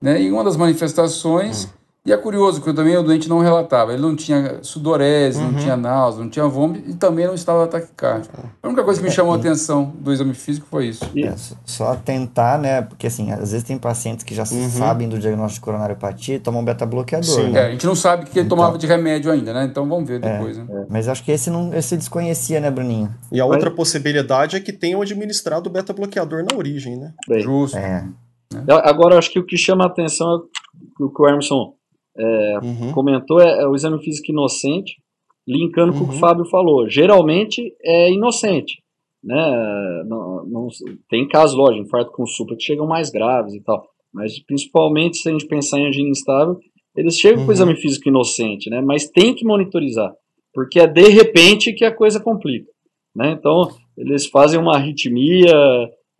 né? 0.00 0.20
E 0.20 0.30
uma 0.30 0.44
das 0.44 0.56
manifestações 0.56 1.64
hum. 1.64 1.79
E 2.04 2.12
é 2.12 2.16
curioso 2.16 2.62
que 2.62 2.72
também 2.72 2.96
o 2.96 3.02
doente 3.02 3.28
não 3.28 3.40
relatava. 3.40 3.92
Ele 3.92 4.00
não 4.00 4.16
tinha 4.16 4.60
sudorese, 4.62 5.38
uhum. 5.38 5.52
não 5.52 5.58
tinha 5.58 5.76
náusea, 5.76 6.22
não 6.22 6.30
tinha 6.30 6.46
vômito 6.46 6.88
e 6.88 6.94
também 6.94 7.26
não 7.26 7.34
estava 7.34 7.66
taquicárdico. 7.66 8.34
A 8.62 8.66
única 8.66 8.82
coisa 8.82 8.98
que 8.98 9.04
me 9.04 9.10
é, 9.10 9.14
chamou 9.14 9.34
a 9.34 9.36
atenção 9.36 9.92
do 9.98 10.10
exame 10.10 10.32
físico 10.32 10.66
foi 10.70 10.86
isso. 10.86 11.04
É, 11.14 11.34
só 11.66 11.94
tentar, 11.96 12.58
né? 12.58 12.80
Porque 12.80 13.06
assim, 13.06 13.30
às 13.30 13.52
vezes 13.52 13.64
tem 13.64 13.76
pacientes 13.76 14.24
que 14.24 14.34
já 14.34 14.44
uhum. 14.50 14.70
sabem 14.70 15.10
do 15.10 15.18
diagnóstico 15.18 15.60
de 15.60 15.64
coronariopatia 15.66 16.36
e 16.36 16.38
tomam 16.38 16.64
beta-bloqueador. 16.64 17.28
Sim, 17.28 17.50
né? 17.50 17.60
é, 17.60 17.66
a 17.66 17.70
gente 17.72 17.86
não 17.86 17.94
sabe 17.94 18.22
o 18.22 18.26
que 18.26 18.38
ele 18.38 18.46
então, 18.46 18.56
tomava 18.56 18.78
de 18.78 18.86
remédio 18.86 19.30
ainda, 19.30 19.52
né? 19.52 19.64
Então 19.64 19.86
vamos 19.86 20.08
ver 20.08 20.24
é, 20.24 20.32
depois. 20.32 20.56
É, 20.56 20.64
né? 20.64 20.86
Mas 20.88 21.06
acho 21.06 21.22
que 21.22 21.30
esse 21.30 21.50
não 21.50 21.74
esse 21.74 21.98
desconhecia, 21.98 22.60
né, 22.60 22.70
Bruninho? 22.70 23.14
E 23.30 23.38
a 23.38 23.44
outra 23.44 23.70
possibilidade 23.70 24.56
é 24.56 24.60
que 24.60 24.72
tenham 24.72 25.02
administrado 25.02 25.68
o 25.68 25.72
beta-bloqueador 25.72 26.46
na 26.50 26.56
origem, 26.56 26.96
né? 26.96 27.12
Bem, 27.28 27.40
Justo. 27.40 27.76
É. 27.76 28.08
Agora, 28.84 29.18
acho 29.18 29.30
que 29.30 29.38
o 29.38 29.44
que 29.44 29.56
chama 29.56 29.84
a 29.84 29.86
atenção 29.86 30.26
é 30.28 31.04
o 31.04 31.10
que 31.10 31.22
o 31.22 31.28
Emerson 31.28 31.74
é, 32.16 32.58
uhum. 32.62 32.92
comentou 32.92 33.40
é, 33.40 33.62
é, 33.62 33.66
o 33.66 33.74
exame 33.74 34.02
físico 34.02 34.30
inocente, 34.30 34.96
linkando 35.46 35.92
uhum. 35.92 35.98
com 35.98 36.04
o 36.04 36.08
que 36.08 36.12
o 36.12 36.14
uhum. 36.14 36.20
Fábio 36.20 36.44
falou. 36.46 36.88
Geralmente 36.88 37.74
é 37.82 38.10
inocente. 38.12 38.82
Né? 39.22 40.04
Não, 40.06 40.46
não, 40.46 40.68
tem 41.08 41.28
casos, 41.28 41.56
lógico, 41.56 41.84
infarto 41.84 42.12
com 42.12 42.26
supra 42.26 42.56
que 42.56 42.62
chegam 42.62 42.86
mais 42.86 43.10
graves 43.10 43.54
e 43.54 43.62
tal. 43.62 43.86
Mas 44.12 44.42
principalmente 44.44 45.18
se 45.18 45.28
a 45.28 45.32
gente 45.32 45.46
pensar 45.46 45.78
em 45.78 45.86
angina 45.86 46.08
instável, 46.08 46.58
eles 46.96 47.16
chegam 47.16 47.40
uhum. 47.40 47.46
com 47.46 47.50
o 47.50 47.54
exame 47.54 47.76
físico 47.76 48.08
inocente, 48.08 48.68
né? 48.68 48.80
Mas 48.80 49.08
tem 49.08 49.34
que 49.34 49.44
monitorizar, 49.44 50.12
porque 50.52 50.80
é 50.80 50.86
de 50.86 51.08
repente 51.08 51.72
que 51.72 51.84
a 51.84 51.94
coisa 51.94 52.18
complica, 52.18 52.70
né? 53.14 53.32
Então 53.38 53.68
eles 53.96 54.26
fazem 54.26 54.58
uma 54.58 54.74
arritmia, 54.74 55.54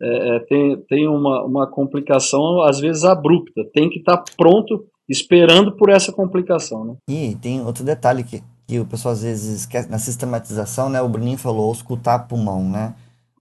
é, 0.01 0.35
é 0.35 0.39
tem, 0.39 0.77
tem 0.87 1.07
uma, 1.07 1.43
uma 1.43 1.67
complicação 1.69 2.61
às 2.61 2.79
vezes 2.79 3.03
abrupta, 3.03 3.65
tem 3.73 3.89
que 3.89 3.99
estar 3.99 4.17
tá 4.17 4.33
pronto 4.37 4.85
esperando 5.11 5.73
por 5.73 5.89
essa 5.89 6.11
complicação. 6.11 6.85
Né? 6.85 6.95
E 7.09 7.35
tem 7.35 7.61
outro 7.61 7.83
detalhe 7.83 8.23
que, 8.23 8.41
que 8.65 8.79
o 8.79 8.85
pessoal 8.85 9.13
às 9.13 9.21
vezes 9.21 9.61
esquece, 9.61 9.89
na 9.89 9.99
sistematização, 9.99 10.89
né, 10.89 11.01
o 11.01 11.09
Bruninho 11.09 11.37
falou, 11.37 11.71
escutar 11.71 12.19
pulmão, 12.19 12.63
né? 12.67 12.93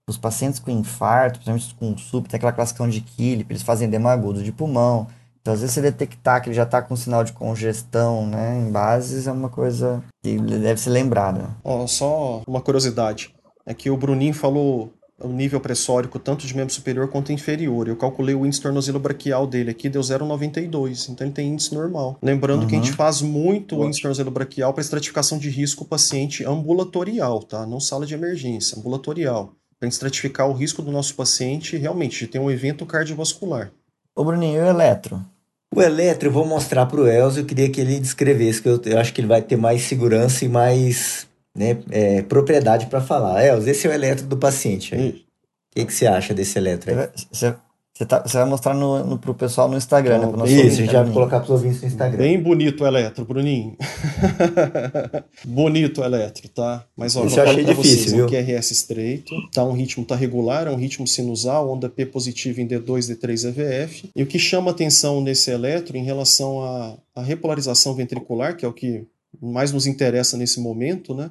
Os 0.08 0.18
pacientes 0.18 0.58
com 0.58 0.72
infarto, 0.72 1.38
principalmente 1.38 1.74
com 1.76 1.96
SUP, 1.96 2.28
tem 2.28 2.36
aquela 2.36 2.52
classificação 2.52 2.90
de 2.90 3.00
Killip, 3.00 3.52
eles 3.52 3.62
fazem 3.62 3.86
edema 3.86 4.10
agudo 4.10 4.42
de 4.42 4.50
pulmão. 4.50 5.06
Então, 5.40 5.54
às 5.54 5.60
vezes, 5.60 5.72
você 5.74 5.80
detectar 5.80 6.42
que 6.42 6.48
ele 6.48 6.56
já 6.56 6.64
está 6.64 6.82
com 6.82 6.96
sinal 6.96 7.22
de 7.22 7.32
congestão, 7.32 8.26
né, 8.26 8.58
em 8.58 8.72
bases, 8.72 9.28
é 9.28 9.32
uma 9.32 9.48
coisa 9.48 10.02
que 10.22 10.36
deve 10.36 10.80
ser 10.80 10.90
lembrada. 10.90 11.50
Oh, 11.62 11.86
só 11.86 12.42
uma 12.46 12.60
curiosidade. 12.60 13.32
É 13.64 13.72
que 13.72 13.88
o 13.88 13.96
Bruninho 13.96 14.34
falou 14.34 14.92
o 15.20 15.28
nível 15.28 15.60
pressórico 15.60 16.18
tanto 16.18 16.46
de 16.46 16.56
membro 16.56 16.72
superior 16.72 17.08
quanto 17.08 17.32
inferior. 17.32 17.88
Eu 17.88 17.96
calculei 17.96 18.34
o 18.34 18.46
índice 18.46 18.62
tornozelo-braquial 18.62 19.46
dele 19.46 19.70
aqui, 19.70 19.88
deu 19.88 20.00
0,92, 20.00 21.08
então 21.08 21.26
ele 21.26 21.34
tem 21.34 21.48
índice 21.48 21.74
normal. 21.74 22.18
Lembrando 22.22 22.62
uhum. 22.62 22.68
que 22.68 22.74
a 22.74 22.78
gente 22.78 22.90
uhum. 22.90 22.96
faz 22.96 23.22
muito 23.22 23.76
o 23.76 23.84
índice 23.84 24.02
tornozelo-braquial 24.02 24.72
para 24.72 24.82
estratificação 24.82 25.38
de 25.38 25.50
risco 25.50 25.84
paciente 25.84 26.44
ambulatorial, 26.44 27.42
tá? 27.42 27.66
Não 27.66 27.80
sala 27.80 28.06
de 28.06 28.14
emergência, 28.14 28.78
ambulatorial. 28.78 29.54
Para 29.78 29.88
estratificar 29.88 30.48
o 30.48 30.52
risco 30.52 30.82
do 30.82 30.92
nosso 30.92 31.14
paciente 31.14 31.76
realmente 31.76 32.18
de 32.20 32.26
ter 32.26 32.38
um 32.38 32.50
evento 32.50 32.84
cardiovascular. 32.84 33.70
Ô 34.14 34.24
Bruninho, 34.24 34.58
e 34.58 34.60
o 34.60 34.66
eletro? 34.66 35.24
O 35.74 35.80
eletro 35.80 36.28
eu 36.28 36.32
vou 36.32 36.44
mostrar 36.44 36.84
para 36.86 37.00
o 37.00 37.06
Elzo, 37.06 37.40
eu 37.40 37.44
queria 37.44 37.70
que 37.70 37.80
ele 37.80 38.00
descrevesse, 38.00 38.60
que 38.60 38.68
eu, 38.68 38.80
eu 38.84 38.98
acho 38.98 39.12
que 39.14 39.20
ele 39.20 39.28
vai 39.28 39.40
ter 39.40 39.56
mais 39.56 39.82
segurança 39.82 40.44
e 40.44 40.48
mais 40.48 41.29
né, 41.60 41.76
é, 41.90 42.22
propriedade 42.22 42.86
para 42.86 43.02
falar. 43.02 43.44
Elza, 43.44 43.70
esse 43.70 43.86
é 43.86 43.90
o 43.90 43.92
eletro 43.92 44.26
do 44.26 44.36
paciente. 44.38 44.94
O 44.94 45.12
que, 45.74 45.84
que 45.84 45.92
você 45.92 46.06
acha 46.06 46.32
desse 46.32 46.58
eletro 46.58 46.90
aí? 46.90 47.08
Você, 47.30 47.54
você, 47.92 48.06
tá, 48.06 48.24
vai 48.26 48.46
mostrar 48.46 48.72
no, 48.72 49.04
no, 49.04 49.18
pro 49.18 49.34
pessoal 49.34 49.68
no 49.68 49.76
Instagram, 49.76 50.20
né? 50.20 50.26
Pro 50.26 50.46
Isso, 50.46 50.82
já 50.86 51.02
vai 51.02 51.12
colocar 51.12 51.38
para 51.40 51.44
os 51.44 51.50
ouvintes 51.50 51.82
no 51.82 51.88
Instagram. 51.88 52.16
Bem 52.16 52.42
bonito 52.42 52.82
o 52.82 52.86
eletro, 52.86 53.26
Bruninho. 53.26 53.76
bonito 55.44 56.00
o 56.00 56.04
eletro, 56.04 56.48
tá? 56.48 56.86
Mas 56.96 57.14
ó, 57.14 57.26
Isso 57.26 57.38
eu 57.38 57.44
achei 57.44 57.62
difícil, 57.62 57.98
vocês, 57.98 58.12
viu? 58.12 58.24
Um 58.24 58.28
QRS 58.30 58.70
estreito, 58.70 59.34
tá? 59.52 59.62
Um 59.62 59.72
ritmo 59.72 60.02
tá 60.06 60.16
regular, 60.16 60.66
é 60.66 60.70
um 60.70 60.76
ritmo 60.76 61.06
sinusal, 61.06 61.70
onda 61.70 61.90
P 61.90 62.06
positiva 62.06 62.58
em 62.62 62.66
D2, 62.66 63.14
D3, 63.14 63.48
EVF. 63.50 64.10
E 64.16 64.22
o 64.22 64.26
que 64.26 64.38
chama 64.38 64.70
atenção 64.70 65.20
nesse 65.20 65.50
eletro 65.50 65.94
em 65.94 66.04
relação 66.04 66.64
à, 66.64 66.96
à 67.14 67.22
repolarização 67.22 67.94
ventricular, 67.94 68.56
que 68.56 68.64
é 68.64 68.68
o 68.68 68.72
que 68.72 69.04
mais 69.40 69.72
nos 69.72 69.86
interessa 69.86 70.38
nesse 70.38 70.58
momento, 70.58 71.14
né? 71.14 71.30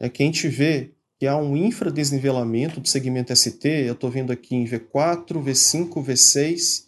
É 0.00 0.08
que 0.08 0.22
a 0.22 0.26
gente 0.26 0.48
vê 0.48 0.92
que 1.18 1.26
há 1.26 1.36
um 1.36 1.56
infradesnivelamento 1.56 2.80
do 2.80 2.88
segmento 2.88 3.34
ST, 3.34 3.66
eu 3.66 3.94
estou 3.94 4.08
vendo 4.10 4.32
aqui 4.32 4.54
em 4.54 4.64
V4, 4.64 5.42
V5, 5.42 6.04
V6, 6.04 6.86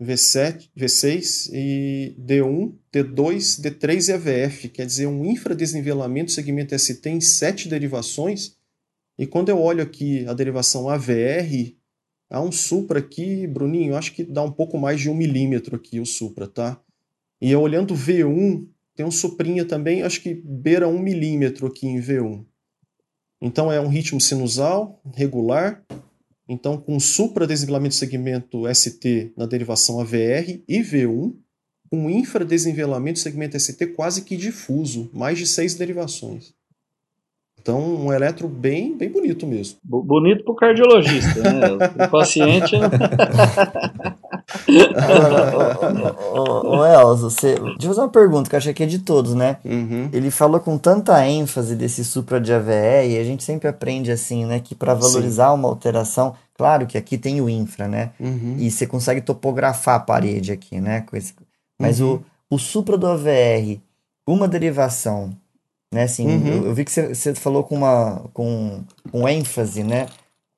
V7, 0.00 0.70
V6 0.76 1.50
e 1.52 2.14
D1, 2.18 2.72
D2, 2.92 3.60
D3 3.60 4.08
e 4.08 4.12
EVF, 4.12 4.68
quer 4.68 4.86
dizer, 4.86 5.06
um 5.06 5.24
infradesnivelamento 5.24 6.26
do 6.26 6.32
segmento 6.32 6.78
ST 6.78 7.08
em 7.08 7.20
sete 7.20 7.68
derivações. 7.68 8.56
E 9.18 9.26
quando 9.26 9.48
eu 9.48 9.60
olho 9.60 9.82
aqui 9.82 10.26
a 10.26 10.34
derivação 10.34 10.88
AVR, 10.88 11.74
há 12.30 12.40
um 12.40 12.52
supra 12.52 13.00
aqui, 13.00 13.46
Bruninho, 13.46 13.96
acho 13.96 14.12
que 14.12 14.24
dá 14.24 14.42
um 14.42 14.52
pouco 14.52 14.78
mais 14.78 15.00
de 15.00 15.08
um 15.08 15.14
milímetro 15.14 15.76
aqui 15.76 15.98
o 15.98 16.06
supra, 16.06 16.46
tá? 16.46 16.80
E 17.40 17.54
olhando 17.54 17.94
V1, 17.94 18.68
tem 18.94 19.04
um 19.04 19.10
suprinha 19.10 19.64
também, 19.64 20.02
acho 20.02 20.20
que 20.20 20.34
beira 20.34 20.88
um 20.88 20.98
milímetro 20.98 21.66
aqui 21.66 21.86
em 21.86 22.00
V1. 22.00 22.44
Então 23.40 23.70
é 23.70 23.80
um 23.80 23.88
ritmo 23.88 24.20
sinusal, 24.20 25.00
regular, 25.14 25.82
então 26.48 26.76
com 26.76 26.98
supradesnivelamento 27.00 27.94
do 27.94 27.98
segmento 27.98 28.74
ST 28.74 29.32
na 29.36 29.46
derivação 29.46 30.00
AVR 30.00 30.62
e 30.68 30.80
V1, 30.80 31.34
com 31.90 32.10
infradesenvelamento 32.10 33.20
do 33.20 33.22
segmento 33.22 33.58
ST 33.58 33.86
quase 33.88 34.22
que 34.22 34.36
difuso, 34.36 35.10
mais 35.12 35.38
de 35.38 35.46
seis 35.46 35.74
derivações. 35.74 36.54
Então, 37.64 37.80
um 37.80 38.12
eletro 38.12 38.46
bem, 38.46 38.94
bem 38.94 39.10
bonito 39.10 39.46
mesmo. 39.46 39.78
Bonito 39.82 40.44
para 40.44 40.52
o 40.52 40.54
cardiologista, 40.54 41.40
né? 41.40 42.06
O 42.06 42.10
paciente. 42.10 42.76
Ô, 46.64 46.84
Elzo, 46.84 47.30
você... 47.30 47.54
deixa 47.54 47.76
eu 47.82 47.88
fazer 47.88 48.00
uma 48.00 48.08
pergunta 48.08 48.48
que 48.48 48.56
eu 48.56 48.58
achei 48.58 48.74
que 48.74 48.82
é 48.82 48.86
de 48.86 48.98
todos, 48.98 49.34
né? 49.34 49.58
Uhum. 49.64 50.08
Ele 50.12 50.30
falou 50.30 50.60
com 50.60 50.78
tanta 50.78 51.26
ênfase 51.26 51.76
desse 51.76 52.04
supra 52.04 52.40
de 52.40 52.52
AVE 52.52 53.10
e 53.10 53.18
a 53.18 53.24
gente 53.24 53.44
sempre 53.44 53.68
aprende 53.68 54.10
assim, 54.10 54.44
né? 54.44 54.60
Que 54.60 54.74
para 54.74 54.94
valorizar 54.94 55.50
Sim. 55.50 55.54
uma 55.54 55.68
alteração, 55.68 56.34
claro 56.56 56.86
que 56.86 56.98
aqui 56.98 57.18
tem 57.18 57.40
o 57.40 57.48
infra, 57.48 57.88
né? 57.88 58.10
Uhum. 58.18 58.56
E 58.58 58.70
você 58.70 58.86
consegue 58.86 59.20
topografar 59.20 59.96
a 59.96 60.00
parede 60.00 60.52
aqui, 60.52 60.80
né? 60.80 61.04
Mas 61.78 62.00
uhum. 62.00 62.22
o, 62.50 62.56
o 62.56 62.58
supra 62.58 62.96
do 62.96 63.06
AVR, 63.06 63.80
uma 64.26 64.48
derivação 64.48 65.34
né? 65.94 66.02
Assim, 66.02 66.26
uhum. 66.26 66.46
eu, 66.48 66.66
eu, 66.66 66.74
vi 66.74 66.84
que 66.84 66.90
você 66.90 67.34
falou 67.36 67.62
com 67.62 67.76
uma 67.76 68.28
com, 68.34 68.82
com 69.12 69.28
ênfase, 69.28 69.84
né? 69.84 70.08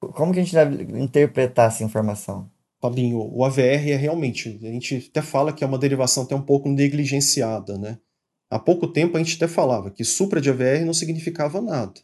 Como 0.01 0.33
que 0.33 0.41
a 0.41 0.43
gente 0.43 0.55
deve 0.55 0.99
interpretar 0.99 1.69
essa 1.69 1.85
informação? 1.85 2.49
Fabinho, 2.89 3.31
o 3.33 3.45
AVR 3.45 3.91
é 3.91 3.97
realmente, 3.97 4.59
a 4.63 4.67
gente 4.69 5.09
até 5.11 5.21
fala 5.23 5.53
que 5.53 5.65
é 5.65 5.67
uma 5.67 5.79
derivação 5.79 6.23
até 6.23 6.35
um 6.35 6.43
pouco 6.43 6.69
negligenciada, 6.69 7.77
né? 7.77 7.99
Há 8.51 8.59
pouco 8.59 8.87
tempo 8.87 9.17
a 9.17 9.19
gente 9.19 9.37
até 9.37 9.49
falava 9.49 9.91
que 9.91 10.05
supra 10.05 10.41
de 10.41 10.51
AVR 10.51 10.85
não 10.85 10.95
significava 10.95 11.61
nada, 11.61 11.95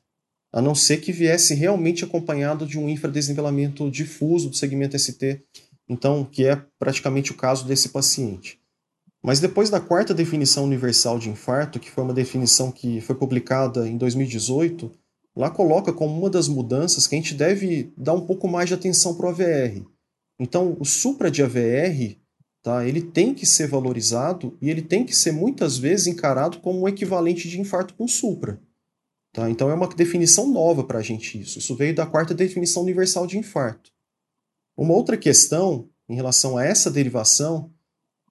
a 0.53 0.61
não 0.61 0.75
ser 0.75 0.99
que 0.99 1.12
viesse 1.12 1.55
realmente 1.55 2.05
acompanhado 2.05 2.66
de 2.66 2.79
um 2.79 2.88
infradesnivelamento 2.88 3.90
difuso 3.90 4.51
do 4.51 4.57
segmento 4.57 4.99
ST 4.99 5.42
então 5.88 6.25
que 6.25 6.47
é 6.47 6.57
praticamente 6.79 7.33
o 7.33 7.37
caso 7.37 7.66
desse 7.66 7.90
paciente. 7.90 8.61
Mas 9.23 9.38
depois 9.38 9.71
da 9.71 9.81
quarta 9.81 10.12
definição 10.12 10.64
universal 10.64 11.18
de 11.18 11.29
infarto, 11.29 11.79
que 11.79 11.90
foi 11.90 12.03
uma 12.03 12.14
definição 12.14 12.73
que 12.73 13.01
foi 13.01 13.14
publicada 13.14 13.88
em 13.88 13.97
2018, 13.97 14.90
lá 15.37 15.49
coloca 15.49 15.92
como 15.92 16.18
uma 16.18 16.29
das 16.29 16.49
mudanças 16.49 17.07
que 17.07 17.14
a 17.14 17.18
gente 17.18 17.35
deve 17.35 17.92
dar 17.97 18.14
um 18.14 18.27
pouco 18.27 18.49
mais 18.49 18.68
de 18.68 18.75
atenção 18.75 19.14
para 19.14 19.27
o 19.27 19.29
AVR. 19.29 19.87
Então, 20.38 20.77
o 20.81 20.85
supra 20.85 21.31
de 21.31 21.42
AVR, 21.42 22.16
tá, 22.62 22.87
ele 22.87 23.03
tem 23.03 23.35
que 23.35 23.47
ser 23.47 23.66
valorizado 23.68 24.57
e 24.61 24.71
ele 24.71 24.83
tem 24.83 25.05
que 25.05 25.14
ser 25.14 25.33
muitas 25.33 25.79
vezes 25.79 26.07
encarado 26.07 26.61
como 26.61 26.81
um 26.81 26.88
equivalente 26.88 27.49
de 27.49 27.61
infarto 27.61 27.95
com 27.95 28.09
supra. 28.09 28.61
Tá? 29.33 29.49
Então, 29.51 29.71
é 29.71 29.75
uma 29.75 29.88
definição 29.88 30.51
nova 30.51 30.85
para 30.85 30.99
a 30.99 31.03
gente 31.03 31.40
isso. 31.40 31.59
Isso 31.59 31.75
veio 31.75 31.95
da 31.95 32.07
quarta 32.07 32.35
definição 32.35 32.83
universal 32.83 33.27
de 33.27 33.38
infarto. 33.38 33.90
Uma 34.77 34.95
outra 34.95 35.16
questão 35.16 35.88
em 36.09 36.14
relação 36.14 36.57
a 36.57 36.64
essa 36.64 36.90
derivação 36.90 37.73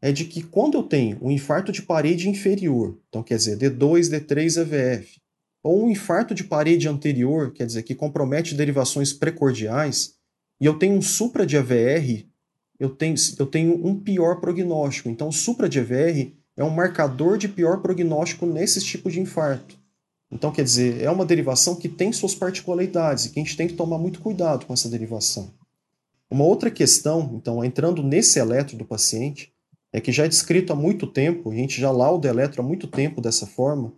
é 0.02 0.12
de 0.12 0.26
que 0.26 0.42
quando 0.42 0.78
eu 0.78 0.84
tenho 0.84 1.18
um 1.22 1.30
infarto 1.30 1.72
de 1.72 1.84
parede 1.84 2.28
inferior, 2.28 3.00
então 3.08 3.22
quer 3.22 3.38
dizer 3.38 3.58
D2, 3.58 4.10
D3, 4.10 4.62
EVF, 4.62 5.22
ou 5.64 5.86
um 5.86 5.90
infarto 5.92 6.34
de 6.34 6.44
parede 6.44 6.88
anterior, 6.88 7.54
quer 7.54 7.68
dizer 7.68 7.84
que 7.84 7.94
compromete 7.94 8.56
derivações 8.56 9.14
precordiais, 9.14 10.16
e 10.62 10.65
eu 10.67 10.78
tenho 10.78 10.95
um 10.95 11.02
supra 11.02 11.43
de 11.43 11.58
AVR, 11.58 12.24
eu 12.80 12.91
tenho, 12.91 13.15
eu 13.39 13.47
tenho 13.47 13.84
um 13.84 14.00
pior 14.00 14.39
prognóstico. 14.39 15.10
Então, 15.10 15.30
o 15.30 15.34
supra 15.34 15.67
de 15.67 15.80
AVR 15.80 16.32
é 16.56 16.63
um 16.63 16.69
marcador 16.69 17.36
de 17.36 17.47
pior 17.47 17.82
prognóstico 17.82 18.45
nesses 18.45 18.84
tipos 18.84 19.12
de 19.12 19.19
infarto. 19.19 19.76
Então, 20.32 20.52
quer 20.52 20.63
dizer, 20.63 21.02
é 21.02 21.10
uma 21.10 21.26
derivação 21.26 21.76
que 21.76 21.89
tem 21.89 22.13
suas 22.13 22.36
particularidades 22.36 23.26
e 23.26 23.32
que 23.32 23.39
a 23.39 23.43
gente 23.43 23.58
tem 23.58 23.67
que 23.67 23.74
tomar 23.74 23.97
muito 23.97 24.19
cuidado 24.21 24.67
com 24.67 24.74
essa 24.74 24.88
derivação. 24.88 25.52
Uma 26.30 26.45
outra 26.45 26.69
questão, 26.69 27.32
então, 27.34 27.65
entrando 27.65 28.04
nesse 28.04 28.39
eletro 28.39 28.78
do 28.78 28.86
paciente, 28.86 29.52
é 29.91 30.00
que 30.00 30.12
já 30.12 30.26
é 30.26 30.30
descrito 30.30 30.71
há 30.71 30.76
muito 30.76 31.08
tempo, 31.08 31.52
a 31.52 31.56
gente 31.56 31.82
já 31.82 31.89
lauda 31.89 32.30
eletro 32.30 32.62
há 32.62 32.63
muito 32.63 32.88
tempo 32.88 33.19
dessa 33.19 33.47
forma, 33.47 33.93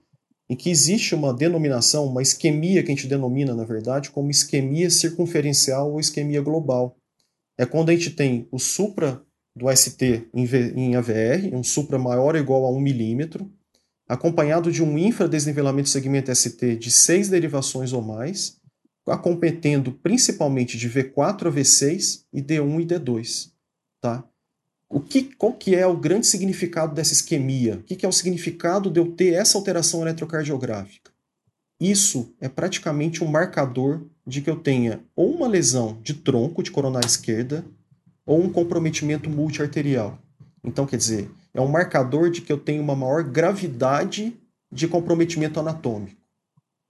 em 0.49 0.56
que 0.56 0.69
existe 0.69 1.15
uma 1.15 1.34
denominação, 1.34 2.06
uma 2.06 2.21
isquemia 2.21 2.84
que 2.84 2.91
a 2.91 2.95
gente 2.95 3.08
denomina, 3.08 3.56
na 3.56 3.63
verdade, 3.63 4.12
como 4.12 4.29
isquemia 4.29 4.89
circunferencial 4.89 5.91
ou 5.91 5.99
isquemia 5.99 6.41
global. 6.41 6.97
É 7.58 7.65
quando 7.65 7.89
a 7.89 7.93
gente 7.93 8.12
tem 8.12 8.47
o 8.51 8.60
supra 8.60 9.23
do 9.56 9.73
ST 9.75 10.27
em 10.34 10.95
AVR, 10.95 11.53
um 11.53 11.63
supra 11.63 11.99
maior 11.99 12.36
ou 12.36 12.41
igual 12.41 12.65
a 12.65 12.71
1 12.71 12.79
milímetro, 12.79 13.51
acompanhado 14.08 14.71
de 14.71 14.84
um 14.84 14.97
infradesnivelamento 14.97 15.88
do 15.88 15.91
segmento 15.91 16.34
ST 16.36 16.75
de 16.75 16.91
seis 16.91 17.29
derivações 17.29 17.93
ou 17.93 18.01
mais, 18.01 18.60
acometendo 19.08 19.91
principalmente 19.91 20.77
de 20.77 20.89
V4 20.89 21.47
a 21.47 21.51
V6 21.51 22.25
e 22.34 22.41
D1 22.41 22.82
e 22.82 22.86
D2. 22.86 23.51
Tá? 24.01 24.27
O 24.89 25.00
que, 25.00 25.24
qual 25.24 25.54
que 25.54 25.76
é 25.76 25.88
o 25.88 25.98
grande 25.98 26.28
significado 26.28 26.93
dessa 26.93 27.13
isquemia? 27.13 27.76
O 27.76 27.84
que, 27.84 27.96
que 27.96 28.06
é 28.06 28.10
o 28.10 28.13
significado 28.13 28.89
de 28.89 29.00
eu 29.00 29.12
ter 29.12 29.34
essa 29.34 29.58
alteração 29.58 30.02
eletrocardiográfica? 30.02 31.12
Isso 31.80 32.34
é 32.39 32.48
praticamente 32.48 33.24
um 33.24 33.28
marcador 33.28 34.02
de 34.26 34.41
que 34.41 34.50
eu 34.50 34.56
tenha 34.56 35.02
ou 35.15 35.36
uma 35.36 35.48
lesão 35.48 36.00
de 36.02 36.13
tronco 36.13 36.63
de 36.63 36.72
coronária 36.72 37.08
esquerda 37.08 37.65
ou 38.26 38.41
um 38.41 38.50
comprometimento 38.50 39.30
multiarterial. 39.30 40.17
Então, 40.63 40.86
quer 40.86 40.98
dizer, 40.98 41.30
é 41.54 41.60
um 41.60 41.67
marcador 41.67 42.30
de 42.30 42.41
que 42.41 42.52
eu 42.52 42.58
tenho 42.58 42.82
uma 42.82 42.96
maior 42.96 43.24
gravidade 43.24 44.34
de 44.72 44.88
comprometimento 44.88 45.60
anatômico. 45.60 46.22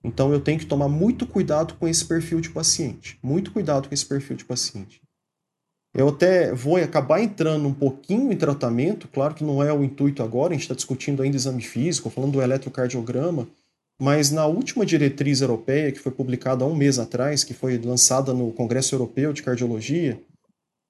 Então, 0.04 0.32
eu 0.32 0.40
tenho 0.40 0.60
que 0.60 0.66
tomar 0.66 0.90
muito 0.90 1.26
cuidado 1.26 1.74
com 1.76 1.88
esse 1.88 2.06
perfil 2.06 2.40
de 2.40 2.50
paciente. 2.50 3.18
Muito 3.24 3.52
cuidado 3.52 3.88
com 3.88 3.94
esse 3.94 4.06
perfil 4.06 4.36
de 4.36 4.46
paciente. 4.46 5.02
Eu 5.96 6.10
até 6.10 6.52
vou 6.52 6.78
acabar 6.78 7.22
entrando 7.22 7.68
um 7.68 7.74
pouquinho 7.74 8.32
em 8.32 8.38
tratamento, 8.38 9.08
claro 9.08 9.36
que 9.36 9.44
não 9.44 9.62
é 9.62 9.72
o 9.72 9.84
intuito 9.84 10.24
agora, 10.24 10.50
a 10.50 10.54
gente 10.54 10.64
está 10.64 10.74
discutindo 10.74 11.22
ainda 11.22 11.38
exame 11.38 11.62
físico, 11.62 12.10
falando 12.10 12.32
do 12.32 12.42
eletrocardiograma, 12.42 13.48
mas 14.02 14.32
na 14.32 14.48
última 14.48 14.86
diretriz 14.86 15.42
europeia, 15.42 15.92
que 15.92 16.00
foi 16.00 16.12
publicada 16.12 16.66
há 16.66 16.68
um 16.68 16.76
mês 16.76 16.98
atrás, 16.98 17.44
que 17.44 17.54
foi 17.54 17.78
lançada 17.78 18.34
no 18.34 18.52
Congresso 18.52 18.96
Europeu 18.96 19.32
de 19.32 19.44
Cardiologia, 19.44 20.20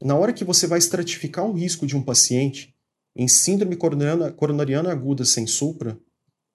na 0.02 0.16
hora 0.16 0.32
que 0.32 0.46
você 0.46 0.68
vai 0.68 0.80
estratificar 0.80 1.46
o 1.46 1.52
risco 1.52 1.86
de 1.86 1.98
um 1.98 2.02
paciente 2.02 2.74
em 3.16 3.28
síndrome 3.28 3.76
coronariana, 3.76 4.32
coronariana 4.32 4.92
aguda 4.92 5.26
sem 5.26 5.46
supra, 5.46 5.98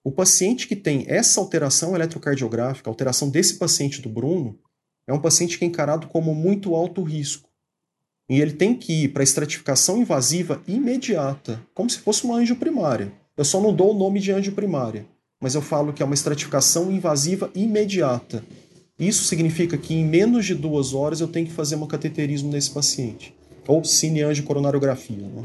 o 0.03 0.11
paciente 0.11 0.67
que 0.67 0.75
tem 0.75 1.05
essa 1.07 1.39
alteração 1.39 1.95
eletrocardiográfica, 1.95 2.89
alteração 2.89 3.29
desse 3.29 3.59
paciente 3.59 4.01
do 4.01 4.09
Bruno, 4.09 4.57
é 5.07 5.13
um 5.13 5.21
paciente 5.21 5.57
que 5.57 5.65
é 5.65 5.67
encarado 5.67 6.07
como 6.07 6.33
muito 6.33 6.73
alto 6.75 7.03
risco. 7.03 7.48
E 8.29 8.39
ele 8.39 8.53
tem 8.53 8.75
que 8.75 9.05
ir 9.05 9.07
para 9.09 9.23
estratificação 9.23 9.97
invasiva 9.97 10.61
imediata, 10.67 11.59
como 11.73 11.89
se 11.89 11.97
fosse 11.97 12.23
uma 12.23 12.35
anjo 12.35 12.55
primária. 12.55 13.11
Eu 13.35 13.43
só 13.43 13.59
não 13.59 13.73
dou 13.73 13.91
o 13.95 13.97
nome 13.97 14.19
de 14.19 14.31
anjo 14.31 14.51
primária, 14.51 15.05
mas 15.41 15.55
eu 15.55 15.61
falo 15.61 15.91
que 15.91 16.03
é 16.03 16.05
uma 16.05 16.13
estratificação 16.13 16.91
invasiva 16.91 17.49
imediata. 17.55 18.43
Isso 18.99 19.23
significa 19.23 19.77
que 19.77 19.95
em 19.95 20.05
menos 20.05 20.45
de 20.45 20.53
duas 20.53 20.93
horas 20.93 21.21
eu 21.21 21.27
tenho 21.27 21.47
que 21.47 21.53
fazer 21.53 21.75
um 21.75 21.87
cateterismo 21.87 22.51
nesse 22.51 22.69
paciente, 22.69 23.33
ou 23.67 23.83
cineangiocoronariografia. 23.83 25.25
Né? 25.25 25.43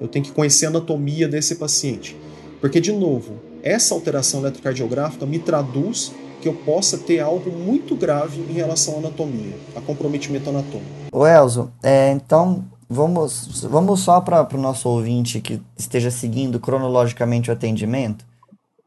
Eu 0.00 0.08
tenho 0.08 0.24
que 0.24 0.32
conhecer 0.32 0.66
a 0.66 0.68
anatomia 0.68 1.26
desse 1.26 1.54
paciente. 1.54 2.16
Porque, 2.60 2.80
de 2.80 2.92
novo, 2.92 3.40
essa 3.62 3.94
alteração 3.94 4.40
eletrocardiográfica 4.40 5.24
me 5.24 5.38
traduz 5.38 6.12
que 6.40 6.48
eu 6.48 6.54
possa 6.54 6.98
ter 6.98 7.20
algo 7.20 7.50
muito 7.50 7.96
grave 7.96 8.40
em 8.40 8.52
relação 8.52 8.96
à 8.96 8.98
anatomia, 8.98 9.56
a 9.74 9.80
comprometimento 9.80 10.50
anatômico. 10.50 10.90
O 11.12 11.26
Elzo, 11.26 11.70
é, 11.82 12.10
então 12.12 12.64
vamos, 12.88 13.62
vamos 13.64 14.00
só 14.00 14.20
para 14.20 14.46
o 14.52 14.60
nosso 14.60 14.88
ouvinte 14.88 15.40
que 15.40 15.60
esteja 15.76 16.10
seguindo 16.10 16.60
cronologicamente 16.60 17.50
o 17.50 17.52
atendimento. 17.52 18.24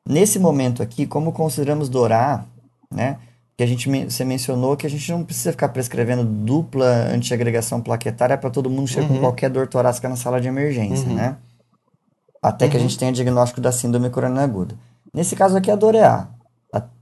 Nesse 0.07 0.39
momento 0.39 0.81
aqui, 0.81 1.05
como 1.05 1.31
consideramos 1.31 1.89
dourar, 1.89 2.47
né? 2.91 3.17
Que 3.57 3.63
a 3.63 3.67
gente 3.67 3.89
você 4.05 4.23
mencionou 4.23 4.77
que 4.77 4.87
a 4.87 4.89
gente 4.89 5.11
não 5.11 5.23
precisa 5.23 5.51
ficar 5.51 5.69
prescrevendo 5.69 6.23
dupla 6.23 6.87
antiagregação 7.13 7.81
plaquetária 7.81 8.37
para 8.37 8.49
todo 8.49 8.69
mundo 8.69 8.87
chegar 8.87 9.07
uhum. 9.07 9.15
com 9.15 9.19
qualquer 9.19 9.49
dor 9.49 9.67
torácica 9.67 10.07
na 10.07 10.15
sala 10.15 10.39
de 10.39 10.47
emergência, 10.47 11.07
uhum. 11.07 11.15
né? 11.15 11.35
Até 12.41 12.65
uhum. 12.65 12.71
que 12.71 12.77
a 12.77 12.79
uhum. 12.79 12.87
gente 12.87 12.97
tenha 12.97 13.11
diagnóstico 13.11 13.59
da 13.59 13.71
síndrome 13.71 14.09
coronariana 14.09 14.49
aguda. 14.49 14.75
Nesse 15.13 15.35
caso 15.35 15.57
aqui, 15.57 15.69
a 15.69 15.75
dor 15.75 15.93
é 15.93 16.05
A. 16.05 16.27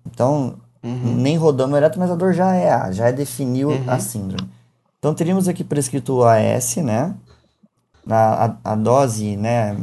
Então, 0.06 0.56
uhum. 0.84 1.16
nem 1.16 1.38
rodamos 1.38 1.78
ereto, 1.78 2.00
mas 2.00 2.10
a 2.10 2.16
dor 2.16 2.34
já 2.34 2.54
é 2.56 2.72
A, 2.72 2.92
já 2.92 3.12
definiu 3.12 3.70
uhum. 3.70 3.84
a 3.88 4.00
síndrome. 4.00 4.50
Então, 4.98 5.14
teríamos 5.14 5.48
aqui 5.48 5.64
prescrito 5.64 6.16
o 6.16 6.24
AS, 6.26 6.78
né? 6.78 7.14
A, 8.10 8.46
a, 8.46 8.72
a, 8.72 8.76
dose, 8.76 9.36
né, 9.36 9.76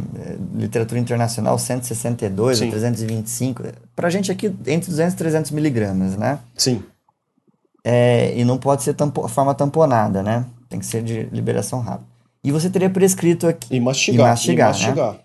literatura 0.55 0.99
internacional 0.99 1.59
162 1.59 2.59
Sim. 2.59 2.69
a 2.69 2.71
325, 2.71 3.63
pra 3.95 4.09
gente 4.09 4.33
aqui 4.33 4.47
entre 4.67 4.91
200 4.91 5.13
e 5.13 5.17
300 5.17 5.51
miligramas, 5.51 6.17
né? 6.17 6.39
Sim. 6.57 6.83
É, 7.85 8.33
e 8.35 8.43
não 8.43 8.57
pode 8.57 8.83
ser 8.83 8.95
tampo, 8.95 9.29
forma 9.29 9.55
tamponada, 9.55 10.23
né? 10.23 10.47
Tem 10.71 10.81
que 10.81 10.87
ser 10.87 11.03
de 11.03 11.25
liberação 11.25 11.81
rápida. 11.81 12.09
E 12.43 12.51
você 12.51 12.71
teria 12.71 12.89
prescrito 12.89 13.47
aqui... 13.47 13.77
E 13.77 13.79
mastigar. 13.79 14.27
E 14.27 14.31
mastigar, 14.31 14.69
e 14.69 14.73
mastigar. 14.73 15.13
Né? 15.13 15.19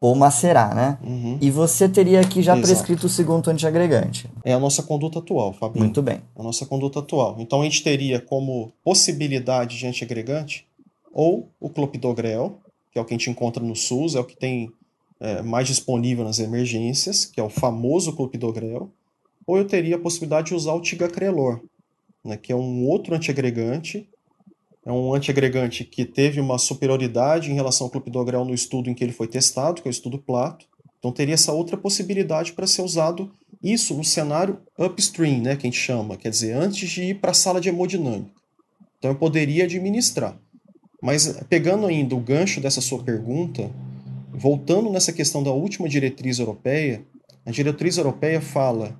Ou 0.00 0.14
macerar, 0.14 0.74
né? 0.74 0.98
Uhum. 1.02 1.38
E 1.40 1.50
você 1.50 1.88
teria 1.88 2.20
aqui 2.20 2.40
já 2.40 2.52
Exato. 2.52 2.66
prescrito 2.66 3.06
o 3.06 3.08
segundo 3.08 3.48
antiagregante. 3.50 4.30
É 4.44 4.52
a 4.52 4.58
nossa 4.58 4.82
conduta 4.82 5.18
atual, 5.18 5.52
Fabinho. 5.52 5.84
Muito 5.84 6.00
bem. 6.00 6.20
A 6.36 6.42
nossa 6.42 6.64
conduta 6.64 7.00
atual. 7.00 7.36
Então 7.38 7.62
a 7.62 7.64
gente 7.64 7.82
teria 7.82 8.20
como 8.20 8.72
possibilidade 8.84 9.76
de 9.76 9.86
antiagregante 9.86 10.66
ou 11.12 11.48
o 11.58 11.68
clopidogrel, 11.68 12.58
que 12.92 12.98
é 12.98 13.02
o 13.02 13.04
que 13.04 13.12
a 13.12 13.18
gente 13.18 13.30
encontra 13.30 13.62
no 13.62 13.74
SUS, 13.74 14.14
é 14.14 14.20
o 14.20 14.24
que 14.24 14.36
tem 14.36 14.70
é, 15.20 15.42
mais 15.42 15.66
disponível 15.66 16.24
nas 16.24 16.38
emergências, 16.38 17.24
que 17.24 17.40
é 17.40 17.42
o 17.42 17.48
famoso 17.48 18.12
clopidogrel, 18.12 18.88
ou 19.44 19.58
eu 19.58 19.66
teria 19.66 19.96
a 19.96 19.98
possibilidade 19.98 20.48
de 20.48 20.54
usar 20.54 20.74
o 20.74 20.80
tigagrelor, 20.80 21.60
né, 22.24 22.36
que 22.36 22.52
é 22.52 22.56
um 22.56 22.86
outro 22.86 23.14
antiagregante 23.14 24.08
é 24.88 24.90
um 24.92 25.12
antiagregante 25.12 25.84
que 25.84 26.02
teve 26.02 26.40
uma 26.40 26.56
superioridade 26.56 27.50
em 27.50 27.54
relação 27.54 27.86
ao 27.86 27.90
clopidogrel 27.90 28.42
no 28.42 28.54
estudo 28.54 28.88
em 28.88 28.94
que 28.94 29.04
ele 29.04 29.12
foi 29.12 29.28
testado, 29.28 29.82
que 29.82 29.86
é 29.86 29.90
o 29.90 29.92
estudo 29.92 30.16
Plato. 30.16 30.64
Então 30.98 31.12
teria 31.12 31.34
essa 31.34 31.52
outra 31.52 31.76
possibilidade 31.76 32.54
para 32.54 32.66
ser 32.66 32.80
usado 32.80 33.30
isso 33.62 33.92
no 33.94 34.02
cenário 34.02 34.58
upstream, 34.78 35.42
né, 35.42 35.56
que 35.56 35.66
a 35.66 35.70
gente 35.70 35.78
chama, 35.78 36.16
quer 36.16 36.30
dizer, 36.30 36.54
antes 36.54 36.88
de 36.88 37.02
ir 37.02 37.20
para 37.20 37.32
a 37.32 37.34
sala 37.34 37.60
de 37.60 37.68
hemodinâmica. 37.68 38.30
Então 38.96 39.10
eu 39.10 39.14
poderia 39.14 39.64
administrar. 39.64 40.38
Mas 41.02 41.38
pegando 41.50 41.86
ainda 41.86 42.14
o 42.14 42.20
gancho 42.20 42.58
dessa 42.58 42.80
sua 42.80 43.02
pergunta, 43.02 43.70
voltando 44.32 44.88
nessa 44.88 45.12
questão 45.12 45.42
da 45.42 45.50
última 45.50 45.86
diretriz 45.86 46.38
europeia, 46.38 47.04
a 47.44 47.50
diretriz 47.50 47.98
europeia 47.98 48.40
fala 48.40 48.98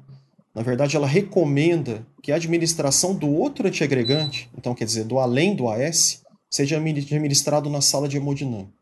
na 0.59 0.65
verdade, 0.65 0.97
ela 0.97 1.07
recomenda 1.07 2.05
que 2.21 2.33
a 2.33 2.35
administração 2.35 3.15
do 3.15 3.29
outro 3.33 3.69
antiagregante, 3.69 4.51
então 4.59 4.75
quer 4.75 4.87
dizer, 4.87 5.05
do 5.05 5.21
além 5.21 5.55
do 5.55 5.69
AS, 5.69 6.25
seja 6.51 6.77
administrado 6.77 7.71
na 7.71 7.81
sala 7.81 8.09
de 8.09 8.17
hemodinâmica. 8.17 8.73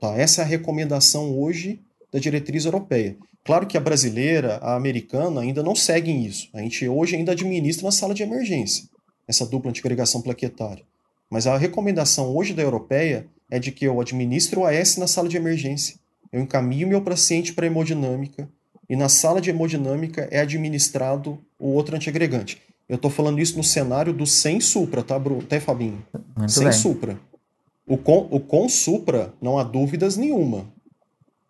Tá? 0.00 0.16
Essa 0.16 0.42
é 0.42 0.44
a 0.44 0.46
recomendação 0.46 1.36
hoje 1.36 1.80
da 2.12 2.20
diretriz 2.20 2.66
europeia. 2.66 3.16
Claro 3.44 3.66
que 3.66 3.76
a 3.76 3.80
brasileira, 3.80 4.58
a 4.58 4.76
americana, 4.76 5.40
ainda 5.40 5.60
não 5.60 5.74
seguem 5.74 6.24
isso. 6.24 6.48
A 6.54 6.60
gente 6.60 6.88
hoje 6.88 7.16
ainda 7.16 7.32
administra 7.32 7.84
na 7.84 7.90
sala 7.90 8.14
de 8.14 8.22
emergência, 8.22 8.84
essa 9.26 9.44
dupla 9.44 9.70
antiagregação 9.70 10.22
plaquetária. 10.22 10.84
Mas 11.28 11.48
a 11.48 11.58
recomendação 11.58 12.32
hoje 12.36 12.54
da 12.54 12.62
europeia 12.62 13.26
é 13.50 13.58
de 13.58 13.72
que 13.72 13.84
eu 13.84 14.00
administre 14.00 14.56
o 14.56 14.64
AS 14.64 14.98
na 14.98 15.08
sala 15.08 15.28
de 15.28 15.36
emergência. 15.36 15.96
Eu 16.30 16.40
encaminho 16.40 16.86
meu 16.86 17.02
paciente 17.02 17.52
para 17.52 17.66
hemodinâmica 17.66 18.48
e 18.92 18.96
na 18.96 19.08
sala 19.08 19.40
de 19.40 19.48
hemodinâmica 19.48 20.28
é 20.30 20.40
administrado 20.40 21.38
o 21.58 21.68
outro 21.68 21.96
antiagregante. 21.96 22.60
Eu 22.86 22.96
estou 22.96 23.10
falando 23.10 23.40
isso 23.40 23.56
no 23.56 23.64
cenário 23.64 24.12
do 24.12 24.26
sem 24.26 24.60
supra, 24.60 25.02
tá, 25.02 25.18
Bruno? 25.18 25.42
Tá, 25.42 25.58
Fabinho? 25.58 26.04
Muito 26.36 26.52
sem 26.52 26.64
bem. 26.64 26.72
supra. 26.74 27.18
O 27.86 27.96
com, 27.96 28.28
o 28.30 28.38
com 28.38 28.68
supra, 28.68 29.32
não 29.40 29.56
há 29.58 29.62
dúvidas 29.62 30.18
nenhuma. 30.18 30.66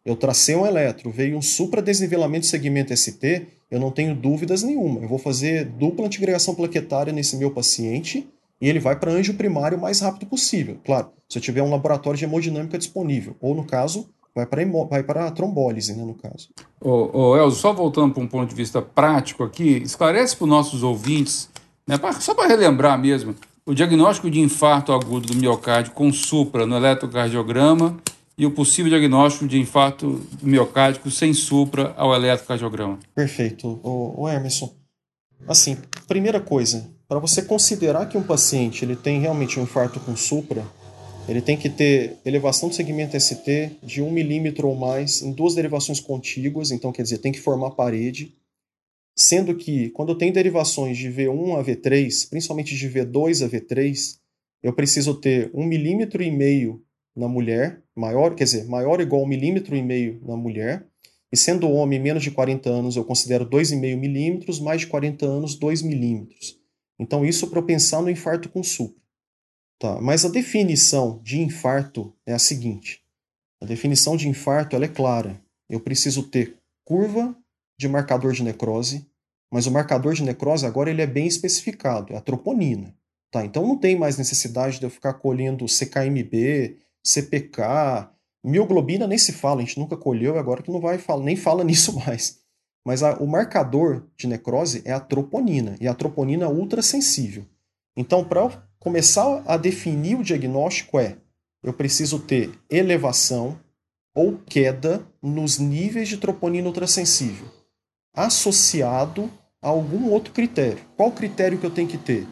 Eu 0.04 0.14
tracei 0.14 0.54
um 0.54 0.64
eletro, 0.64 1.10
veio 1.10 1.36
um 1.36 1.42
supra 1.42 1.82
desnivelamento 1.82 2.46
segmento 2.46 2.96
ST, 2.96 3.44
eu 3.68 3.80
não 3.80 3.90
tenho 3.90 4.14
dúvidas 4.14 4.62
nenhuma. 4.62 5.00
Eu 5.00 5.08
vou 5.08 5.18
fazer 5.18 5.64
dupla 5.64 6.06
antigregação 6.06 6.54
plaquetária 6.54 7.12
nesse 7.12 7.36
meu 7.36 7.50
paciente 7.50 8.24
e 8.60 8.68
ele 8.68 8.78
vai 8.78 8.94
para 8.94 9.10
anjo 9.10 9.34
primário 9.34 9.76
o 9.76 9.80
mais 9.80 9.98
rápido 9.98 10.26
possível. 10.26 10.78
Claro, 10.84 11.10
se 11.28 11.38
eu 11.38 11.42
tiver 11.42 11.64
um 11.64 11.70
laboratório 11.70 12.16
de 12.16 12.24
hemodinâmica 12.24 12.78
disponível. 12.78 13.34
Ou, 13.40 13.52
no 13.52 13.64
caso, 13.64 14.08
vai 14.34 14.46
para 14.46 14.64
vai 14.88 15.02
para 15.02 15.30
trombólise, 15.30 15.94
né, 15.94 16.04
no 16.04 16.14
caso. 16.14 16.48
Ô, 16.80 17.30
ô 17.30 17.36
Elzo, 17.36 17.56
só 17.56 17.72
voltando 17.72 18.14
para 18.14 18.22
um 18.22 18.26
ponto 18.26 18.48
de 18.48 18.54
vista 18.54 18.80
prático 18.80 19.44
aqui, 19.44 19.82
esclarece 19.82 20.36
para 20.36 20.44
os 20.44 20.50
nossos 20.50 20.82
ouvintes, 20.82 21.48
né, 21.86 21.98
pra, 21.98 22.12
só 22.12 22.34
para 22.34 22.48
relembrar 22.48 22.98
mesmo, 22.98 23.34
o 23.64 23.74
diagnóstico 23.74 24.30
de 24.30 24.40
infarto 24.40 24.92
agudo 24.92 25.28
do 25.28 25.34
miocárdio 25.36 25.92
com 25.92 26.12
supra 26.12 26.66
no 26.66 26.76
eletrocardiograma 26.76 27.96
e 28.36 28.46
o 28.46 28.50
possível 28.50 28.90
diagnóstico 28.90 29.46
de 29.46 29.58
infarto 29.58 30.20
miocárdico 30.42 31.10
sem 31.10 31.32
supra 31.32 31.94
ao 31.96 32.14
eletrocardiograma. 32.14 32.98
Perfeito, 33.14 33.80
o, 33.82 34.22
o 34.22 34.28
Emerson. 34.28 34.72
Assim, 35.46 35.76
primeira 36.08 36.40
coisa, 36.40 36.88
para 37.08 37.18
você 37.18 37.42
considerar 37.42 38.06
que 38.06 38.16
um 38.16 38.22
paciente 38.22 38.84
ele 38.84 38.96
tem 38.96 39.20
realmente 39.20 39.60
um 39.60 39.64
infarto 39.64 40.00
com 40.00 40.16
supra, 40.16 40.64
ele 41.28 41.40
tem 41.40 41.56
que 41.56 41.70
ter 41.70 42.16
elevação 42.24 42.68
do 42.68 42.74
segmento 42.74 43.18
ST 43.18 43.70
de 43.82 44.02
1 44.02 44.10
milímetro 44.10 44.68
ou 44.68 44.74
mais 44.74 45.22
em 45.22 45.32
duas 45.32 45.54
derivações 45.54 46.00
contíguas, 46.00 46.70
então 46.70 46.92
quer 46.92 47.02
dizer, 47.02 47.18
tem 47.18 47.32
que 47.32 47.40
formar 47.40 47.70
parede. 47.72 48.36
Sendo 49.16 49.54
que, 49.54 49.90
quando 49.90 50.10
eu 50.10 50.18
tenho 50.18 50.32
derivações 50.32 50.96
de 50.96 51.08
V1 51.08 51.58
a 51.58 51.64
V3, 51.64 52.28
principalmente 52.28 52.74
de 52.74 52.88
V2 52.88 53.44
a 53.44 53.48
V3, 53.48 54.16
eu 54.62 54.72
preciso 54.72 55.14
ter 55.14 55.50
1 55.54 55.64
milímetro 55.64 56.22
e 56.22 56.30
meio 56.30 56.82
na 57.14 57.28
mulher, 57.28 57.82
maior, 57.94 58.34
quer 58.34 58.44
dizer, 58.44 58.64
maior 58.64 58.98
ou 58.98 59.02
igual 59.02 59.22
a 59.22 59.24
1 59.24 59.28
milímetro 59.28 59.76
e 59.76 59.82
meio 59.82 60.20
na 60.26 60.36
mulher, 60.36 60.86
e 61.32 61.36
sendo 61.36 61.70
homem 61.70 61.98
menos 61.98 62.22
de 62.22 62.30
40 62.30 62.68
anos, 62.68 62.96
eu 62.96 63.04
considero 63.04 63.48
2,5 63.48 63.96
milímetros, 63.96 64.60
mais 64.60 64.82
de 64.82 64.86
40 64.86 65.24
anos, 65.24 65.54
2 65.54 65.82
milímetros. 65.82 66.58
Então, 66.98 67.24
isso 67.24 67.48
para 67.48 67.58
eu 67.58 67.64
pensar 67.64 68.02
no 68.02 68.10
infarto 68.10 68.48
com 68.48 68.62
supra. 68.62 69.01
Tá, 69.82 70.00
mas 70.00 70.24
a 70.24 70.28
definição 70.28 71.20
de 71.24 71.40
infarto 71.40 72.14
é 72.24 72.32
a 72.32 72.38
seguinte: 72.38 73.02
a 73.60 73.66
definição 73.66 74.16
de 74.16 74.28
infarto 74.28 74.76
ela 74.76 74.84
é 74.84 74.88
clara. 74.88 75.42
Eu 75.68 75.80
preciso 75.80 76.22
ter 76.22 76.56
curva 76.86 77.36
de 77.76 77.88
marcador 77.88 78.32
de 78.32 78.44
necrose, 78.44 79.04
mas 79.52 79.66
o 79.66 79.72
marcador 79.72 80.14
de 80.14 80.22
necrose 80.22 80.64
agora 80.64 80.88
ele 80.88 81.02
é 81.02 81.06
bem 81.06 81.26
especificado, 81.26 82.12
é 82.12 82.16
a 82.16 82.20
troponina. 82.20 82.94
Tá, 83.28 83.44
então 83.44 83.66
não 83.66 83.76
tem 83.76 83.98
mais 83.98 84.16
necessidade 84.16 84.78
de 84.78 84.86
eu 84.86 84.90
ficar 84.90 85.14
colhendo 85.14 85.66
CKMB, 85.66 86.76
CPK, 87.04 88.08
mioglobina 88.44 89.08
nem 89.08 89.18
se 89.18 89.32
fala, 89.32 89.62
a 89.62 89.64
gente 89.64 89.80
nunca 89.80 89.96
colheu, 89.96 90.38
agora 90.38 90.62
que 90.62 90.70
não 90.70 90.80
vai 90.80 90.96
falar, 90.96 91.24
nem 91.24 91.34
fala 91.34 91.64
nisso 91.64 91.98
mais. 91.98 92.38
Mas 92.86 93.02
a, 93.02 93.16
o 93.16 93.26
marcador 93.26 94.06
de 94.16 94.28
necrose 94.28 94.80
é 94.84 94.92
a 94.92 95.00
troponina, 95.00 95.74
e 95.80 95.88
a 95.88 95.94
troponina 95.94 96.48
ultrassensível. 96.48 97.44
Então, 97.96 98.24
para 98.24 98.62
começar 98.82 99.44
a 99.46 99.56
definir 99.56 100.16
o 100.16 100.24
diagnóstico 100.24 100.98
é: 100.98 101.16
eu 101.62 101.72
preciso 101.72 102.18
ter 102.18 102.50
elevação 102.68 103.58
ou 104.14 104.36
queda 104.38 105.06
nos 105.22 105.58
níveis 105.58 106.08
de 106.08 106.16
troponina 106.16 106.66
ultrassensível, 106.66 107.46
associado 108.14 109.30
a 109.62 109.68
algum 109.68 110.10
outro 110.10 110.32
critério. 110.32 110.82
Qual 110.96 111.12
critério 111.12 111.58
que 111.58 111.64
eu 111.64 111.70
tenho 111.70 111.88
que 111.88 111.96
ter? 111.96 112.26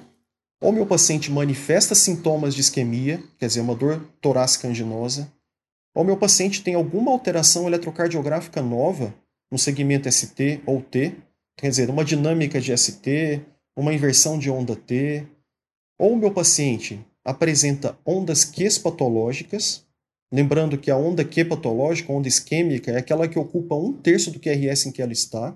Ou 0.61 0.73
meu 0.73 0.85
paciente 0.85 1.31
manifesta 1.31 1.95
sintomas 1.95 2.55
de 2.55 2.61
isquemia, 2.61 3.23
quer 3.39 3.47
dizer, 3.47 3.61
uma 3.61 3.75
dor 3.75 4.05
torácica 4.21 4.69
anginosa, 4.69 5.33
ou 5.95 6.05
meu 6.05 6.17
paciente 6.17 6.63
tem 6.63 6.75
alguma 6.75 7.13
alteração 7.13 7.67
eletrocardiográfica 7.67 8.61
nova 8.61 9.15
no 9.51 9.59
segmento 9.59 10.11
ST 10.11 10.61
ou 10.67 10.83
T, 10.83 11.15
quer 11.57 11.69
dizer, 11.69 11.89
uma 11.89 12.05
dinâmica 12.05 12.61
de 12.61 12.77
ST, 12.77 13.41
uma 13.77 13.95
inversão 13.95 14.39
de 14.39 14.51
onda 14.51 14.77
T, 14.77 15.27
ou 16.01 16.15
o 16.15 16.17
meu 16.17 16.33
paciente 16.33 16.99
apresenta 17.23 17.95
ondas 18.07 18.43
Qs 18.43 18.79
patológicas, 18.79 19.87
lembrando 20.33 20.79
que 20.79 20.91
a 20.91 20.97
onda 20.97 21.23
Q 21.23 21.45
patológica, 21.45 22.11
onda 22.11 22.27
isquêmica, 22.27 22.91
é 22.91 22.97
aquela 22.97 23.29
que 23.29 23.39
ocupa 23.39 23.75
um 23.75 23.93
terço 23.93 24.31
do 24.31 24.41
QRS 24.41 24.87
em 24.87 24.93
que 24.93 25.03
ela 25.03 25.13
está, 25.13 25.55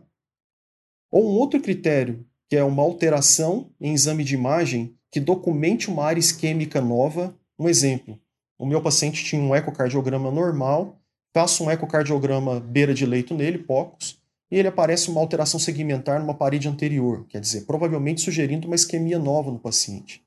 ou 1.10 1.30
um 1.30 1.38
outro 1.38 1.58
critério, 1.62 2.26
que 2.46 2.56
é 2.56 2.62
uma 2.62 2.82
alteração 2.82 3.70
em 3.80 3.94
exame 3.94 4.22
de 4.22 4.34
imagem 4.34 4.94
que 5.10 5.18
documente 5.18 5.88
uma 5.88 6.04
área 6.04 6.20
isquêmica 6.20 6.78
nova. 6.78 7.34
Um 7.58 7.66
exemplo, 7.66 8.20
o 8.58 8.66
meu 8.66 8.82
paciente 8.82 9.24
tinha 9.24 9.40
um 9.40 9.54
ecocardiograma 9.54 10.30
normal, 10.30 11.00
faço 11.32 11.64
um 11.64 11.70
ecocardiograma 11.70 12.60
beira 12.60 12.92
de 12.92 13.06
leito 13.06 13.32
nele, 13.32 13.56
POCUS, 13.56 14.20
e 14.50 14.58
ele 14.58 14.68
aparece 14.68 15.08
uma 15.08 15.22
alteração 15.22 15.58
segmentar 15.58 16.20
numa 16.20 16.34
parede 16.34 16.68
anterior, 16.68 17.24
quer 17.30 17.40
dizer, 17.40 17.62
provavelmente 17.62 18.20
sugerindo 18.20 18.66
uma 18.66 18.76
isquemia 18.76 19.18
nova 19.18 19.50
no 19.50 19.58
paciente. 19.58 20.22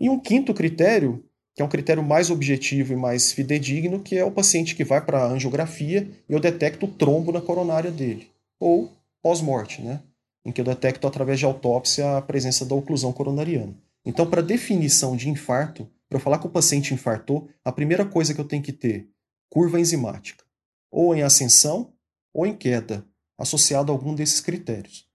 E 0.00 0.08
um 0.08 0.18
quinto 0.18 0.54
critério, 0.54 1.22
que 1.54 1.60
é 1.60 1.64
um 1.64 1.68
critério 1.68 2.02
mais 2.02 2.30
objetivo 2.30 2.92
e 2.94 2.96
mais 2.96 3.32
fidedigno, 3.32 4.00
que 4.00 4.16
é 4.16 4.24
o 4.24 4.30
paciente 4.30 4.74
que 4.74 4.82
vai 4.82 5.04
para 5.04 5.24
a 5.24 5.28
angiografia 5.28 6.10
e 6.28 6.32
eu 6.32 6.40
detecto 6.40 6.86
o 6.86 6.90
trombo 6.90 7.30
na 7.30 7.40
coronária 7.40 7.90
dele, 7.90 8.30
ou 8.58 8.90
pós-morte, 9.22 9.82
né? 9.82 10.00
em 10.44 10.50
que 10.50 10.60
eu 10.60 10.64
detecto 10.64 11.06
através 11.06 11.38
de 11.38 11.44
autópsia 11.44 12.16
a 12.16 12.22
presença 12.22 12.64
da 12.64 12.74
oclusão 12.74 13.12
coronariana. 13.12 13.74
Então, 14.04 14.28
para 14.28 14.40
definição 14.40 15.14
de 15.14 15.28
infarto, 15.28 15.86
para 16.08 16.16
eu 16.16 16.22
falar 16.22 16.38
que 16.38 16.46
o 16.46 16.50
paciente 16.50 16.94
infartou, 16.94 17.48
a 17.64 17.70
primeira 17.70 18.04
coisa 18.04 18.34
que 18.34 18.40
eu 18.40 18.44
tenho 18.46 18.62
que 18.62 18.72
ter, 18.72 19.08
curva 19.50 19.78
enzimática, 19.78 20.44
ou 20.90 21.14
em 21.14 21.22
ascensão 21.22 21.92
ou 22.32 22.46
em 22.46 22.56
queda, 22.56 23.04
associado 23.38 23.92
a 23.92 23.94
algum 23.94 24.14
desses 24.14 24.40
critérios. 24.40 25.06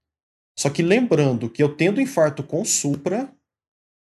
Só 0.58 0.70
que 0.70 0.84
lembrando 0.84 1.50
que 1.50 1.62
eu 1.62 1.76
tendo 1.76 2.00
infarto 2.00 2.44
com 2.44 2.64
supra, 2.64 3.34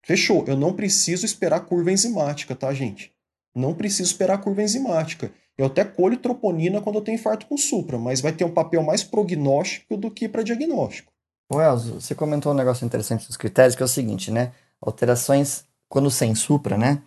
fechou, 0.04 0.44
eu 0.46 0.56
não 0.56 0.72
preciso 0.72 1.26
esperar 1.26 1.60
curva 1.60 1.90
enzimática, 1.90 2.54
tá, 2.54 2.72
gente? 2.72 3.12
Não 3.54 3.74
preciso 3.74 4.10
esperar 4.10 4.38
curva 4.38 4.62
enzimática. 4.62 5.32
Eu 5.56 5.66
até 5.66 5.84
colho 5.84 6.16
troponina 6.16 6.80
quando 6.80 6.96
eu 6.96 7.02
tenho 7.02 7.14
infarto 7.14 7.46
com 7.46 7.56
supra, 7.56 7.96
mas 7.96 8.20
vai 8.20 8.32
ter 8.32 8.44
um 8.44 8.50
papel 8.50 8.82
mais 8.82 9.04
prognóstico 9.04 9.96
do 9.96 10.10
que 10.10 10.28
para 10.28 10.42
diagnóstico. 10.42 11.12
O 11.48 11.60
Elzo, 11.60 12.00
você 12.00 12.14
comentou 12.14 12.52
um 12.52 12.56
negócio 12.56 12.84
interessante 12.84 13.26
dos 13.26 13.36
critérios, 13.36 13.76
que 13.76 13.82
é 13.82 13.84
o 13.84 13.88
seguinte, 13.88 14.30
né? 14.30 14.52
Alterações, 14.80 15.64
quando 15.88 16.10
sem 16.10 16.34
supra, 16.34 16.76
né? 16.76 17.02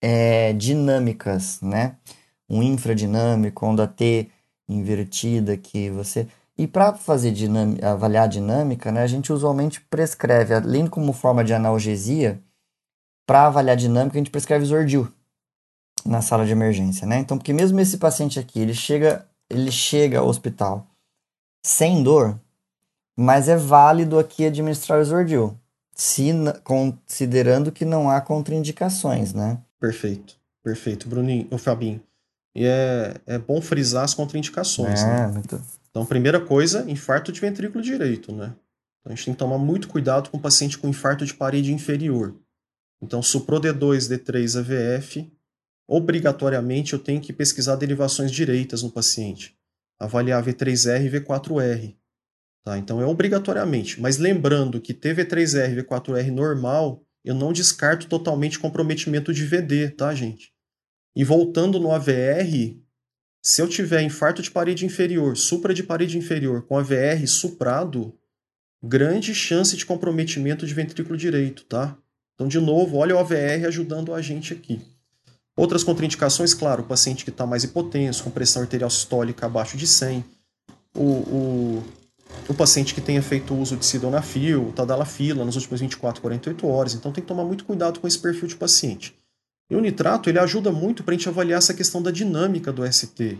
É, 0.00 0.52
dinâmicas, 0.54 1.60
né? 1.60 1.96
Um 2.48 2.62
infradinâmico, 2.62 3.64
onda 3.64 3.86
T 3.86 4.28
invertida 4.68 5.56
que 5.56 5.90
você... 5.90 6.26
E 6.62 6.66
para 6.68 6.94
fazer 6.94 7.32
dinâmica, 7.32 7.90
avaliar 7.90 8.22
a 8.22 8.28
dinâmica, 8.28 8.92
né, 8.92 9.02
a 9.02 9.06
gente 9.08 9.32
usualmente 9.32 9.80
prescreve, 9.80 10.54
além 10.54 10.86
como 10.86 11.12
forma 11.12 11.42
de 11.42 11.52
analgesia, 11.52 12.40
para 13.26 13.48
avaliar 13.48 13.72
a 13.72 13.80
dinâmica, 13.80 14.16
a 14.16 14.20
gente 14.20 14.30
prescreve 14.30 14.64
Zordil 14.64 15.12
na 16.06 16.22
sala 16.22 16.46
de 16.46 16.52
emergência, 16.52 17.04
né? 17.04 17.18
Então, 17.18 17.36
porque 17.36 17.52
mesmo 17.52 17.80
esse 17.80 17.98
paciente 17.98 18.38
aqui, 18.38 18.60
ele 18.60 18.74
chega, 18.74 19.26
ele 19.50 19.72
chega 19.72 20.20
ao 20.20 20.28
hospital 20.28 20.86
sem 21.66 22.00
dor, 22.00 22.38
mas 23.16 23.48
é 23.48 23.56
válido 23.56 24.16
aqui 24.16 24.46
administrar 24.46 25.00
o 25.00 25.04
Zordil, 25.04 25.58
se, 25.92 26.32
considerando 26.62 27.72
que 27.72 27.84
não 27.84 28.08
há 28.08 28.20
contraindicações, 28.20 29.34
né? 29.34 29.58
Perfeito, 29.80 30.36
perfeito, 30.62 31.08
Bruninho, 31.08 31.48
o 31.50 31.58
Fabinho. 31.58 32.00
E 32.54 32.64
é, 32.64 33.16
é 33.26 33.36
bom 33.36 33.60
frisar 33.60 34.04
as 34.04 34.14
contraindicações, 34.14 35.02
é, 35.02 35.06
né? 35.06 35.26
Muito... 35.26 35.60
Então, 35.92 36.04
primeira 36.04 36.40
coisa, 36.40 36.90
infarto 36.90 37.30
de 37.30 37.40
ventrículo 37.40 37.84
direito, 37.84 38.32
né? 38.32 38.56
Então, 39.00 39.12
a 39.12 39.14
gente 39.14 39.26
tem 39.26 39.34
que 39.34 39.38
tomar 39.38 39.58
muito 39.58 39.86
cuidado 39.86 40.30
com 40.30 40.38
o 40.38 40.40
paciente 40.40 40.78
com 40.78 40.88
infarto 40.88 41.24
de 41.24 41.34
parede 41.34 41.72
inferior. 41.72 42.34
Então, 43.00 43.22
suprou 43.22 43.60
D2, 43.60 44.08
D3, 44.08 44.58
AVF, 44.58 45.30
obrigatoriamente 45.86 46.94
eu 46.94 46.98
tenho 46.98 47.20
que 47.20 47.32
pesquisar 47.32 47.76
derivações 47.76 48.32
direitas 48.32 48.82
no 48.82 48.90
paciente, 48.90 49.54
avaliar 50.00 50.42
V3R 50.42 51.04
e 51.04 51.20
V4R. 51.20 51.96
Tá? 52.64 52.78
Então 52.78 53.00
é 53.00 53.06
obrigatoriamente, 53.06 54.00
mas 54.00 54.18
lembrando 54.18 54.80
que 54.80 54.94
TV3R 54.94 55.72
e 55.72 55.82
V4R 55.82 56.30
normal, 56.30 57.04
eu 57.24 57.34
não 57.34 57.52
descarto 57.52 58.06
totalmente 58.06 58.58
comprometimento 58.58 59.34
de 59.34 59.44
VD, 59.44 59.90
tá, 59.90 60.14
gente? 60.14 60.52
E 61.14 61.24
voltando 61.24 61.80
no 61.80 61.92
AVR, 61.92 62.80
se 63.42 63.60
eu 63.60 63.66
tiver 63.66 64.02
infarto 64.02 64.40
de 64.40 64.50
parede 64.50 64.86
inferior, 64.86 65.36
supra 65.36 65.74
de 65.74 65.82
parede 65.82 66.16
inferior 66.16 66.62
com 66.62 66.78
AVR 66.78 67.26
suprado, 67.26 68.14
grande 68.80 69.34
chance 69.34 69.76
de 69.76 69.84
comprometimento 69.84 70.64
de 70.64 70.72
ventrículo 70.72 71.16
direito, 71.16 71.64
tá? 71.64 71.96
Então, 72.34 72.46
de 72.46 72.60
novo, 72.60 72.96
olha 72.96 73.16
o 73.16 73.20
OVR 73.20 73.66
ajudando 73.66 74.14
a 74.14 74.22
gente 74.22 74.52
aqui. 74.52 74.80
Outras 75.56 75.84
contraindicações, 75.84 76.54
claro, 76.54 76.82
o 76.82 76.86
paciente 76.86 77.24
que 77.24 77.30
está 77.30 77.46
mais 77.46 77.62
hipotenso, 77.62 78.24
com 78.24 78.30
pressão 78.30 78.62
arterial 78.62 78.88
sistólica 78.88 79.46
abaixo 79.46 79.76
de 79.76 79.86
100, 79.86 80.24
o, 80.94 81.00
o, 81.00 81.84
o 82.48 82.54
paciente 82.54 82.94
que 82.94 83.00
tenha 83.00 83.22
feito 83.22 83.54
uso 83.54 83.76
de 83.76 83.84
sildenafil, 83.84 84.72
tadalafila 84.74 85.44
nas 85.44 85.56
últimas 85.56 85.80
24, 85.80 86.22
48 86.22 86.66
horas. 86.66 86.94
Então, 86.94 87.12
tem 87.12 87.22
que 87.22 87.28
tomar 87.28 87.44
muito 87.44 87.64
cuidado 87.64 88.00
com 88.00 88.08
esse 88.08 88.18
perfil 88.18 88.48
de 88.48 88.56
paciente. 88.56 89.14
E 89.72 89.74
o 89.74 89.80
nitrato 89.80 90.28
ele 90.28 90.38
ajuda 90.38 90.70
muito 90.70 91.02
para 91.02 91.14
a 91.14 91.16
gente 91.16 91.30
avaliar 91.30 91.56
essa 91.56 91.72
questão 91.72 92.02
da 92.02 92.10
dinâmica 92.10 92.70
do 92.70 92.86
ST. 92.92 93.38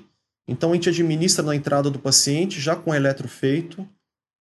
Então, 0.49 0.70
a 0.70 0.74
gente 0.74 0.89
administra 0.89 1.45
na 1.45 1.55
entrada 1.55 1.91
do 1.91 1.99
paciente, 1.99 2.59
já 2.59 2.74
com 2.74 2.91
o 2.91 2.95
eletro 2.95 3.28
feito, 3.28 3.87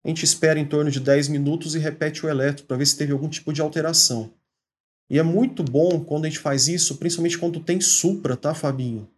a 0.03 0.09
gente 0.09 0.25
espera 0.25 0.59
em 0.59 0.65
torno 0.65 0.91
de 0.91 0.99
10 0.99 1.29
minutos 1.29 1.75
e 1.75 1.79
repete 1.79 2.25
o 2.25 2.29
eletro 2.29 2.65
para 2.65 2.75
ver 2.75 2.85
se 2.85 2.97
teve 2.97 3.13
algum 3.13 3.29
tipo 3.29 3.53
de 3.53 3.61
alteração. 3.61 4.29
E 5.09 5.17
é 5.17 5.23
muito 5.23 5.63
bom 5.63 6.03
quando 6.03 6.25
a 6.25 6.27
gente 6.27 6.39
faz 6.39 6.67
isso, 6.67 6.97
principalmente 6.97 7.37
quando 7.37 7.61
tem 7.61 7.79
supra, 7.79 8.35
tá, 8.35 8.53
Fabinho? 8.53 9.09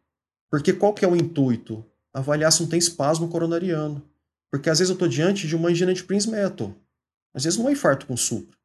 Porque 0.47 0.71
qual 0.71 0.93
que 0.93 1.03
é 1.03 1.07
o 1.07 1.15
intuito? 1.15 1.83
Avaliar 2.13 2.51
se 2.51 2.61
não 2.61 2.69
tem 2.69 2.77
espasmo 2.77 3.27
coronariano. 3.27 4.07
Porque 4.51 4.69
às 4.69 4.77
vezes 4.77 4.91
eu 4.91 4.93
estou 4.93 5.07
diante 5.07 5.47
de 5.47 5.55
uma 5.55 5.69
angina 5.69 5.95
de 5.95 6.03
Prince-Metal. 6.03 6.75
Às 7.33 7.43
vezes 7.43 7.57
não 7.57 7.69
é 7.69 7.71
infarto 7.71 8.05
com 8.05 8.15
supra. 8.15 8.55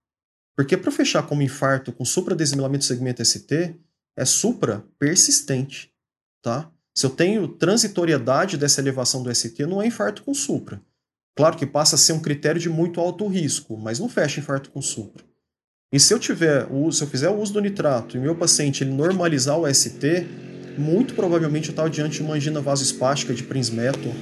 Porque 0.54 0.76
para 0.76 0.92
fechar 0.92 1.22
como 1.22 1.40
infarto 1.40 1.92
com 1.92 2.04
supra-desmilamento 2.04 2.84
do 2.84 2.88
segmento 2.88 3.24
ST, 3.24 3.74
é 4.16 4.24
supra 4.24 4.84
persistente, 4.98 5.92
tá? 6.42 6.70
Se 6.94 7.04
eu 7.04 7.10
tenho 7.10 7.46
transitoriedade 7.46 8.56
dessa 8.56 8.80
elevação 8.80 9.22
do 9.22 9.34
ST, 9.34 9.66
não 9.66 9.82
é 9.82 9.86
infarto 9.86 10.22
com 10.22 10.32
supra. 10.32 10.80
Claro 11.36 11.56
que 11.56 11.66
passa 11.66 11.96
a 11.96 11.98
ser 11.98 12.14
um 12.14 12.20
critério 12.20 12.58
de 12.58 12.70
muito 12.70 12.98
alto 12.98 13.26
risco, 13.26 13.76
mas 13.76 13.98
não 13.98 14.08
fecha 14.08 14.40
infarto 14.40 14.70
com 14.70 14.80
supra. 14.80 15.22
E 15.92 16.00
se 16.00 16.12
eu 16.14 16.18
tiver, 16.18 16.66
se 16.90 17.04
eu 17.04 17.06
fizer 17.06 17.28
o 17.28 17.38
uso 17.38 17.52
do 17.52 17.60
nitrato 17.60 18.16
e 18.16 18.20
meu 18.20 18.34
paciente 18.34 18.82
ele 18.82 18.92
normalizar 18.92 19.58
o 19.58 19.72
ST, 19.72 20.26
muito 20.78 21.14
provavelmente 21.14 21.68
eu 21.68 21.72
estava 21.72 21.90
diante 21.90 22.16
de 22.16 22.22
uma 22.22 22.34
angina 22.34 22.60
vasoespástica 22.60 23.34
de 23.34 23.42
Prinzmetal. 23.42 24.12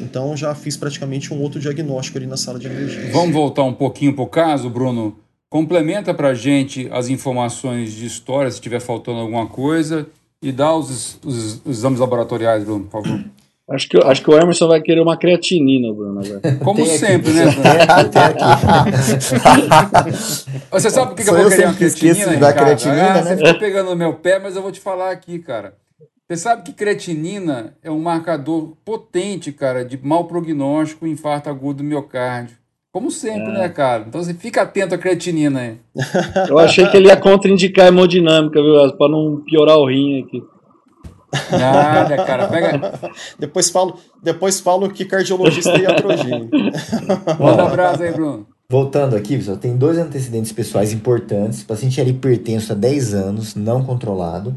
Então 0.00 0.34
já 0.36 0.54
fiz 0.54 0.76
praticamente 0.76 1.32
um 1.32 1.40
outro 1.40 1.60
diagnóstico 1.60 2.18
ali 2.18 2.26
na 2.26 2.36
sala 2.36 2.58
de 2.58 2.66
emergência. 2.66 3.12
Vamos 3.12 3.34
voltar 3.34 3.62
um 3.64 3.74
pouquinho 3.74 4.14
para 4.14 4.24
o 4.24 4.26
caso, 4.26 4.68
Bruno. 4.68 5.18
Complementa 5.52 6.12
para 6.14 6.28
a 6.28 6.34
gente 6.34 6.88
as 6.90 7.10
informações 7.10 7.92
de 7.92 8.06
história, 8.06 8.50
se 8.50 8.56
estiver 8.56 8.80
faltando 8.80 9.18
alguma 9.18 9.46
coisa, 9.46 10.06
e 10.40 10.50
dá 10.50 10.74
os, 10.74 11.18
os, 11.22 11.60
os 11.62 11.76
exames 11.76 12.00
laboratoriais, 12.00 12.64
Bruno, 12.64 12.86
por 12.86 13.02
favor. 13.02 13.22
Acho 13.68 13.86
que, 13.86 13.98
acho 13.98 14.22
que 14.22 14.30
o 14.30 14.40
Emerson 14.40 14.66
vai 14.66 14.80
querer 14.80 15.02
uma 15.02 15.14
creatinina, 15.14 15.92
Bruno. 15.92 16.22
Como 16.64 16.76
Tem 16.76 16.86
sempre, 16.96 17.38
aqui. 17.38 17.60
né? 17.60 17.62
Você 20.72 20.88
sabe 20.88 21.08
por 21.08 21.16
que, 21.16 21.22
que 21.22 21.28
eu 21.28 21.36
vou 21.36 21.50
querer 21.50 21.66
uma 21.66 21.74
creatinina? 21.74 22.36
Da 22.38 22.52
creatinina 22.54 23.10
ah, 23.10 23.14
né? 23.16 23.22
Você 23.22 23.36
ficou 23.36 23.60
pegando 23.60 23.90
no 23.90 23.96
meu 23.96 24.14
pé, 24.14 24.38
mas 24.38 24.56
eu 24.56 24.62
vou 24.62 24.72
te 24.72 24.80
falar 24.80 25.10
aqui, 25.10 25.38
cara. 25.38 25.74
Você 26.26 26.38
sabe 26.38 26.62
que 26.62 26.72
creatinina 26.72 27.74
é 27.82 27.90
um 27.90 28.00
marcador 28.00 28.74
potente, 28.82 29.52
cara, 29.52 29.84
de 29.84 30.00
mau 30.02 30.24
prognóstico, 30.24 31.06
infarto 31.06 31.50
agudo 31.50 31.82
do 31.82 31.84
miocárdio. 31.84 32.61
Como 32.92 33.10
sempre, 33.10 33.50
é. 33.52 33.58
né, 33.58 33.68
cara? 33.70 34.04
Então 34.06 34.22
você 34.22 34.34
fica 34.34 34.60
atento 34.60 34.94
à 34.94 34.98
creatinina 34.98 35.60
aí. 35.60 35.78
Eu 36.48 36.58
achei 36.58 36.86
que 36.86 36.96
ele 36.96 37.08
ia 37.08 37.16
contraindicar 37.16 37.86
a 37.86 37.88
hemodinâmica, 37.88 38.62
viu? 38.62 38.74
Para 38.98 39.10
não 39.10 39.42
piorar 39.42 39.78
o 39.78 39.88
rim 39.88 40.22
aqui. 40.22 40.42
Nada, 41.50 42.16
cara. 42.22 42.48
Pega... 42.48 42.92
depois, 43.38 43.70
falo, 43.70 43.98
depois 44.22 44.60
falo 44.60 44.90
que 44.90 45.06
cardiologista 45.06 45.78
e 45.78 45.86
atrogênio. 45.86 46.50
Manda 47.40 47.64
um 47.64 47.68
abraço 47.68 48.02
aí, 48.02 48.12
Bruno. 48.12 48.46
Voltando 48.68 49.16
aqui, 49.16 49.36
pessoal, 49.36 49.56
tem 49.56 49.74
dois 49.74 49.96
antecedentes 49.96 50.52
pessoais 50.52 50.92
importantes. 50.92 51.62
O 51.62 51.66
paciente 51.66 51.98
era 51.98 52.10
hipertenso 52.10 52.72
há 52.72 52.74
10 52.74 53.14
anos, 53.14 53.54
não 53.54 53.82
controlado. 53.82 54.54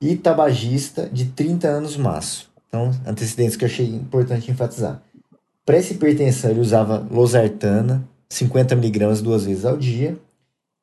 E 0.00 0.16
tabagista 0.16 1.10
de 1.12 1.26
30 1.26 1.68
anos 1.68 1.96
maço. 1.98 2.50
Então, 2.68 2.90
antecedentes 3.06 3.56
que 3.56 3.64
eu 3.64 3.68
achei 3.68 3.86
importante 3.86 4.50
enfatizar. 4.50 5.02
Para 5.70 5.78
essa 5.78 5.92
hipertensão, 5.92 6.50
ele 6.50 6.58
usava 6.58 7.06
losartana, 7.08 8.04
50mg 8.28 9.22
duas 9.22 9.44
vezes 9.44 9.64
ao 9.64 9.76
dia. 9.76 10.18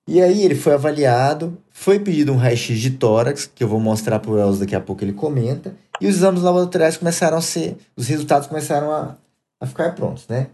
E 0.07 0.21
aí 0.21 0.45
ele 0.45 0.55
foi 0.55 0.75
avaliado, 0.75 1.57
foi 1.69 1.99
pedido 1.99 2.31
um 2.31 2.37
raio-x 2.37 2.79
de 2.79 2.91
tórax, 2.91 3.51
que 3.53 3.61
eu 3.61 3.67
vou 3.67 3.81
mostrar 3.81 4.17
para 4.19 4.31
o 4.31 4.39
Elzo 4.39 4.61
daqui 4.61 4.73
a 4.73 4.79
pouco, 4.79 5.03
ele 5.03 5.11
comenta. 5.11 5.75
E 5.99 6.07
os 6.07 6.15
exames 6.15 6.41
laboratoriais 6.41 6.95
começaram 6.95 7.37
a 7.37 7.41
ser, 7.41 7.75
os 7.97 8.07
resultados 8.07 8.47
começaram 8.47 8.89
a, 8.89 9.17
a 9.59 9.67
ficar 9.67 9.93
prontos, 9.93 10.25
né? 10.29 10.47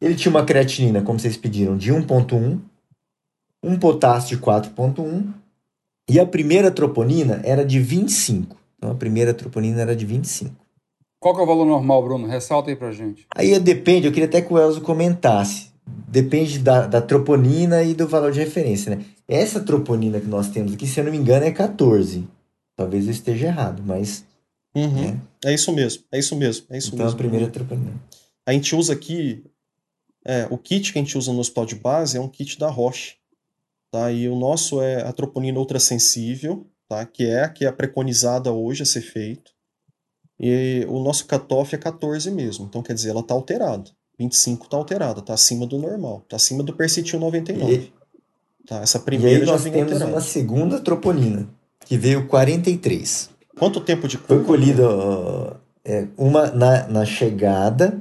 Ele 0.00 0.14
tinha 0.14 0.30
uma 0.30 0.46
creatinina, 0.46 1.02
como 1.02 1.20
vocês 1.20 1.36
pediram, 1.36 1.76
de 1.76 1.92
1.1, 1.92 2.58
um 3.62 3.78
potássio 3.78 4.38
de 4.38 4.42
4.1 4.42 5.26
e 6.08 6.18
a 6.18 6.24
primeira 6.24 6.70
troponina 6.70 7.42
era 7.44 7.62
de 7.66 7.78
25. 7.80 8.56
Então 8.78 8.92
a 8.92 8.94
primeira 8.94 9.34
troponina 9.34 9.82
era 9.82 9.94
de 9.94 10.06
25. 10.06 10.63
Qual 11.24 11.34
que 11.34 11.40
é 11.40 11.42
o 11.42 11.46
valor 11.46 11.64
normal, 11.64 12.02
Bruno? 12.02 12.26
Ressalta 12.26 12.68
aí 12.68 12.76
pra 12.76 12.92
gente. 12.92 13.26
Aí 13.34 13.58
depende, 13.58 14.06
eu 14.06 14.12
queria 14.12 14.28
até 14.28 14.42
que 14.42 14.52
o 14.52 14.58
Elzo 14.58 14.82
comentasse. 14.82 15.68
Depende 15.86 16.58
da, 16.58 16.86
da 16.86 17.00
troponina 17.00 17.82
e 17.82 17.94
do 17.94 18.06
valor 18.06 18.30
de 18.30 18.40
referência, 18.40 18.94
né? 18.94 19.06
Essa 19.26 19.58
troponina 19.60 20.20
que 20.20 20.26
nós 20.26 20.50
temos 20.50 20.74
aqui, 20.74 20.86
se 20.86 21.00
eu 21.00 21.04
não 21.04 21.10
me 21.10 21.16
engano, 21.16 21.46
é 21.46 21.50
14. 21.50 22.28
Talvez 22.76 23.06
eu 23.06 23.10
esteja 23.10 23.46
errado, 23.46 23.82
mas. 23.86 24.26
Uhum. 24.74 25.12
Né? 25.12 25.20
É 25.46 25.54
isso 25.54 25.72
mesmo, 25.72 26.04
é 26.12 26.18
isso 26.18 26.36
mesmo, 26.36 26.66
é 26.68 26.76
isso 26.76 26.88
então, 26.88 27.06
mesmo. 27.06 27.14
a 27.14 27.18
primeira 27.18 27.48
troponina. 27.48 27.94
A 28.46 28.52
gente 28.52 28.76
usa 28.76 28.92
aqui. 28.92 29.42
É, 30.26 30.46
o 30.50 30.58
kit 30.58 30.92
que 30.92 30.98
a 30.98 31.02
gente 31.02 31.16
usa 31.16 31.32
no 31.32 31.40
hospital 31.40 31.64
de 31.64 31.74
base 31.74 32.18
é 32.18 32.20
um 32.20 32.28
kit 32.28 32.58
da 32.58 32.68
Roche. 32.68 33.14
Tá? 33.90 34.12
E 34.12 34.28
o 34.28 34.36
nosso 34.36 34.82
é 34.82 35.00
a 35.00 35.10
troponina 35.10 35.58
ultrassensível, 35.58 36.66
tá? 36.86 37.06
que 37.06 37.24
é 37.24 37.44
a 37.44 37.48
que 37.48 37.64
é 37.64 37.72
preconizada 37.72 38.52
hoje 38.52 38.82
a 38.82 38.86
ser 38.86 39.00
feito. 39.00 39.53
E 40.38 40.84
o 40.88 41.02
nosso 41.02 41.26
cutoff 41.26 41.74
é 41.74 41.78
14 41.78 42.30
mesmo. 42.30 42.66
Então, 42.66 42.82
quer 42.82 42.94
dizer, 42.94 43.10
ela 43.10 43.20
está 43.20 43.34
alterada. 43.34 43.90
25 44.18 44.64
está 44.64 44.76
alterada, 44.76 45.20
está 45.20 45.34
acima 45.34 45.66
do 45.66 45.78
normal. 45.78 46.22
Está 46.24 46.36
acima 46.36 46.62
do 46.62 46.72
percentil 46.72 47.18
99. 47.18 47.72
E, 47.72 47.92
tá, 48.66 48.80
essa 48.80 48.98
primeira 48.98 49.38
e 49.38 49.42
aí 49.42 49.46
nós 49.46 49.62
temos 49.62 49.80
alterada. 49.80 50.06
uma 50.06 50.20
segunda 50.20 50.80
troponina, 50.80 51.48
que 51.84 51.96
veio 51.96 52.26
43. 52.26 53.30
Quanto 53.58 53.80
tempo 53.80 54.08
de 54.08 54.16
Foi 54.18 54.42
colhida 54.44 54.88
uh, 54.88 55.56
é, 55.84 56.06
uma 56.16 56.46
na, 56.50 56.88
na 56.88 57.04
chegada, 57.04 58.00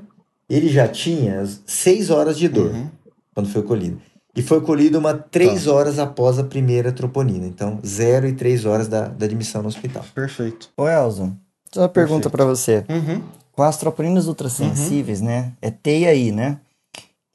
ele 0.49 0.69
já 0.69 0.87
tinha 0.87 1.45
6 1.65 2.09
horas 2.09 2.37
de 2.37 2.47
dor 2.47 2.71
uhum. 2.71 2.89
quando 3.33 3.49
foi 3.49 3.61
colhido. 3.61 4.01
E 4.35 4.41
foi 4.41 4.61
colhido 4.61 4.97
uma 4.97 5.13
3 5.13 5.65
tá. 5.65 5.71
horas 5.71 5.99
após 5.99 6.39
a 6.39 6.43
primeira 6.43 6.91
troponina. 6.91 7.45
Então, 7.45 7.79
0 7.85 8.27
e 8.27 8.33
3 8.33 8.65
horas 8.65 8.87
da, 8.87 9.07
da 9.07 9.25
admissão 9.25 9.61
no 9.61 9.67
hospital. 9.67 10.03
Perfeito. 10.13 10.69
Ô, 10.75 10.87
Elzo, 10.87 11.37
uma 11.77 11.89
pergunta 11.89 12.29
para 12.29 12.45
você. 12.45 12.83
Uhum. 12.89 13.21
Com 13.51 13.63
as 13.63 13.77
troponinas 13.77 14.27
ultrassensíveis, 14.27 15.19
uhum. 15.19 15.27
né? 15.27 15.51
É 15.61 15.69
TAI, 15.69 16.31
né? 16.31 16.57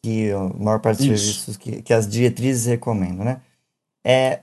Que 0.03 0.30
a 0.30 0.39
maior 0.59 0.80
parte 0.80 0.99
dos 0.99 1.20
Isso. 1.20 1.24
serviços 1.24 1.57
que, 1.57 1.82
que 1.82 1.93
as 1.93 2.09
diretrizes 2.09 2.66
recomendam, 2.66 3.24
né? 3.24 3.41
É, 4.05 4.41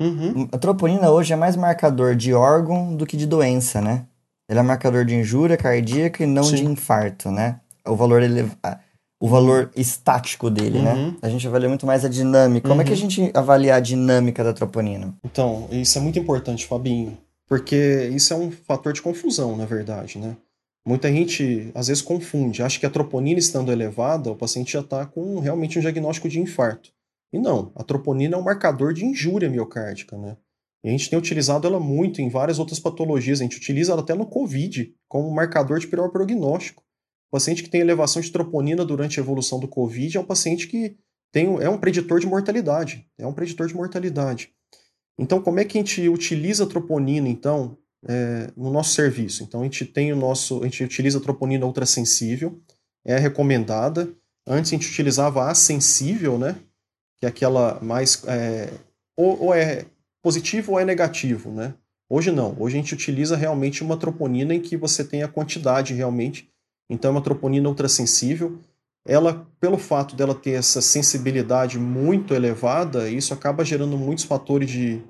uhum. 0.00 0.48
A 0.50 0.58
troponina 0.58 1.10
hoje 1.10 1.32
é 1.32 1.36
mais 1.36 1.56
marcador 1.56 2.14
de 2.14 2.32
órgão 2.32 2.94
do 2.94 3.06
que 3.06 3.16
de 3.16 3.26
doença, 3.26 3.80
né? 3.80 4.04
Ele 4.48 4.58
é 4.58 4.62
marcador 4.62 5.04
de 5.04 5.14
injúria 5.14 5.56
cardíaca 5.56 6.22
e 6.22 6.26
não 6.26 6.44
Sim. 6.44 6.56
de 6.56 6.64
infarto, 6.64 7.30
né? 7.30 7.60
O 7.84 7.96
valor 7.96 8.22
elevado 8.22 8.78
o 9.20 9.28
valor 9.28 9.70
estático 9.74 10.50
dele, 10.50 10.80
né? 10.80 10.92
uhum. 10.92 11.06
né? 11.08 11.16
A 11.22 11.28
gente 11.28 11.46
avalia 11.46 11.68
muito 11.68 11.86
mais 11.86 12.04
a 12.04 12.08
dinâmica. 12.08 12.68
Como 12.68 12.80
uhum. 12.80 12.82
é 12.82 12.84
que 12.84 12.92
a 12.92 12.94
uhum. 12.94 13.10
gente 13.10 13.30
avalia 13.34 13.74
a 13.74 13.80
dinâmica 13.80 14.44
da 14.44 14.52
troponina? 14.52 15.14
Então, 15.24 15.68
isso 15.70 15.98
é 15.98 16.00
muito 16.00 16.18
importante, 16.18 16.66
Fabinho. 16.66 17.16
Porque 17.48 18.10
isso 18.12 18.32
é 18.32 18.36
um 18.36 18.50
fator 18.50 18.92
de 18.92 19.02
confusão, 19.02 19.56
na 19.56 19.64
verdade, 19.64 20.18
né? 20.18 20.36
Muita 20.86 21.10
gente 21.10 21.70
às 21.74 21.88
vezes 21.88 22.02
confunde, 22.02 22.62
acha 22.62 22.78
que 22.78 22.86
a 22.86 22.90
troponina 22.90 23.40
estando 23.40 23.72
elevada, 23.72 24.30
o 24.30 24.36
paciente 24.36 24.72
já 24.72 24.80
está 24.80 25.04
com 25.04 25.40
realmente 25.40 25.78
um 25.78 25.82
diagnóstico 25.82 26.28
de 26.28 26.40
infarto. 26.40 26.90
E 27.32 27.38
não, 27.38 27.72
a 27.74 27.82
troponina 27.82 28.36
é 28.36 28.38
um 28.38 28.44
marcador 28.44 28.92
de 28.92 29.04
injúria 29.04 29.50
miocárdica, 29.50 30.16
né? 30.16 30.36
E 30.84 30.88
a 30.88 30.92
gente 30.92 31.10
tem 31.10 31.18
utilizado 31.18 31.66
ela 31.66 31.80
muito 31.80 32.22
em 32.22 32.28
várias 32.28 32.60
outras 32.60 32.78
patologias, 32.78 33.40
a 33.40 33.42
gente 33.42 33.56
utiliza 33.56 33.92
ela 33.92 34.02
até 34.02 34.14
no 34.14 34.26
COVID 34.26 34.94
como 35.08 35.28
marcador 35.30 35.80
de 35.80 35.88
pior 35.88 36.08
prognóstico. 36.10 36.84
O 37.28 37.32
paciente 37.32 37.62
que 37.64 37.68
tem 37.68 37.80
elevação 37.80 38.22
de 38.22 38.30
troponina 38.30 38.84
durante 38.84 39.18
a 39.18 39.22
evolução 39.22 39.58
do 39.58 39.66
COVID 39.66 40.16
é 40.16 40.20
um 40.20 40.24
paciente 40.24 40.68
que 40.68 40.96
tem, 41.32 41.60
é 41.60 41.68
um 41.68 41.78
preditor 41.78 42.20
de 42.20 42.26
mortalidade. 42.26 43.04
É 43.18 43.26
um 43.26 43.32
preditor 43.32 43.66
de 43.66 43.74
mortalidade. 43.74 44.50
Então, 45.18 45.40
como 45.40 45.58
é 45.58 45.64
que 45.64 45.78
a 45.78 45.80
gente 45.80 46.08
utiliza 46.08 46.64
a 46.64 46.66
troponina, 46.66 47.28
então, 47.28 47.76
é, 48.06 48.50
no 48.56 48.70
nosso 48.70 48.90
serviço? 48.94 49.42
Então, 49.42 49.60
a 49.60 49.64
gente 49.64 49.84
tem 49.84 50.12
o 50.12 50.16
nosso, 50.16 50.60
a 50.60 50.64
gente 50.64 50.84
utiliza 50.84 51.18
a 51.18 51.22
troponina 51.22 51.64
ultrassensível, 51.64 52.60
é 53.04 53.18
recomendada. 53.18 54.12
Antes 54.46 54.72
a 54.72 54.76
gente 54.76 54.88
utilizava 54.88 55.50
a 55.50 55.54
sensível, 55.54 56.38
né? 56.38 56.56
Que 57.18 57.26
é 57.26 57.28
aquela 57.28 57.80
mais, 57.80 58.22
é, 58.26 58.72
ou, 59.16 59.44
ou 59.44 59.54
é 59.54 59.86
positivo 60.22 60.72
ou 60.72 60.80
é 60.80 60.84
negativo, 60.84 61.50
né? 61.50 61.74
Hoje 62.08 62.30
não. 62.30 62.54
Hoje 62.58 62.76
a 62.76 62.80
gente 62.80 62.94
utiliza 62.94 63.36
realmente 63.36 63.82
uma 63.82 63.96
troponina 63.96 64.54
em 64.54 64.60
que 64.60 64.76
você 64.76 65.02
tem 65.02 65.22
a 65.22 65.28
quantidade 65.28 65.94
realmente. 65.94 66.48
Então, 66.90 67.10
é 67.10 67.12
uma 67.12 67.22
troponina 67.22 67.68
ultrassensível. 67.68 68.60
Ela, 69.06 69.46
pelo 69.60 69.78
fato 69.78 70.16
dela 70.16 70.34
ter 70.34 70.52
essa 70.52 70.82
sensibilidade 70.82 71.78
muito 71.78 72.34
elevada, 72.34 73.08
isso 73.08 73.32
acaba 73.32 73.64
gerando 73.64 73.96
muitos 73.96 74.24
fatores 74.24 74.68
de, 74.68 75.00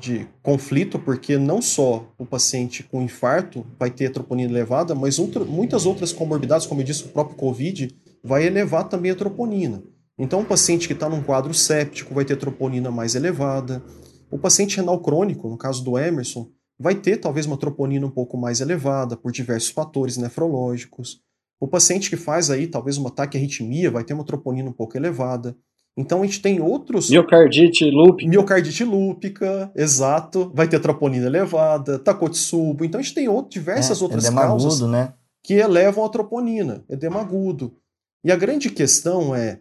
de 0.00 0.26
conflito, 0.42 0.98
porque 0.98 1.36
não 1.36 1.60
só 1.60 2.10
o 2.18 2.24
paciente 2.24 2.82
com 2.82 3.02
infarto 3.02 3.66
vai 3.78 3.90
ter 3.90 4.10
troponina 4.10 4.50
elevada, 4.50 4.94
mas 4.94 5.18
outra, 5.18 5.44
muitas 5.44 5.84
outras 5.84 6.12
comorbidades, 6.12 6.66
como 6.66 6.80
eu 6.80 6.84
disse, 6.84 7.04
o 7.04 7.08
próprio 7.08 7.36
COVID, 7.36 7.94
vai 8.22 8.46
elevar 8.46 8.88
também 8.88 9.10
a 9.10 9.14
troponina. 9.14 9.82
Então, 10.18 10.40
o 10.40 10.44
paciente 10.44 10.86
que 10.86 10.94
está 10.94 11.08
num 11.08 11.22
quadro 11.22 11.52
séptico 11.52 12.14
vai 12.14 12.24
ter 12.24 12.36
troponina 12.36 12.90
mais 12.90 13.14
elevada. 13.14 13.82
O 14.30 14.38
paciente 14.38 14.76
renal 14.76 15.00
crônico, 15.00 15.48
no 15.48 15.58
caso 15.58 15.84
do 15.84 15.98
Emerson, 15.98 16.48
vai 16.78 16.94
ter 16.94 17.18
talvez 17.18 17.46
uma 17.46 17.58
troponina 17.58 18.06
um 18.06 18.10
pouco 18.10 18.36
mais 18.38 18.60
elevada 18.60 19.16
por 19.16 19.32
diversos 19.32 19.70
fatores 19.70 20.16
nefrológicos. 20.16 21.20
O 21.64 21.66
paciente 21.66 22.10
que 22.10 22.16
faz 22.18 22.50
aí 22.50 22.66
talvez 22.66 22.98
uma 22.98 23.10
taquiarritmia 23.10 23.90
vai 23.90 24.04
ter 24.04 24.12
uma 24.12 24.22
troponina 24.22 24.68
um 24.68 24.72
pouco 24.72 24.98
elevada. 24.98 25.56
Então 25.96 26.20
a 26.20 26.26
gente 26.26 26.42
tem 26.42 26.60
outros. 26.60 27.08
Miocardite 27.08 27.86
lúpica. 27.90 28.28
Miocardite 28.28 28.84
lúpica, 28.84 29.72
exato. 29.74 30.52
Vai 30.54 30.68
ter 30.68 30.78
troponina 30.78 31.24
elevada, 31.24 31.98
takotsubo. 31.98 32.84
Então 32.84 33.00
a 33.00 33.02
gente 33.02 33.14
tem 33.14 33.28
outro, 33.28 33.50
diversas 33.50 33.98
é, 33.98 34.04
outras 34.04 34.26
edema 34.26 34.42
causas 34.42 34.74
agudo, 34.74 34.92
né? 34.92 35.14
que 35.42 35.54
elevam 35.54 36.04
a 36.04 36.08
troponina, 36.10 36.84
edema 36.86 37.22
agudo. 37.22 37.74
E 38.22 38.30
a 38.30 38.36
grande 38.36 38.68
questão 38.68 39.34
é 39.34 39.60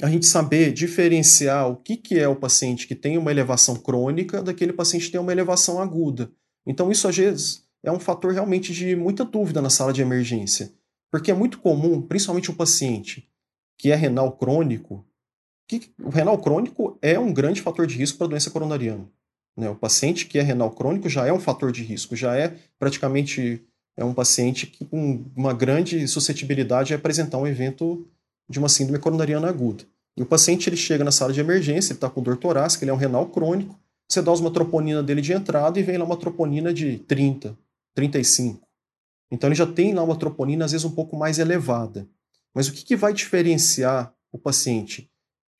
a 0.00 0.08
gente 0.08 0.24
saber 0.24 0.72
diferenciar 0.72 1.68
o 1.68 1.76
que, 1.76 1.98
que 1.98 2.18
é 2.18 2.26
o 2.26 2.36
paciente 2.36 2.88
que 2.88 2.94
tem 2.94 3.18
uma 3.18 3.30
elevação 3.30 3.76
crônica 3.76 4.42
daquele 4.42 4.72
paciente 4.72 5.04
que 5.04 5.12
tem 5.12 5.20
uma 5.20 5.32
elevação 5.32 5.82
aguda. 5.82 6.32
Então 6.66 6.90
isso 6.90 7.06
às 7.06 7.14
vezes 7.14 7.62
é 7.84 7.92
um 7.92 8.00
fator 8.00 8.32
realmente 8.32 8.72
de 8.72 8.96
muita 8.96 9.22
dúvida 9.22 9.60
na 9.60 9.68
sala 9.68 9.92
de 9.92 10.00
emergência. 10.00 10.79
Porque 11.10 11.30
é 11.30 11.34
muito 11.34 11.58
comum, 11.58 12.00
principalmente 12.00 12.50
um 12.50 12.54
paciente 12.54 13.28
que 13.78 13.90
é 13.90 13.94
renal 13.94 14.32
crônico, 14.32 15.04
que 15.66 15.90
o 16.02 16.10
renal 16.10 16.38
crônico 16.38 16.98
é 17.00 17.18
um 17.18 17.32
grande 17.32 17.62
fator 17.62 17.86
de 17.86 17.96
risco 17.96 18.18
para 18.18 18.26
doença 18.26 18.50
coronariana. 18.50 19.08
Né? 19.56 19.68
O 19.68 19.74
paciente 19.74 20.26
que 20.26 20.38
é 20.38 20.42
renal 20.42 20.70
crônico 20.70 21.08
já 21.08 21.26
é 21.26 21.32
um 21.32 21.40
fator 21.40 21.72
de 21.72 21.82
risco, 21.82 22.14
já 22.14 22.36
é 22.36 22.56
praticamente 22.78 23.64
é 23.96 24.04
um 24.04 24.14
paciente 24.14 24.66
que 24.66 24.84
com 24.84 25.24
uma 25.36 25.52
grande 25.52 26.06
suscetibilidade 26.08 26.94
a 26.94 26.96
apresentar 26.96 27.38
um 27.38 27.46
evento 27.46 28.06
de 28.48 28.58
uma 28.58 28.68
síndrome 28.68 28.98
coronariana 28.98 29.48
aguda. 29.48 29.84
E 30.16 30.22
o 30.22 30.26
paciente 30.26 30.68
ele 30.68 30.76
chega 30.76 31.04
na 31.04 31.12
sala 31.12 31.32
de 31.32 31.40
emergência, 31.40 31.92
ele 31.92 31.98
está 31.98 32.08
com 32.08 32.22
dor 32.22 32.36
torácica, 32.36 32.84
ele 32.84 32.90
é 32.90 32.94
um 32.94 32.98
renal 32.98 33.26
crônico, 33.26 33.78
você 34.08 34.20
dá 34.20 34.32
uma 34.32 34.50
troponina 34.50 35.02
dele 35.02 35.20
de 35.20 35.32
entrada 35.32 35.78
e 35.78 35.82
vem 35.82 35.96
lá 35.96 36.04
uma 36.04 36.16
troponina 36.16 36.74
de 36.74 36.98
30, 36.98 37.56
35. 37.94 38.66
Então 39.30 39.48
ele 39.48 39.54
já 39.54 39.66
tem 39.66 39.94
lá 39.94 40.02
uma 40.02 40.16
troponina 40.16 40.64
às 40.64 40.72
vezes 40.72 40.84
um 40.84 40.90
pouco 40.90 41.16
mais 41.16 41.38
elevada. 41.38 42.08
Mas 42.54 42.68
o 42.68 42.72
que, 42.72 42.84
que 42.84 42.96
vai 42.96 43.12
diferenciar 43.12 44.12
o 44.32 44.38
paciente 44.38 45.10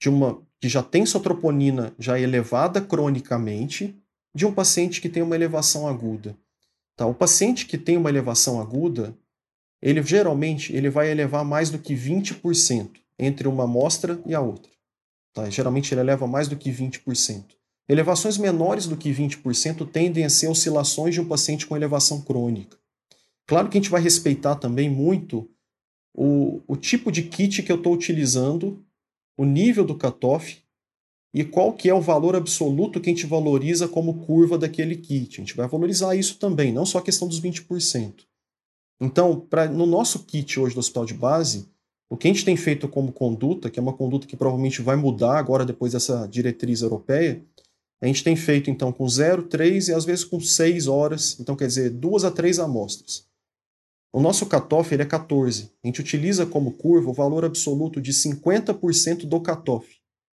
de 0.01 0.09
uma 0.09 0.43
que 0.61 0.69
já 0.69 0.83
tem 0.83 1.07
sua 1.07 1.21
troponina 1.21 1.95
já 1.99 2.19
elevada 2.19 2.81
cronicamente 2.81 3.97
de 4.35 4.45
um 4.45 4.53
paciente 4.53 5.01
que 5.01 5.09
tem 5.09 5.23
uma 5.23 5.35
elevação 5.35 5.87
aguda? 5.87 6.37
Tá? 6.97 7.07
O 7.07 7.15
paciente 7.15 7.65
que 7.65 7.79
tem 7.79 7.97
uma 7.97 8.11
elevação 8.11 8.61
aguda, 8.61 9.17
ele 9.81 10.03
geralmente 10.03 10.75
ele 10.75 10.91
vai 10.91 11.11
elevar 11.11 11.45
mais 11.45 11.71
do 11.71 11.79
que 11.79 11.95
20% 11.95 12.91
entre 13.19 13.49
uma 13.49 13.65
amostra 13.65 14.21
e 14.27 14.35
a 14.35 14.41
outra. 14.41 14.71
Tá? 15.33 15.49
Geralmente 15.49 15.95
ele 15.95 16.01
eleva 16.01 16.27
mais 16.27 16.49
do 16.49 16.57
que 16.57 16.71
20%. 16.71 17.45
Elevações 17.89 18.37
menores 18.39 18.87
do 18.87 18.97
que 18.97 19.13
20% 19.13 19.89
tendem 19.91 20.25
a 20.25 20.31
ser 20.31 20.49
oscilações 20.49 21.15
de 21.15 21.21
um 21.21 21.27
paciente 21.27 21.67
com 21.67 21.77
elevação 21.77 22.21
crônica. 22.21 22.77
Claro 23.51 23.69
que 23.69 23.77
a 23.77 23.81
gente 23.81 23.91
vai 23.91 24.01
respeitar 24.01 24.55
também 24.55 24.89
muito 24.89 25.51
o, 26.17 26.61
o 26.69 26.77
tipo 26.77 27.11
de 27.11 27.25
kit 27.25 27.65
que 27.65 27.73
eu 27.73 27.79
estou 27.79 27.93
utilizando, 27.93 28.81
o 29.37 29.45
nível 29.45 29.85
do 29.85 29.99
cutoff 29.99 30.63
e 31.35 31.43
qual 31.43 31.73
que 31.73 31.91
é 31.91 31.93
o 31.93 32.01
valor 32.01 32.37
absoluto 32.37 33.01
que 33.01 33.11
a 33.11 33.13
gente 33.13 33.27
valoriza 33.27 33.89
como 33.89 34.25
curva 34.25 34.57
daquele 34.57 34.95
kit. 34.95 35.41
A 35.41 35.45
gente 35.45 35.57
vai 35.57 35.67
valorizar 35.67 36.15
isso 36.15 36.39
também, 36.39 36.73
não 36.73 36.87
só 36.87 36.99
a 36.99 37.03
questão 37.03 37.27
dos 37.27 37.41
20%. 37.41 38.25
Então, 39.01 39.41
pra, 39.41 39.67
no 39.67 39.85
nosso 39.85 40.21
kit 40.21 40.61
hoje 40.61 40.77
do 40.77 40.79
hospital 40.79 41.05
de 41.05 41.15
base, 41.15 41.69
o 42.09 42.17
que 42.17 42.29
a 42.29 42.33
gente 42.33 42.45
tem 42.45 42.57
feito 42.57 42.87
como 42.87 43.11
conduta, 43.11 43.69
que 43.69 43.81
é 43.81 43.83
uma 43.83 43.95
conduta 43.95 44.29
que 44.29 44.37
provavelmente 44.37 44.81
vai 44.81 44.95
mudar 44.95 45.37
agora 45.37 45.67
depois 45.67 45.91
dessa 45.91 46.25
diretriz 46.29 46.83
europeia, 46.83 47.45
a 48.01 48.07
gente 48.07 48.23
tem 48.23 48.37
feito 48.37 48.71
então 48.71 48.93
com 48.93 49.09
0, 49.09 49.43
3 49.49 49.89
e 49.89 49.93
às 49.93 50.05
vezes 50.05 50.25
com 50.25 50.39
6 50.39 50.87
horas, 50.87 51.37
então 51.41 51.57
quer 51.57 51.67
dizer, 51.67 51.91
duas 51.91 52.23
a 52.23 52.31
três 52.31 52.61
amostras. 52.61 53.29
O 54.13 54.21
nosso 54.21 54.47
cutoff 54.47 54.93
ele 54.93 55.03
é 55.03 55.07
14. 55.07 55.71
A 55.83 55.87
gente 55.87 56.01
utiliza 56.01 56.45
como 56.45 56.73
curva 56.73 57.11
o 57.11 57.15
valor 57.15 57.45
absoluto 57.45 58.01
de 58.01 58.13
50% 58.13 59.27
do 59.27 59.41
cutoff. 59.41 59.89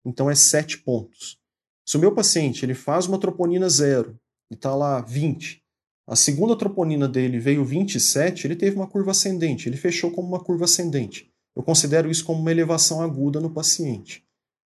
Então 0.04 0.30
é 0.30 0.34
7 0.34 0.78
pontos. 0.78 1.38
Se 1.86 1.96
o 1.96 2.00
meu 2.00 2.14
paciente 2.14 2.64
ele 2.64 2.74
faz 2.74 3.06
uma 3.06 3.18
troponina 3.18 3.68
zero 3.68 4.18
e 4.50 4.54
está 4.54 4.74
lá 4.74 5.00
20, 5.00 5.62
a 6.06 6.16
segunda 6.16 6.56
troponina 6.56 7.08
dele 7.08 7.38
veio 7.38 7.64
27, 7.64 8.46
ele 8.46 8.56
teve 8.56 8.76
uma 8.76 8.86
curva 8.86 9.12
ascendente, 9.12 9.68
ele 9.68 9.76
fechou 9.76 10.10
como 10.10 10.28
uma 10.28 10.42
curva 10.42 10.64
ascendente. 10.64 11.30
Eu 11.56 11.62
considero 11.62 12.10
isso 12.10 12.24
como 12.24 12.40
uma 12.40 12.50
elevação 12.50 13.00
aguda 13.00 13.40
no 13.40 13.50
paciente. 13.50 14.24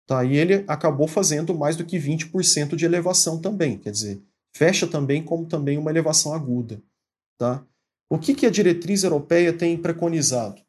Tá? 0.06 0.24
E 0.26 0.36
ele 0.36 0.66
acabou 0.68 1.08
fazendo 1.08 1.56
mais 1.56 1.76
do 1.76 1.86
que 1.86 1.97
20% 1.97 2.76
de 2.76 2.86
elevação 2.86 3.39
também, 3.39 3.78
quer 3.78 3.91
dizer, 3.91 4.22
fecha 4.56 4.86
também 4.86 5.24
como 5.24 5.45
também 5.45 5.78
uma 5.78 5.89
elevação 5.89 6.34
aguda. 6.34 6.82
Tá? 7.38 7.66
O 8.12 8.20
que, 8.20 8.36
que 8.36 8.45
a 8.45 8.49
diretriz 8.49 9.05
europeia 9.05 9.53
tem 9.53 9.78
preconizado? 9.78 10.62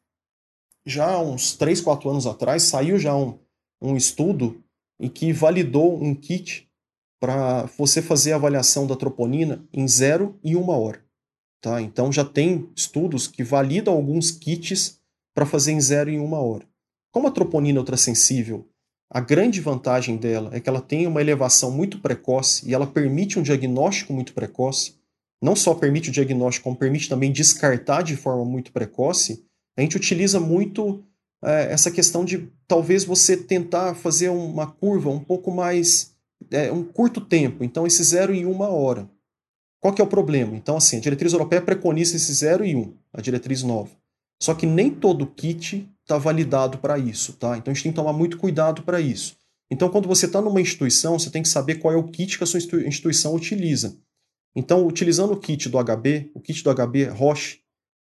Já 0.85 1.11
há 1.11 1.21
uns 1.21 1.57
3, 1.57 1.81
4 1.81 2.09
anos 2.09 2.25
atrás, 2.25 2.63
saiu 2.63 2.97
já 2.97 3.13
um, 3.17 3.37
um 3.81 3.97
estudo 3.97 4.63
em 4.97 5.09
que 5.09 5.33
validou 5.33 6.01
um 6.01 6.15
kit 6.15 6.71
para 7.19 7.63
você 7.77 8.01
fazer 8.01 8.31
a 8.31 8.37
avaliação 8.37 8.87
da 8.87 8.95
troponina 8.95 9.61
em 9.73 9.85
0 9.85 10.39
e 10.41 10.55
1 10.55 10.69
hora. 10.69 11.03
Tá? 11.61 11.81
Então 11.81 12.13
já 12.13 12.23
tem 12.23 12.71
estudos 12.77 13.27
que 13.27 13.43
validam 13.43 13.93
alguns 13.93 14.31
kits 14.31 15.01
para 15.35 15.45
fazer 15.45 15.73
em 15.73 15.81
0 15.81 16.11
e 16.11 16.19
1 16.19 16.33
hora. 16.33 16.65
Como 17.11 17.27
a 17.27 17.31
troponina 17.31 17.77
é 17.77 17.81
ultrassensível, 17.81 18.65
a 19.11 19.19
grande 19.19 19.59
vantagem 19.59 20.15
dela 20.15 20.49
é 20.53 20.61
que 20.61 20.69
ela 20.69 20.81
tem 20.81 21.05
uma 21.07 21.19
elevação 21.19 21.71
muito 21.71 21.99
precoce 21.99 22.69
e 22.69 22.73
ela 22.73 22.87
permite 22.87 23.37
um 23.37 23.43
diagnóstico 23.43 24.13
muito 24.13 24.33
precoce 24.33 25.02
não 25.43 25.57
só 25.57 25.75
permite 25.75 26.09
o 26.09 26.11
diagnóstico, 26.13 26.63
como 26.63 26.77
permite 26.77 27.09
também 27.09 27.29
descartar 27.29 28.01
de 28.01 28.15
forma 28.15 28.45
muito 28.45 28.71
precoce, 28.71 29.43
a 29.77 29.81
gente 29.81 29.97
utiliza 29.97 30.39
muito 30.39 31.03
é, 31.43 31.73
essa 31.73 31.91
questão 31.91 32.23
de 32.23 32.49
talvez 32.65 33.03
você 33.03 33.35
tentar 33.35 33.93
fazer 33.93 34.29
uma 34.29 34.65
curva 34.65 35.09
um 35.09 35.19
pouco 35.19 35.51
mais. 35.51 36.13
É, 36.49 36.71
um 36.71 36.83
curto 36.83 37.19
tempo, 37.21 37.63
então 37.63 37.85
esse 37.85 38.03
zero 38.03 38.33
em 38.33 38.45
uma 38.45 38.69
hora. 38.69 39.09
Qual 39.81 39.93
que 39.93 40.01
é 40.01 40.05
o 40.05 40.07
problema? 40.07 40.55
Então, 40.55 40.77
assim, 40.77 40.95
a 40.95 41.01
diretriz 41.01 41.33
europeia 41.33 41.61
preconiza 41.61 42.15
esse 42.15 42.33
0 42.33 42.63
e 42.63 42.73
1, 42.73 42.79
um, 42.79 42.93
a 43.11 43.19
diretriz 43.19 43.63
nova. 43.63 43.91
Só 44.41 44.53
que 44.53 44.65
nem 44.65 44.89
todo 44.89 45.27
kit 45.27 45.89
está 46.03 46.17
validado 46.17 46.77
para 46.77 46.97
isso, 46.97 47.33
tá? 47.33 47.57
Então 47.57 47.69
a 47.69 47.73
gente 47.73 47.83
tem 47.83 47.91
que 47.91 47.95
tomar 47.97 48.13
muito 48.13 48.37
cuidado 48.37 48.83
para 48.83 49.01
isso. 49.01 49.35
Então, 49.69 49.89
quando 49.89 50.07
você 50.07 50.25
está 50.25 50.41
numa 50.41 50.61
instituição, 50.61 51.19
você 51.19 51.29
tem 51.29 51.41
que 51.41 51.49
saber 51.49 51.75
qual 51.75 51.93
é 51.93 51.97
o 51.97 52.03
kit 52.07 52.37
que 52.37 52.43
a 52.45 52.47
sua 52.47 52.59
instituição 52.59 53.35
utiliza. 53.35 53.97
Então, 54.55 54.85
utilizando 54.85 55.33
o 55.33 55.39
kit 55.39 55.67
do 55.69 55.77
HB, 55.77 56.31
o 56.33 56.39
kit 56.39 56.63
do 56.63 56.73
HB 56.73 57.05
Roche, 57.05 57.61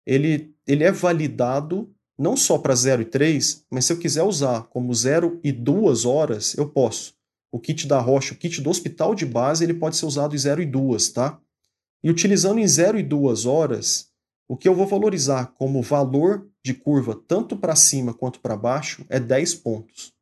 ele, 0.05 0.53
ele 0.67 0.83
é 0.83 0.91
validado 0.91 1.93
não 2.17 2.35
só 2.37 2.57
para 2.57 2.75
0 2.75 3.01
e 3.01 3.05
3, 3.05 3.65
mas 3.71 3.85
se 3.85 3.93
eu 3.93 3.97
quiser 3.97 4.23
usar 4.23 4.63
como 4.63 4.93
0 4.93 5.39
e 5.43 5.51
2 5.51 6.05
horas, 6.05 6.55
eu 6.55 6.69
posso. 6.69 7.15
O 7.51 7.59
kit 7.59 7.87
da 7.87 7.99
Roche, 7.99 8.33
o 8.33 8.37
kit 8.37 8.61
do 8.61 8.69
hospital 8.69 9.13
de 9.13 9.25
base, 9.25 9.63
ele 9.63 9.73
pode 9.73 9.95
ser 9.95 10.05
usado 10.05 10.35
em 10.35 10.37
0 10.37 10.61
e 10.61 10.65
2, 10.65 11.09
tá? 11.09 11.39
E 12.03 12.09
utilizando 12.09 12.59
em 12.59 12.67
0 12.67 12.99
e 12.99 13.03
2 13.03 13.45
horas, 13.45 14.11
o 14.47 14.57
que 14.57 14.67
eu 14.67 14.75
vou 14.75 14.85
valorizar 14.85 15.53
como 15.57 15.81
valor 15.81 16.47
de 16.63 16.73
curva 16.73 17.19
tanto 17.27 17.55
para 17.55 17.75
cima 17.75 18.13
quanto 18.13 18.39
para 18.39 18.57
baixo 18.57 19.05
é 19.09 19.19
10 19.19 19.55
pontos. 19.55 20.13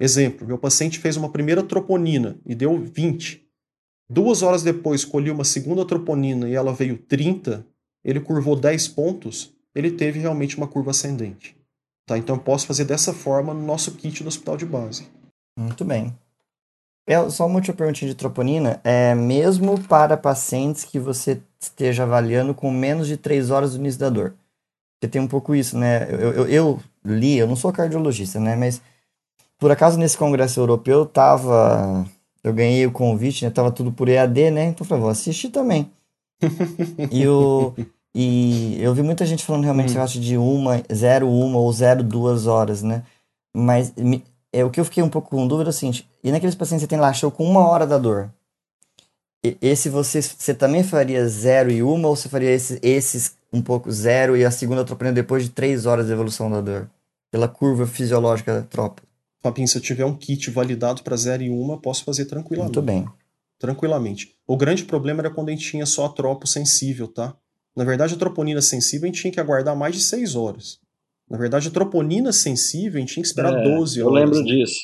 Exemplo, 0.00 0.46
meu 0.46 0.58
paciente 0.58 0.98
fez 0.98 1.16
uma 1.16 1.30
primeira 1.30 1.62
troponina 1.62 2.38
e 2.44 2.54
deu 2.54 2.78
20. 2.78 3.41
Duas 4.10 4.42
horas 4.42 4.62
depois, 4.62 5.04
colhi 5.04 5.30
uma 5.30 5.44
segunda 5.44 5.84
troponina 5.84 6.48
e 6.48 6.54
ela 6.54 6.72
veio 6.72 6.98
30, 6.98 7.66
ele 8.04 8.20
curvou 8.20 8.56
10 8.56 8.88
pontos, 8.88 9.54
ele 9.74 9.90
teve 9.90 10.18
realmente 10.18 10.56
uma 10.56 10.66
curva 10.66 10.90
ascendente. 10.90 11.56
Tá? 12.06 12.18
Então 12.18 12.36
eu 12.36 12.42
posso 12.42 12.66
fazer 12.66 12.84
dessa 12.84 13.12
forma 13.12 13.54
no 13.54 13.64
nosso 13.64 13.92
kit 13.92 14.22
do 14.22 14.28
hospital 14.28 14.56
de 14.56 14.66
base. 14.66 15.06
Muito 15.58 15.84
bem. 15.84 16.12
É, 17.06 17.28
só 17.30 17.46
uma 17.46 17.56
última 17.56 17.74
perguntinha 17.74 18.10
de 18.10 18.16
troponina. 18.16 18.80
É, 18.84 19.14
mesmo 19.14 19.80
para 19.84 20.16
pacientes 20.16 20.84
que 20.84 20.98
você 20.98 21.40
esteja 21.60 22.04
avaliando 22.04 22.54
com 22.54 22.70
menos 22.70 23.08
de 23.08 23.16
3 23.16 23.50
horas 23.50 23.72
do 23.72 23.78
início 23.78 24.00
da 24.00 24.08
dor. 24.08 24.34
Porque 24.94 25.10
tem 25.10 25.20
um 25.20 25.28
pouco 25.28 25.54
isso, 25.54 25.76
né? 25.76 26.06
Eu, 26.10 26.32
eu, 26.32 26.46
eu 26.48 26.80
li, 27.04 27.36
eu 27.36 27.46
não 27.46 27.56
sou 27.56 27.72
cardiologista, 27.72 28.38
né? 28.38 28.54
Mas 28.54 28.80
por 29.58 29.70
acaso 29.70 29.98
nesse 29.98 30.16
congresso 30.16 30.60
europeu 30.60 31.04
tava 31.04 32.06
eu 32.44 32.52
ganhei 32.52 32.86
o 32.86 32.92
convite, 32.92 33.44
né? 33.44 33.50
Tava 33.50 33.70
tudo 33.70 33.92
por 33.92 34.08
EAD, 34.08 34.50
né? 34.50 34.66
Então 34.66 34.84
eu 34.84 34.88
falei, 34.88 35.02
vou 35.02 35.10
assistir 35.10 35.50
também. 35.50 35.90
e 37.10 37.26
o, 37.28 37.74
E 38.14 38.76
eu 38.80 38.92
vi 38.94 39.02
muita 39.02 39.24
gente 39.24 39.44
falando 39.44 39.64
realmente 39.64 39.96
hum. 39.96 40.20
de 40.20 40.36
uma, 40.36 40.82
zero, 40.92 41.28
uma 41.28 41.58
ou 41.58 41.72
zero, 41.72 42.02
duas 42.02 42.46
horas, 42.46 42.82
né? 42.82 43.02
Mas 43.56 43.94
me, 43.94 44.22
é, 44.52 44.64
o 44.64 44.70
que 44.70 44.80
eu 44.80 44.84
fiquei 44.84 45.02
um 45.02 45.08
pouco 45.08 45.30
com 45.30 45.46
dúvida 45.46 45.70
é 45.70 45.72
o 45.72 45.72
seguinte, 45.72 46.08
e 46.22 46.30
naqueles 46.30 46.54
pacientes 46.54 46.84
que 46.84 46.88
você 46.88 46.96
tem 46.96 47.00
lá, 47.00 47.12
show 47.12 47.30
com 47.30 47.44
uma 47.44 47.66
hora 47.66 47.86
da 47.86 47.96
dor, 47.96 48.30
e, 49.44 49.56
esse 49.60 49.88
você, 49.88 50.20
você 50.20 50.54
também 50.54 50.84
faria 50.84 51.26
zero 51.26 51.70
e 51.70 51.82
uma, 51.82 52.08
ou 52.08 52.16
você 52.16 52.28
faria 52.28 52.50
esses, 52.50 52.78
esses 52.82 53.36
um 53.52 53.62
pouco 53.62 53.90
zero 53.90 54.36
e 54.36 54.44
a 54.44 54.50
segunda 54.50 54.84
troponina 54.84 55.14
depois 55.14 55.44
de 55.44 55.50
três 55.50 55.86
horas 55.86 56.06
de 56.06 56.12
evolução 56.12 56.50
da 56.50 56.60
dor? 56.60 56.90
Pela 57.30 57.48
curva 57.48 57.86
fisiológica 57.86 58.60
da 58.60 58.62
tropa. 58.62 59.02
Fabinho, 59.42 59.66
se 59.66 59.76
eu 59.76 59.82
tiver 59.82 60.04
um 60.04 60.16
kit 60.16 60.50
validado 60.50 61.02
para 61.02 61.16
zero 61.16 61.42
e 61.42 61.50
uma, 61.50 61.80
posso 61.80 62.04
fazer 62.04 62.26
tranquilamente. 62.26 62.76
Muito 62.76 62.86
bem. 62.86 63.08
Tranquilamente. 63.58 64.36
O 64.46 64.56
grande 64.56 64.84
problema 64.84 65.20
era 65.20 65.30
quando 65.30 65.48
a 65.48 65.52
gente 65.52 65.68
tinha 65.68 65.84
só 65.84 66.06
a 66.06 66.08
tropo 66.08 66.46
sensível, 66.46 67.08
tá? 67.08 67.36
Na 67.76 67.84
verdade, 67.84 68.14
a 68.14 68.18
troponina 68.18 68.62
sensível 68.62 69.04
a 69.04 69.08
gente 69.08 69.20
tinha 69.20 69.32
que 69.32 69.40
aguardar 69.40 69.76
mais 69.76 69.96
de 69.96 70.02
6 70.02 70.36
horas. 70.36 70.78
Na 71.28 71.38
verdade, 71.38 71.68
a 71.68 71.70
troponina 71.70 72.32
sensível 72.32 72.98
a 72.98 73.00
gente 73.00 73.14
tinha 73.14 73.22
que 73.22 73.28
esperar 73.28 73.54
é, 73.54 73.64
12 73.64 74.02
horas. 74.02 74.14
Eu 74.16 74.24
lembro 74.24 74.38
né? 74.40 74.44
disso. 74.44 74.80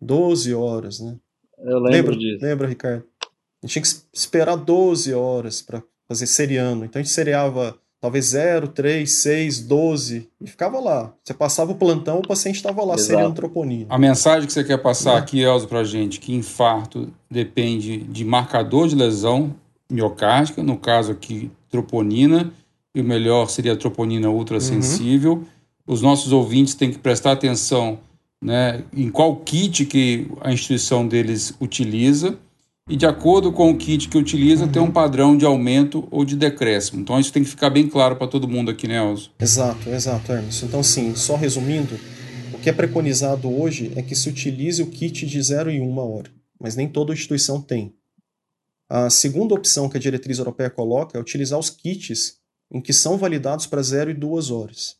12 0.00 0.54
horas, 0.54 1.00
né? 1.00 1.16
Eu 1.58 1.78
lembro 1.78 1.90
lembra, 1.90 2.16
disso. 2.16 2.44
Lembra, 2.44 2.68
Ricardo? 2.68 3.04
A 3.62 3.66
gente 3.66 3.72
tinha 3.72 3.82
que 3.82 3.88
esperar 4.12 4.56
12 4.56 5.14
horas 5.14 5.62
para 5.62 5.82
fazer 6.06 6.26
seriano. 6.26 6.84
Então 6.84 7.00
a 7.00 7.02
gente 7.02 7.12
seriava 7.12 7.78
talvez 8.04 8.26
0, 8.26 8.68
3, 8.68 9.10
6, 9.10 9.60
12 9.60 10.28
e 10.38 10.46
ficava 10.46 10.78
lá. 10.78 11.14
Você 11.24 11.32
passava 11.32 11.72
o 11.72 11.74
plantão, 11.74 12.18
o 12.18 12.28
paciente 12.28 12.56
estava 12.56 12.84
lá 12.84 12.96
Exato. 12.96 13.06
seriando 13.06 13.34
troponina. 13.34 13.86
A 13.88 13.96
mensagem 13.96 14.46
que 14.46 14.52
você 14.52 14.62
quer 14.62 14.76
passar 14.76 15.14
é. 15.14 15.16
aqui, 15.16 15.40
Elzo, 15.40 15.66
para 15.66 15.78
a 15.78 15.84
gente, 15.84 16.20
que 16.20 16.34
infarto 16.34 17.10
depende 17.30 17.96
de 17.96 18.22
marcador 18.22 18.88
de 18.88 18.94
lesão 18.94 19.54
miocárdica, 19.90 20.62
no 20.62 20.76
caso 20.76 21.12
aqui 21.12 21.50
troponina, 21.70 22.52
e 22.94 23.00
o 23.00 23.04
melhor 23.04 23.48
seria 23.48 23.72
a 23.72 23.76
troponina 23.76 24.28
ultrassensível. 24.28 25.36
Uhum. 25.36 25.44
Os 25.86 26.02
nossos 26.02 26.30
ouvintes 26.30 26.74
têm 26.74 26.90
que 26.90 26.98
prestar 26.98 27.32
atenção 27.32 28.00
né, 28.38 28.84
em 28.94 29.08
qual 29.08 29.34
kit 29.36 29.86
que 29.86 30.30
a 30.42 30.52
instituição 30.52 31.08
deles 31.08 31.54
utiliza 31.58 32.36
e 32.88 32.96
de 32.96 33.06
acordo 33.06 33.50
com 33.50 33.70
o 33.70 33.78
kit 33.78 34.08
que 34.08 34.18
utiliza, 34.18 34.66
uhum. 34.66 34.72
tem 34.72 34.82
um 34.82 34.90
padrão 34.90 35.36
de 35.36 35.44
aumento 35.44 36.06
ou 36.10 36.24
de 36.24 36.36
decréscimo. 36.36 37.00
Então 37.00 37.18
isso 37.18 37.32
tem 37.32 37.42
que 37.42 37.48
ficar 37.48 37.70
bem 37.70 37.88
claro 37.88 38.16
para 38.16 38.26
todo 38.26 38.48
mundo 38.48 38.70
aqui, 38.70 38.86
né, 38.86 38.96
Elzo? 38.96 39.30
Exato, 39.38 39.88
exato, 39.88 40.30
Hermes. 40.30 40.62
Então, 40.62 40.82
sim, 40.82 41.14
só 41.14 41.34
resumindo, 41.34 41.98
o 42.52 42.58
que 42.58 42.68
é 42.68 42.72
preconizado 42.72 43.50
hoje 43.50 43.92
é 43.96 44.02
que 44.02 44.14
se 44.14 44.28
utilize 44.28 44.82
o 44.82 44.90
kit 44.90 45.26
de 45.26 45.42
0 45.42 45.70
e 45.70 45.80
1 45.80 45.98
hora, 45.98 46.30
mas 46.60 46.76
nem 46.76 46.88
toda 46.88 47.14
instituição 47.14 47.60
tem. 47.60 47.94
A 48.88 49.08
segunda 49.08 49.54
opção 49.54 49.88
que 49.88 49.96
a 49.96 50.00
diretriz 50.00 50.38
europeia 50.38 50.68
coloca 50.68 51.16
é 51.16 51.20
utilizar 51.20 51.58
os 51.58 51.70
kits 51.70 52.38
em 52.70 52.82
que 52.82 52.92
são 52.92 53.16
validados 53.16 53.66
para 53.66 53.82
0 53.82 54.10
e 54.10 54.14
2 54.14 54.50
horas. 54.50 54.96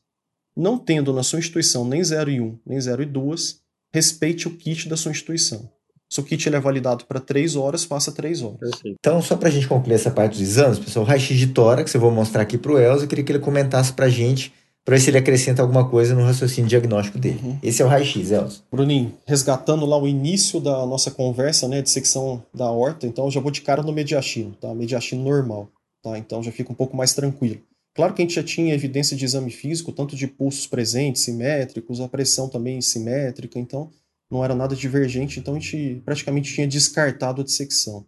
Não 0.56 0.78
tendo 0.78 1.12
na 1.12 1.22
sua 1.22 1.38
instituição 1.38 1.86
nem 1.86 2.02
0 2.02 2.30
e 2.30 2.40
1, 2.40 2.58
nem 2.64 2.80
0 2.80 3.02
e 3.02 3.06
2, 3.06 3.60
respeite 3.92 4.48
o 4.48 4.56
kit 4.56 4.88
da 4.88 4.96
sua 4.96 5.10
instituição. 5.10 5.70
Se 6.14 6.20
o 6.20 6.22
kit 6.22 6.48
ele 6.48 6.54
é 6.54 6.60
validado 6.60 7.06
para 7.06 7.18
3 7.18 7.56
horas, 7.56 7.82
faça 7.82 8.12
3 8.12 8.40
horas. 8.40 8.60
Perfeito. 8.60 8.96
Então, 9.00 9.20
só 9.20 9.34
para 9.34 9.48
a 9.48 9.50
gente 9.50 9.66
concluir 9.66 9.94
essa 9.94 10.12
parte 10.12 10.38
dos 10.38 10.42
exames, 10.42 10.78
pessoal, 10.78 11.04
o 11.04 11.08
raio-x 11.08 11.36
de 11.36 11.48
tórax 11.48 11.92
eu 11.92 12.00
vou 12.00 12.12
mostrar 12.12 12.42
aqui 12.42 12.56
para 12.56 12.70
o 12.70 12.78
Elza, 12.78 13.02
eu 13.02 13.08
queria 13.08 13.24
que 13.24 13.32
ele 13.32 13.40
comentasse 13.40 13.92
para 13.92 14.06
a 14.06 14.08
gente 14.08 14.52
para 14.84 14.94
ver 14.94 15.00
se 15.00 15.10
ele 15.10 15.18
acrescenta 15.18 15.60
alguma 15.60 15.88
coisa 15.88 16.14
no 16.14 16.22
raciocínio 16.22 16.70
diagnóstico 16.70 17.18
dele. 17.18 17.40
Uhum. 17.42 17.58
Esse 17.60 17.82
é 17.82 17.84
o 17.84 17.88
raio-x, 17.88 18.30
Elcio. 18.30 18.62
Bruninho, 18.70 19.12
resgatando 19.26 19.84
lá 19.84 19.98
o 19.98 20.06
início 20.06 20.60
da 20.60 20.86
nossa 20.86 21.10
conversa, 21.10 21.66
né, 21.66 21.82
de 21.82 21.90
secção 21.90 22.40
da 22.54 22.70
horta, 22.70 23.08
então 23.08 23.24
eu 23.24 23.30
já 23.32 23.40
vou 23.40 23.50
de 23.50 23.62
cara 23.62 23.82
no 23.82 23.92
mediastino, 23.92 24.54
tá? 24.60 24.72
Mediastino 24.72 25.24
normal, 25.24 25.68
tá? 26.00 26.16
Então 26.16 26.40
já 26.44 26.52
fica 26.52 26.70
um 26.70 26.76
pouco 26.76 26.96
mais 26.96 27.12
tranquilo. 27.12 27.58
Claro 27.92 28.14
que 28.14 28.22
a 28.22 28.24
gente 28.24 28.36
já 28.36 28.42
tinha 28.44 28.72
evidência 28.72 29.16
de 29.16 29.24
exame 29.24 29.50
físico, 29.50 29.90
tanto 29.90 30.14
de 30.14 30.28
pulsos 30.28 30.68
presentes, 30.68 31.22
simétricos, 31.22 32.00
a 32.00 32.06
pressão 32.06 32.48
também 32.48 32.80
simétrica, 32.80 33.58
então 33.58 33.90
não 34.34 34.44
era 34.44 34.54
nada 34.54 34.76
divergente, 34.76 35.40
então 35.40 35.54
a 35.54 35.58
gente 35.58 36.02
praticamente 36.04 36.52
tinha 36.52 36.66
descartado 36.66 37.40
a 37.40 37.44
dissecção 37.44 38.04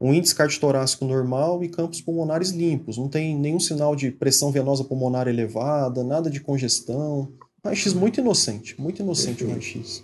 um 0.00 0.14
índice 0.14 0.34
cardiotorácico 0.34 1.04
normal 1.04 1.62
e 1.62 1.68
campos 1.68 2.00
pulmonares 2.00 2.50
limpos. 2.50 2.96
Não 2.96 3.06
tem 3.06 3.36
nenhum 3.36 3.60
sinal 3.60 3.94
de 3.94 4.10
pressão 4.10 4.50
venosa 4.50 4.82
pulmonar 4.82 5.28
elevada, 5.28 6.02
nada 6.02 6.30
de 6.30 6.40
congestão. 6.40 7.28
Raio-X 7.62 7.92
muito 7.92 8.18
inocente, 8.18 8.80
muito 8.80 9.02
inocente 9.02 9.44
o 9.44 9.48
raio-X. 9.48 10.02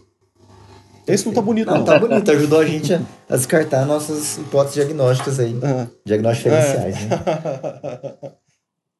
Esse 1.06 1.24
não 1.24 1.32
tá 1.32 1.40
bonito, 1.40 1.68
não. 1.68 1.78
Não, 1.78 1.84
tá 1.84 1.98
bonito, 1.98 2.30
ajudou 2.30 2.60
a 2.60 2.66
gente 2.66 2.92
a, 2.92 3.00
a 3.30 3.36
descartar 3.36 3.86
nossas 3.86 4.36
hipóteses 4.36 4.74
diagnósticas 4.74 5.40
aí. 5.40 5.54
Uhum. 5.54 5.86
Diagnósticos 6.04 6.52
diferenciais, 6.52 6.96
é. 6.96 7.08
né? 7.08 8.32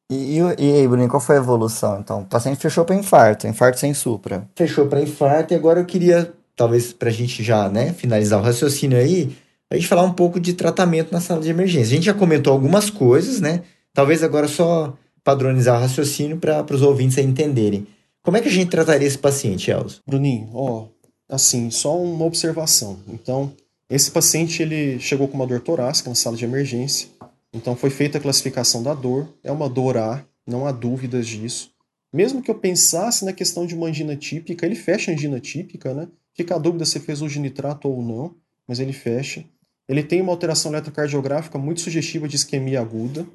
E, 0.09 0.37
e, 0.39 0.41
aí, 0.41 0.87
Bruno, 0.87 1.09
qual 1.09 1.19
foi 1.19 1.35
a 1.35 1.39
evolução? 1.39 1.99
Então, 1.99 2.21
o 2.21 2.25
paciente 2.25 2.61
fechou 2.61 2.85
para 2.85 2.95
infarto, 2.95 3.45
infarto 3.45 3.77
sem 3.77 3.93
supra. 3.93 4.47
Fechou 4.55 4.87
para 4.87 5.01
infarto 5.01 5.53
e 5.53 5.57
agora 5.57 5.81
eu 5.81 5.85
queria, 5.85 6.33
talvez 6.57 6.91
para 6.91 7.09
a 7.09 7.13
gente 7.13 7.43
já 7.43 7.69
né, 7.69 7.93
finalizar 7.93 8.39
o 8.39 8.43
raciocínio 8.43 8.97
aí, 8.97 9.29
a 9.69 9.75
gente 9.75 9.87
falar 9.87 10.03
um 10.03 10.11
pouco 10.11 10.39
de 10.39 10.53
tratamento 10.53 11.11
na 11.11 11.21
sala 11.21 11.39
de 11.39 11.49
emergência. 11.49 11.93
A 11.93 11.95
gente 11.95 12.05
já 12.05 12.13
comentou 12.13 12.51
algumas 12.51 12.89
coisas, 12.89 13.39
né? 13.39 13.61
Talvez 13.93 14.23
agora 14.23 14.47
só 14.47 14.97
padronizar 15.23 15.77
o 15.77 15.81
raciocínio 15.81 16.37
para 16.37 16.65
os 16.73 16.81
ouvintes 16.81 17.17
entenderem. 17.17 17.85
Como 18.23 18.35
é 18.35 18.41
que 18.41 18.49
a 18.49 18.51
gente 18.51 18.69
trataria 18.69 19.07
esse 19.07 19.17
paciente, 19.17 19.69
Elzo? 19.69 20.01
Bruninho, 20.05 20.49
ó, 20.53 20.87
assim, 21.29 21.69
só 21.69 21.97
uma 21.97 22.25
observação. 22.25 22.99
Então, 23.07 23.53
esse 23.89 24.09
paciente 24.11 24.61
ele 24.61 24.99
chegou 24.99 25.27
com 25.27 25.35
uma 25.35 25.47
dor 25.47 25.61
torácica 25.61 26.09
na 26.09 26.15
sala 26.15 26.35
de 26.35 26.43
emergência. 26.43 27.09
Então 27.53 27.75
foi 27.75 27.89
feita 27.89 28.17
a 28.17 28.21
classificação 28.21 28.83
da 28.83 28.93
dor, 28.93 29.27
é 29.43 29.51
uma 29.51 29.69
dor 29.69 29.97
A, 29.97 30.25
não 30.45 30.65
há 30.65 30.71
dúvidas 30.71 31.27
disso. 31.27 31.71
Mesmo 32.13 32.41
que 32.41 32.49
eu 32.49 32.55
pensasse 32.55 33.23
na 33.23 33.33
questão 33.33 33.65
de 33.65 33.75
uma 33.75 33.87
angina 33.87 34.15
típica, 34.15 34.65
ele 34.65 34.75
fecha 34.75 35.11
angina 35.11 35.39
típica, 35.39 35.93
né? 35.93 36.07
Fica 36.37 36.55
a 36.55 36.59
dúvida 36.59 36.85
se 36.85 36.99
fez 36.99 37.21
uso 37.21 37.33
de 37.33 37.39
nitrato 37.39 37.89
ou 37.89 37.99
não, 37.99 38.35
mas 38.67 38.79
ele 38.79 38.93
fecha. 38.93 39.43
Ele 39.89 40.03
tem 40.03 40.21
uma 40.21 40.31
alteração 40.31 40.71
eletrocardiográfica 40.71 41.57
muito 41.57 41.81
sugestiva 41.81 42.27
de 42.27 42.35
isquemia 42.35 42.79
aguda 42.79 43.27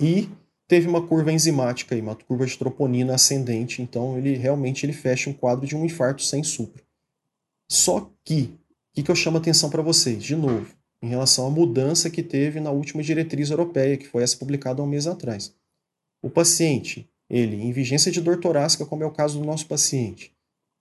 e 0.00 0.28
teve 0.66 0.88
uma 0.88 1.06
curva 1.06 1.30
enzimática, 1.30 1.94
uma 1.94 2.16
curva 2.16 2.44
de 2.44 2.58
troponina 2.58 3.14
ascendente, 3.14 3.82
então 3.82 4.18
ele 4.18 4.36
realmente 4.36 4.84
ele 4.84 4.92
fecha 4.92 5.30
um 5.30 5.32
quadro 5.32 5.64
de 5.64 5.76
um 5.76 5.84
infarto 5.84 6.22
sem 6.22 6.42
supra. 6.42 6.82
Só 7.70 8.10
que, 8.24 8.42
o 8.42 8.94
que, 8.94 9.02
que 9.04 9.10
eu 9.10 9.14
chamo 9.16 9.36
a 9.36 9.40
atenção 9.40 9.70
para 9.70 9.82
vocês? 9.82 10.24
De 10.24 10.34
novo, 10.34 10.74
em 11.00 11.08
relação 11.08 11.46
à 11.46 11.50
mudança 11.50 12.10
que 12.10 12.22
teve 12.22 12.58
na 12.58 12.72
última 12.72 13.02
diretriz 13.02 13.50
europeia, 13.50 13.96
que 13.96 14.08
foi 14.08 14.24
essa 14.24 14.36
publicada 14.36 14.82
há 14.82 14.84
um 14.84 14.88
mês 14.88 15.06
atrás. 15.06 15.54
O 16.20 16.28
paciente, 16.28 17.08
ele 17.28 17.56
em 17.56 17.70
vigência 17.70 18.10
de 18.10 18.20
dor 18.20 18.40
torácica, 18.40 18.84
como 18.84 19.04
é 19.04 19.06
o 19.06 19.12
caso 19.12 19.38
do 19.38 19.44
nosso 19.44 19.66
paciente, 19.66 20.34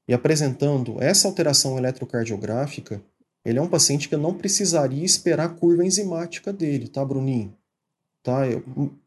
e 0.10 0.14
apresentando 0.14 0.98
essa 1.00 1.28
alteração 1.28 1.78
eletrocardiográfica, 1.78 3.00
ele 3.46 3.60
é 3.60 3.62
um 3.62 3.70
paciente 3.70 4.10
que 4.10 4.16
eu 4.16 4.20
não 4.20 4.34
precisaria 4.34 5.06
esperar 5.06 5.46
a 5.46 5.50
curva 5.50 5.86
enzimática 5.86 6.52
dele, 6.52 6.88
tá, 6.88 7.06
Bruninho? 7.06 7.56
Tá? 8.24 8.48
Eu, 8.48 8.64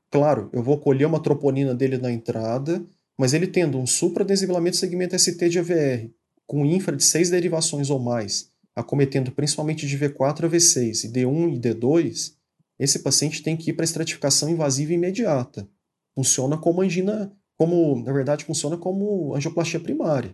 claro, 0.09 0.49
eu 0.53 0.63
vou 0.63 0.79
colher 0.79 1.09
uma 1.09 1.21
troponina 1.21 1.75
dele 1.75 1.99
na 1.99 2.13
entrada, 2.13 2.81
mas 3.19 3.35
ele 3.35 3.49
tendo 3.49 3.81
um 3.81 3.87
supradesibilamento 3.87 4.77
segmento 4.77 5.19
ST 5.19 5.49
de 5.49 5.59
AVR, 5.59 6.09
com 6.47 6.65
infra 6.65 6.97
de 6.97 7.03
seis 7.03 7.29
derivações 7.29 7.91
ou 7.91 7.99
mais, 7.99 8.49
acometendo 8.73 9.33
principalmente 9.33 9.89
de 9.89 9.99
V4 9.99 10.45
a 10.45 10.49
V6 10.49 11.07
e 11.07 11.09
D1 11.09 11.57
e 11.57 11.59
D2, 11.59 12.35
esse 12.79 13.01
paciente 13.01 13.43
tem 13.43 13.57
que 13.57 13.71
ir 13.71 13.73
para 13.73 13.85
estratificação 13.85 14.49
invasiva 14.49 14.93
imediata. 14.93 15.69
Funciona 16.15 16.57
como 16.57 16.81
angina, 16.81 17.33
como, 17.59 18.01
na 18.05 18.13
verdade, 18.13 18.45
funciona 18.45 18.77
como 18.77 19.35
angioplastia 19.35 19.81
primária. 19.81 20.33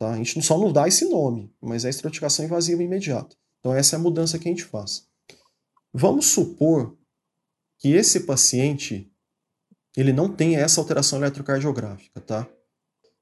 Tá? 0.00 0.12
A 0.12 0.16
gente 0.16 0.40
só 0.40 0.56
não 0.56 0.72
dá 0.72 0.88
esse 0.88 1.04
nome, 1.04 1.52
mas 1.60 1.84
é 1.84 1.90
estratificação 1.90 2.42
invasiva 2.42 2.82
imediata. 2.82 3.36
Então 3.58 3.74
essa 3.74 3.94
é 3.94 3.98
a 3.98 4.02
mudança 4.02 4.38
que 4.38 4.48
a 4.48 4.50
gente 4.50 4.64
faz. 4.64 5.06
Vamos 5.92 6.26
supor 6.26 6.96
que 7.78 7.92
esse 7.92 8.20
paciente 8.20 9.12
ele 9.94 10.10
não 10.10 10.26
tenha 10.26 10.58
essa 10.58 10.80
alteração 10.80 11.18
eletrocardiográfica, 11.18 12.18
tá? 12.18 12.48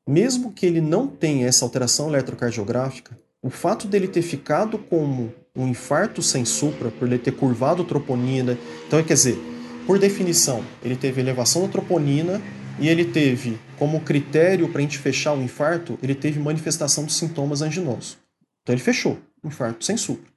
Mesmo 0.06 0.52
que 0.52 0.66
ele 0.66 0.80
não 0.80 1.08
tenha 1.08 1.48
essa 1.48 1.64
alteração 1.64 2.08
eletrocardiográfica, 2.10 3.18
o 3.42 3.50
fato 3.50 3.88
dele 3.88 4.06
ter 4.06 4.22
ficado 4.22 4.78
como 4.78 5.34
um 5.56 5.66
infarto 5.66 6.22
sem 6.22 6.44
supra, 6.44 6.92
por 6.92 7.08
ele 7.08 7.18
ter 7.18 7.32
curvado 7.32 7.82
troponina, 7.82 8.56
então 8.86 9.02
quer 9.02 9.14
dizer, 9.14 9.36
por 9.84 9.98
definição, 9.98 10.64
ele 10.84 10.94
teve 10.94 11.20
elevação 11.20 11.62
da 11.62 11.68
troponina 11.68 12.40
e 12.78 12.88
ele 12.88 13.04
teve 13.04 13.58
como 13.78 14.00
critério 14.00 14.68
para 14.68 14.78
a 14.78 14.82
gente 14.82 14.98
fechar 14.98 15.34
o 15.34 15.42
infarto, 15.42 15.98
ele 16.02 16.14
teve 16.14 16.38
manifestação 16.40 17.04
dos 17.04 17.16
sintomas 17.16 17.62
anginosos. 17.62 18.18
Então 18.62 18.74
ele 18.74 18.82
fechou, 18.82 19.18
infarto 19.44 19.84
sem 19.84 19.96
supra. 19.96 20.30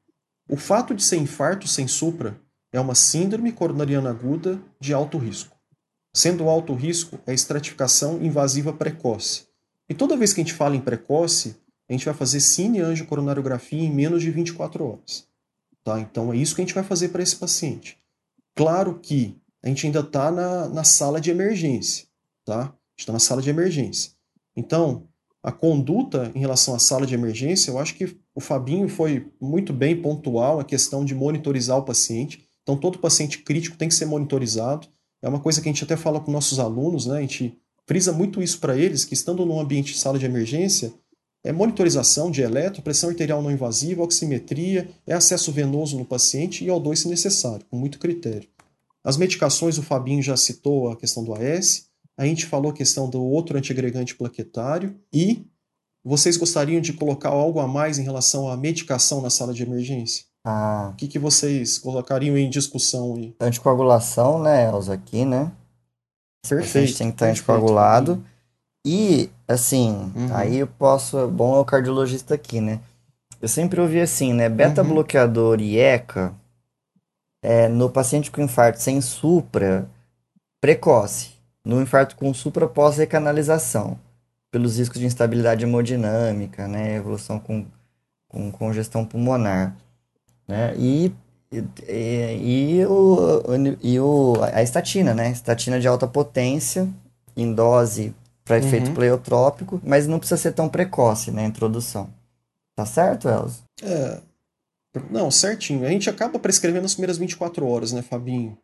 O 0.50 0.56
fato 0.56 0.94
de 0.94 1.04
ser 1.04 1.18
infarto 1.18 1.68
sem 1.68 1.88
supra 1.88 2.40
é 2.72 2.80
uma 2.80 2.96
síndrome 2.96 3.52
coronariana 3.52 4.10
aguda 4.10 4.62
de 4.80 4.94
alto 4.94 5.18
risco. 5.18 5.56
Sendo 6.14 6.50
alto 6.50 6.74
risco, 6.74 7.20
é 7.26 7.34
estratificação 7.34 8.22
invasiva 8.22 8.74
precoce. 8.74 9.48
E 9.90 9.94
toda 9.94 10.18
vez 10.18 10.34
que 10.34 10.42
a 10.42 10.44
gente 10.44 10.54
fala 10.54 10.76
em 10.76 10.82
precoce, 10.82 11.56
a 11.90 11.94
gente 11.94 12.06
vai 12.06 12.14
fazer 12.14 12.40
cine-angiocoronariografia 12.40 13.82
em 13.82 13.94
menos 13.94 14.22
de 14.22 14.32
24 14.32 14.86
horas. 14.86 15.28
Tá? 15.84 16.00
Então 16.00 16.32
é 16.32 16.38
isso 16.38 16.56
que 16.56 16.62
a 16.62 16.66
gente 16.66 16.76
vai 16.76 16.84
fazer 16.84 17.10
para 17.10 17.24
esse 17.24 17.36
paciente. 17.36 17.98
Claro 18.56 19.00
que 19.00 19.38
a 19.64 19.68
gente 19.68 19.86
ainda 19.86 20.00
está 20.00 20.32
na, 20.32 20.68
na 20.68 20.84
sala 20.84 21.20
de 21.20 21.32
emergência, 21.32 22.08
tá? 22.46 22.74
Está 23.02 23.12
na 23.12 23.20
sala 23.20 23.42
de 23.42 23.50
emergência. 23.50 24.12
Então, 24.56 25.08
a 25.42 25.52
conduta 25.52 26.32
em 26.36 26.40
relação 26.40 26.76
à 26.76 26.80
sala 26.80 27.08
de 27.08 27.16
emergência, 27.16 27.72
eu 27.72 27.80
acho 27.80 27.96
que 27.96 28.16
o 28.36 28.40
Fabinho 28.40 28.88
foi 28.88 29.28
muito 29.42 29.74
bem 29.74 30.00
pontual 30.00 30.60
a 30.60 30.64
questão 30.64 31.04
de 31.04 31.16
monitorizar 31.16 31.80
o 31.80 31.84
paciente. 31.84 32.48
Então, 32.62 32.78
todo 32.78 33.00
paciente 33.00 33.40
crítico 33.40 33.76
tem 33.76 33.90
que 33.90 33.96
ser 33.96 34.06
monitorizado. 34.06 34.88
É 35.20 35.28
uma 35.28 35.40
coisa 35.40 35.60
que 35.60 35.68
a 35.68 35.72
gente 35.72 35.84
até 35.84 35.98
fala 35.98 36.20
com 36.20 36.32
nossos 36.32 36.60
alunos, 36.60 37.08
né? 37.08 37.18
A 37.18 37.22
gente 37.22 37.58
frisa 37.88 38.14
muito 38.14 38.42
isso 38.42 38.60
para 38.60 38.78
eles, 38.78 39.04
que 39.04 39.16
estando 39.16 39.46
num 39.48 39.60
ambiente 39.60 39.94
de 39.94 40.00
sala 40.00 40.20
de 40.20 40.26
emergência, 40.26 40.94
é 41.44 41.52
monitorização 41.52 42.30
de 42.30 42.44
eletro, 42.44 42.84
pressão 42.84 43.10
arterial 43.10 43.42
não 43.42 43.50
invasiva, 43.50 44.04
oximetria, 44.04 44.88
é 45.08 45.14
acesso 45.14 45.52
venoso 45.52 45.98
no 45.98 46.06
paciente 46.06 46.64
e 46.64 46.68
O2 46.68 46.98
se 46.98 47.08
necessário, 47.08 47.66
com 47.66 47.78
muito 47.78 47.98
critério. 47.98 48.48
As 49.04 49.18
medicações, 49.18 49.80
o 49.80 49.84
Fabinho 49.84 50.22
já 50.22 50.38
citou 50.38 50.92
a 50.92 50.96
questão 50.96 51.24
do 51.24 51.34
AS, 51.34 51.90
a 52.22 52.26
gente 52.26 52.46
falou 52.46 52.72
a 52.72 52.74
questão 52.76 53.10
do 53.10 53.20
outro 53.24 53.58
antiagregante 53.58 54.16
plaquetário 54.16 54.96
e 55.12 55.44
vocês 56.06 56.38
gostariam 56.38 56.80
de 56.80 56.94
colocar 56.94 57.30
algo 57.30 57.60
a 57.60 57.68
mais 57.68 57.98
em 57.98 58.04
relação 58.04 58.48
à 58.48 58.56
medicação 58.56 59.22
na 59.22 59.30
sala 59.32 59.54
de 59.54 59.64
emergência? 59.64 60.26
Ah. 60.46 60.92
O 60.94 60.96
que, 60.98 61.08
que 61.08 61.18
vocês 61.20 61.80
colocariam 61.80 62.38
em 62.38 62.50
discussão 62.50 63.16
aí? 63.16 63.36
Anticoagulação, 63.40 64.42
né, 64.42 64.66
Elza, 64.68 64.94
aqui, 64.94 65.26
né? 65.26 65.52
Perfeito. 66.48 66.98
tem 66.98 67.08
que 67.08 67.14
estar 67.16 67.28
anticoagulado. 67.30 68.24
E, 68.86 69.30
assim, 69.48 69.92
Uhum. 70.16 70.36
aí 70.36 70.58
eu 70.58 70.68
posso. 70.68 71.28
Bom, 71.28 71.56
é 71.56 71.60
o 71.60 71.66
cardiologista 71.66 72.34
aqui, 72.36 72.60
né? 72.62 72.80
Eu 73.42 73.48
sempre 73.48 73.80
ouvi 73.82 74.00
assim, 74.00 74.34
né? 74.34 74.48
Beta-bloqueador 74.50 75.60
e 75.60 75.78
ECA 75.78 76.34
é, 77.44 77.68
no 77.68 77.90
paciente 77.90 78.30
com 78.32 78.42
infarto 78.42 78.80
sem 78.82 79.02
supra 79.02 79.90
precoce. 80.62 81.32
No 81.64 81.82
infarto 81.82 82.16
com 82.16 82.34
supra 82.34 82.68
pós-recanalização. 82.68 84.00
Pelos 84.50 84.78
riscos 84.78 85.00
de 85.00 85.06
instabilidade 85.06 85.64
hemodinâmica, 85.64 86.68
né? 86.68 86.96
Evolução 86.96 87.40
com, 87.40 87.66
com 88.28 88.52
congestão 88.52 89.06
pulmonar. 89.06 89.76
Né? 90.48 90.74
E, 90.78 91.12
e, 91.88 92.80
e, 92.80 92.86
o, 92.86 93.44
e 93.82 94.00
o, 94.00 94.34
a 94.54 94.62
estatina, 94.62 95.14
né? 95.14 95.32
Estatina 95.32 95.80
de 95.80 95.88
alta 95.88 96.06
potência, 96.08 96.90
em 97.38 97.54
dose 97.54 98.14
para 98.44 98.58
efeito 98.58 98.88
Uhum. 98.90 98.94
pleiotrópico, 98.96 99.80
mas 99.86 100.08
não 100.08 100.20
precisa 100.20 100.42
ser 100.42 100.52
tão 100.52 100.68
precoce, 100.68 101.32
né? 101.32 101.46
A 101.46 101.48
introdução. 101.48 102.10
Tá 102.76 102.86
certo, 102.86 103.30
Elza? 103.30 103.60
É. 103.84 104.20
Não, 105.10 105.32
certinho. 105.32 105.86
A 105.86 105.90
gente 105.90 106.10
acaba 106.10 106.38
prescrevendo 106.38 106.82
nas 106.84 106.94
primeiras 106.94 107.18
24 107.18 107.66
horas, 107.66 107.94
né, 107.94 108.02
Fabinho? 108.02 108.58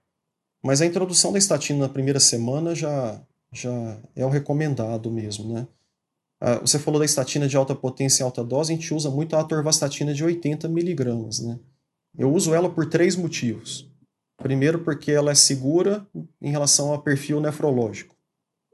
Mas 0.63 0.81
a 0.81 0.85
introdução 0.85 1.31
da 1.31 1.37
estatina 1.37 1.79
na 1.79 1.89
primeira 1.89 2.19
semana 2.19 2.73
já, 2.73 3.21
já 3.51 3.97
é 4.15 4.25
o 4.25 4.29
recomendado 4.29 5.11
mesmo, 5.11 5.53
né? 5.53 5.67
Ah, 6.39 6.59
você 6.59 6.77
falou 6.77 6.99
da 6.99 7.05
estatina 7.05 7.47
de 7.47 7.57
alta 7.57 7.73
potência 7.73 8.21
e 8.21 8.25
alta 8.25 8.43
dose, 8.43 8.71
a 8.71 8.75
gente 8.75 8.93
usa 8.93 9.09
muito 9.09 9.35
a 9.35 9.41
atorvastatina 9.41 10.13
de 10.13 10.23
80 10.23 10.67
miligramas, 10.67 11.39
né? 11.39 11.59
Eu 12.17 12.31
uso 12.31 12.53
ela 12.53 12.69
por 12.69 12.87
três 12.87 13.15
motivos. 13.15 13.89
Primeiro, 14.37 14.83
porque 14.83 15.11
ela 15.11 15.31
é 15.31 15.35
segura 15.35 16.05
em 16.41 16.51
relação 16.51 16.91
ao 16.91 17.01
perfil 17.01 17.39
nefrológico. 17.41 18.15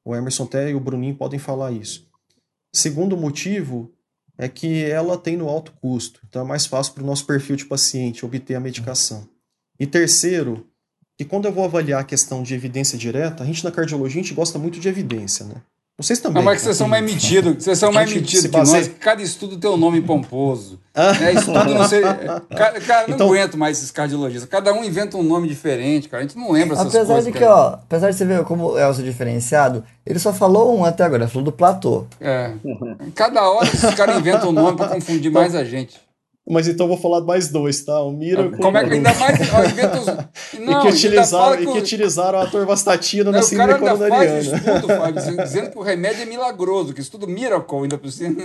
O 0.04 0.16
Emerson 0.16 0.44
até 0.44 0.72
e 0.72 0.76
o 0.76 0.80
Bruninho 0.80 1.16
podem 1.16 1.40
falar 1.40 1.72
isso. 1.72 2.10
Segundo 2.74 3.16
motivo 3.16 3.94
é 4.38 4.50
que 4.50 4.84
ela 4.84 5.18
tem 5.18 5.38
no 5.38 5.48
alto 5.48 5.72
custo, 5.74 6.20
então 6.28 6.42
é 6.42 6.46
mais 6.46 6.66
fácil 6.66 6.94
para 6.94 7.04
o 7.04 7.06
nosso 7.06 7.26
perfil 7.26 7.56
de 7.56 7.66
paciente 7.66 8.26
obter 8.26 8.56
a 8.56 8.60
medicação. 8.60 9.30
E 9.80 9.86
terceiro, 9.86 10.68
que 11.24 11.30
quando 11.30 11.46
eu 11.46 11.52
vou 11.52 11.64
avaliar 11.66 12.02
a 12.02 12.04
questão 12.04 12.44
de 12.44 12.54
evidência 12.54 12.98
direta, 12.98 13.44
a 13.44 13.46
gente 13.46 13.64
na 13.64 13.72
cardiologia 13.72 14.20
a 14.20 14.24
gente 14.24 14.34
gosta 14.34 14.60
muito 14.60 14.80
de 14.80 14.88
evidência, 14.88 15.46
né? 15.46 15.56
Vocês 15.96 16.18
também. 16.20 16.38
Não, 16.38 16.44
mas 16.44 16.58
que 16.58 16.64
vocês 16.64 16.78
são 16.78 16.88
mais 16.88 17.04
metidos, 17.06 17.64
vocês 17.64 17.78
são 17.78 17.92
mais 17.92 18.10
metidos 18.12 18.42
se 18.42 18.50
que 18.50 18.58
nós. 18.58 18.88
Cada 19.00 19.22
estudo 19.22 19.58
tem 19.58 19.70
um 19.70 19.78
nome 19.78 20.02
pomposo. 20.02 20.80
Ah. 20.92 21.12
É, 21.24 21.34
estudo 21.34 21.66
não 21.72 21.88
sei. 21.88 22.02
Cara, 22.02 22.82
cara, 22.82 23.08
não 23.08 23.14
Então- 23.14 23.28
aguento 23.28 23.56
mais 23.60 23.78
esses 23.78 23.92
cardiologistas. 23.92 24.50
Cada 24.50 24.74
um 24.74 24.84
inventa 24.84 25.18
um 25.18 25.22
nome 25.24 25.48
diferente, 25.48 26.10
cara. 26.10 26.24
A 26.24 26.28
gente 26.28 26.36
não 26.36 26.52
lembra 26.52 26.74
essas 26.76 26.88
Apesar 26.88 27.14
coisas. 27.14 27.32
de 27.32 27.38
que, 27.38 27.44
ó, 27.46 27.74
apesar 27.74 28.10
de 28.10 28.16
você 28.18 28.26
ver 28.26 28.44
como 28.44 28.72
o 28.72 28.80
Elza 28.80 29.04
é 29.04 29.06
diferenciado, 29.06 29.84
ele 30.04 30.18
só 30.18 30.34
falou 30.34 30.76
um 30.76 30.84
até 30.84 31.04
agora, 31.04 31.24
ele 31.26 31.32
falou 31.32 31.46
do 31.46 31.52
platô. 31.52 32.06
É. 32.20 32.52
Cada 33.14 33.48
hora 33.48 33.68
esses 33.68 33.94
caras 33.94 34.18
inventam 34.18 34.50
um 34.50 34.54
nome 34.54 34.76
pra 34.76 34.88
confundir 34.88 35.32
mais 35.32 35.54
a 35.54 35.64
gente. 35.64 36.02
Mas 36.50 36.68
então 36.68 36.86
eu 36.86 36.90
vou 36.90 36.98
falar 36.98 37.22
mais 37.22 37.48
dois, 37.48 37.86
tá? 37.86 38.02
O 38.02 38.12
Mira 38.12 38.50
com 38.50 38.58
Como 38.58 38.78
é 38.78 38.86
que 38.86 38.94
ainda 38.96 39.14
mais 39.14 39.40
ó, 39.54 39.64
inventa 39.64 40.00
os. 40.00 40.54
e 40.54 40.60
Não, 40.60 40.82
que 40.82 40.88
utilizaram, 40.90 41.44
fala 41.46 41.56
e 41.56 41.60
que 41.66 41.72
que 41.72 41.78
o- 41.78 41.82
utilizaram 41.82 42.40
a 42.40 42.44
atorvastatina 42.44 43.24
Não, 43.26 43.32
na 43.32 43.42
síndrome 43.42 43.74
ainda 43.76 43.86
faz 43.86 44.00
o 44.00 44.04
coronariana. 44.04 44.40
estudo, 44.58 44.88
Fábio, 44.88 45.38
dizendo, 45.44 45.72
que 45.72 45.78
o 45.78 45.82
remédio 45.82 46.22
é 46.24 46.26
milagroso, 46.26 46.94
que 46.94 47.00
estudo 47.00 47.28
miracle 47.30 47.78
ainda 47.84 47.98
por 47.98 48.12
cima. 48.12 48.42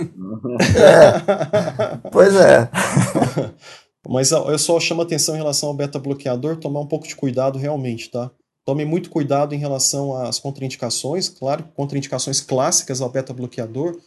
Pois 2.11 2.35
é. 2.35 2.69
Mas 4.07 4.31
eu 4.31 4.57
só 4.57 4.79
chamo 4.79 5.01
atenção 5.01 5.35
em 5.35 5.39
relação 5.39 5.69
ao 5.69 5.75
beta-bloqueador, 5.75 6.55
tomar 6.57 6.79
um 6.79 6.87
pouco 6.87 7.07
de 7.07 7.15
cuidado 7.15 7.59
realmente, 7.59 8.09
tá? 8.09 8.31
Tome 8.65 8.85
muito 8.85 9.09
cuidado 9.09 9.53
em 9.53 9.57
relação 9.57 10.15
às 10.15 10.39
contraindicações, 10.39 11.27
claro, 11.27 11.65
contraindicações 11.75 12.39
clássicas 12.39 13.01
ao 13.01 13.09
beta-bloqueador, 13.09 13.97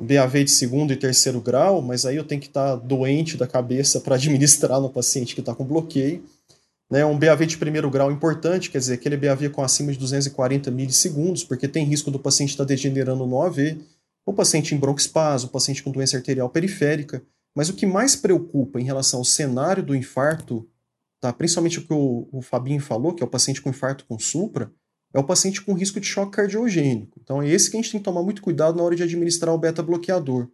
BAV 0.00 0.44
de 0.44 0.50
segundo 0.50 0.92
e 0.92 0.96
terceiro 0.96 1.40
grau, 1.40 1.80
mas 1.80 2.04
aí 2.04 2.16
eu 2.16 2.24
tenho 2.24 2.40
que 2.40 2.48
estar 2.48 2.76
doente 2.76 3.36
da 3.36 3.46
cabeça 3.46 4.00
para 4.00 4.16
administrar 4.16 4.80
no 4.80 4.90
paciente 4.90 5.34
que 5.34 5.40
está 5.40 5.54
com 5.54 5.64
bloqueio. 5.64 6.24
Né, 6.90 7.04
um 7.04 7.18
BAV 7.18 7.46
de 7.46 7.56
primeiro 7.56 7.90
grau 7.90 8.12
importante, 8.12 8.70
quer 8.70 8.78
dizer, 8.78 8.94
aquele 8.94 9.16
BAV 9.16 9.48
com 9.50 9.62
acima 9.62 9.90
de 9.90 9.98
240 9.98 10.70
milissegundos, 10.70 11.42
porque 11.42 11.66
tem 11.66 11.84
risco 11.84 12.10
do 12.10 12.18
paciente 12.18 12.50
estar 12.50 12.64
degenerando 12.64 13.26
no 13.26 13.40
AV, 13.40 13.78
o 14.26 14.32
paciente 14.32 14.74
em 14.74 14.78
broncoespasmo, 14.78 15.48
o 15.48 15.52
paciente 15.52 15.82
com 15.82 15.90
doença 15.90 16.16
arterial 16.16 16.48
periférica. 16.50 17.22
Mas 17.56 17.68
o 17.68 17.74
que 17.74 17.86
mais 17.86 18.16
preocupa 18.16 18.80
em 18.80 18.84
relação 18.84 19.20
ao 19.20 19.24
cenário 19.24 19.82
do 19.82 19.94
infarto, 19.94 20.68
tá? 21.20 21.32
principalmente 21.32 21.78
o 21.78 21.86
que 21.86 21.92
o, 21.92 22.28
o 22.32 22.42
Fabinho 22.42 22.80
falou, 22.80 23.14
que 23.14 23.22
é 23.22 23.26
o 23.26 23.30
paciente 23.30 23.62
com 23.62 23.70
infarto 23.70 24.04
com 24.06 24.18
supra, 24.18 24.70
é 25.14 25.18
o 25.18 25.24
paciente 25.24 25.62
com 25.62 25.72
risco 25.72 26.00
de 26.00 26.06
choque 26.06 26.32
cardiogênico. 26.32 27.18
Então 27.22 27.40
é 27.40 27.48
esse 27.48 27.70
que 27.70 27.76
a 27.76 27.80
gente 27.80 27.92
tem 27.92 28.00
que 28.00 28.04
tomar 28.04 28.24
muito 28.24 28.42
cuidado 28.42 28.76
na 28.76 28.82
hora 28.82 28.96
de 28.96 29.02
administrar 29.04 29.54
o 29.54 29.58
beta-bloqueador. 29.58 30.48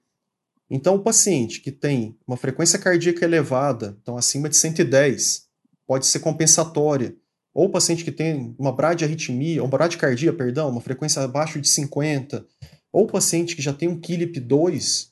Então 0.69 0.97
o 0.97 1.03
paciente 1.03 1.61
que 1.61 1.73
tem 1.73 2.15
uma 2.27 2.37
frequência 2.37 2.79
cardíaca 2.79 3.25
elevada, 3.25 3.97
então 4.03 4.19
acima 4.19 4.51
de 4.51 4.57
110, 4.57 5.47
pode 5.87 6.07
ser 6.07 6.21
compensatória. 6.21 7.17
Ou 7.55 7.67
o 7.67 7.71
paciente 7.71 8.05
que 8.05 8.13
tem 8.13 8.55
uma 8.59 8.71
bradiarritmia, 8.71 9.63
uma 9.63 9.69
bradicardia, 9.69 10.33
perdão, 10.33 10.69
uma 10.69 10.81
frequência 10.81 11.23
abaixo 11.23 11.61
de 11.61 11.69
50, 11.69 12.47
ou 12.93 13.05
o 13.05 13.11
paciente 13.11 13.57
que 13.57 13.63
já 13.63 13.73
tem 13.73 13.89
um 13.89 13.99
KILIP2, 13.99 15.09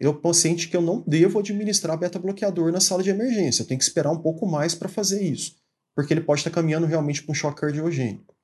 é 0.00 0.08
o 0.08 0.14
paciente 0.14 0.68
que 0.68 0.76
eu 0.76 0.80
não 0.80 1.04
devo 1.06 1.38
administrar 1.38 1.98
beta-bloqueador 1.98 2.72
na 2.72 2.80
sala 2.80 3.02
de 3.02 3.10
emergência. 3.10 3.62
Eu 3.62 3.66
tenho 3.66 3.78
que 3.78 3.84
esperar 3.84 4.10
um 4.10 4.18
pouco 4.18 4.46
mais 4.46 4.74
para 4.74 4.88
fazer 4.88 5.22
isso, 5.22 5.56
porque 5.94 6.14
ele 6.14 6.22
pode 6.22 6.40
estar 6.40 6.50
caminhando 6.50 6.86
realmente 6.86 7.22
para 7.22 7.32
um 7.32 7.34
choque 7.34 7.60
cardiogênico. 7.60 8.34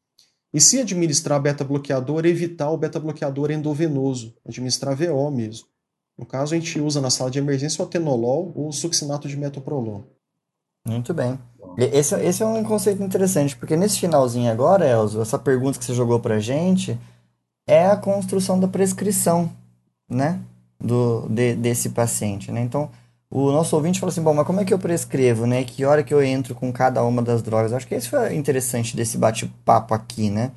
E 0.53 0.61
se 0.61 0.81
administrar 0.81 1.41
beta-bloqueador, 1.41 2.25
evitar 2.25 2.71
o 2.71 2.77
beta-bloqueador 2.77 3.51
endovenoso, 3.51 4.35
administrar 4.47 4.97
VO 4.97 5.31
mesmo. 5.31 5.67
No 6.17 6.25
caso, 6.27 6.55
a 6.55 6.59
gente 6.59 6.81
usa 6.81 7.01
na 7.01 7.11
sala 7.11 7.31
de 7.31 7.39
emergência 7.39 7.83
o 7.83 7.87
atenolol 7.87 8.51
ou 8.55 8.69
o 8.69 8.73
succinato 8.73 9.29
de 9.29 9.37
metoprolol. 9.37 10.05
Muito 10.87 11.13
bem. 11.13 11.39
Esse, 11.77 12.15
esse 12.17 12.43
é 12.43 12.47
um 12.47 12.65
conceito 12.65 13.03
interessante, 13.03 13.55
porque 13.57 13.77
nesse 13.77 14.01
finalzinho 14.01 14.51
agora, 14.51 14.87
Elzo, 14.89 15.21
essa 15.21 15.39
pergunta 15.39 15.79
que 15.79 15.85
você 15.85 15.95
jogou 15.95 16.19
pra 16.19 16.41
gente 16.41 16.99
é 17.67 17.87
a 17.87 17.97
construção 17.97 18.59
da 18.59 18.67
prescrição, 18.67 19.53
né? 20.09 20.41
Do, 20.81 21.29
de- 21.29 21.55
desse 21.57 21.91
paciente, 21.91 22.51
né? 22.51 22.63
Então, 22.63 22.91
o 23.31 23.53
nosso 23.53 23.77
ouvinte 23.77 24.01
fala 24.01 24.11
assim, 24.11 24.23
bom, 24.23 24.33
mas 24.35 24.47
como 24.47 24.61
é 24.61 24.65
que 24.65 24.73
eu 24.73 24.79
prescrevo, 24.79 25.47
né? 25.47 25.65
Que 25.65 25.85
hora 25.85 26.03
que 26.03 26.15
eu 26.15 26.23
entro 26.23 26.55
com 26.55 26.73
cada 26.73 27.05
uma 27.05 27.23
das 27.23 27.43
drogas? 27.43 27.73
Acho 27.73 27.87
que 27.87 27.95
esse 27.95 28.09
foi 28.09 28.35
interessante 28.35 28.97
desse 28.97 29.19
bate-papo 29.19 29.95
aqui, 29.95 30.31
né? 30.31 30.53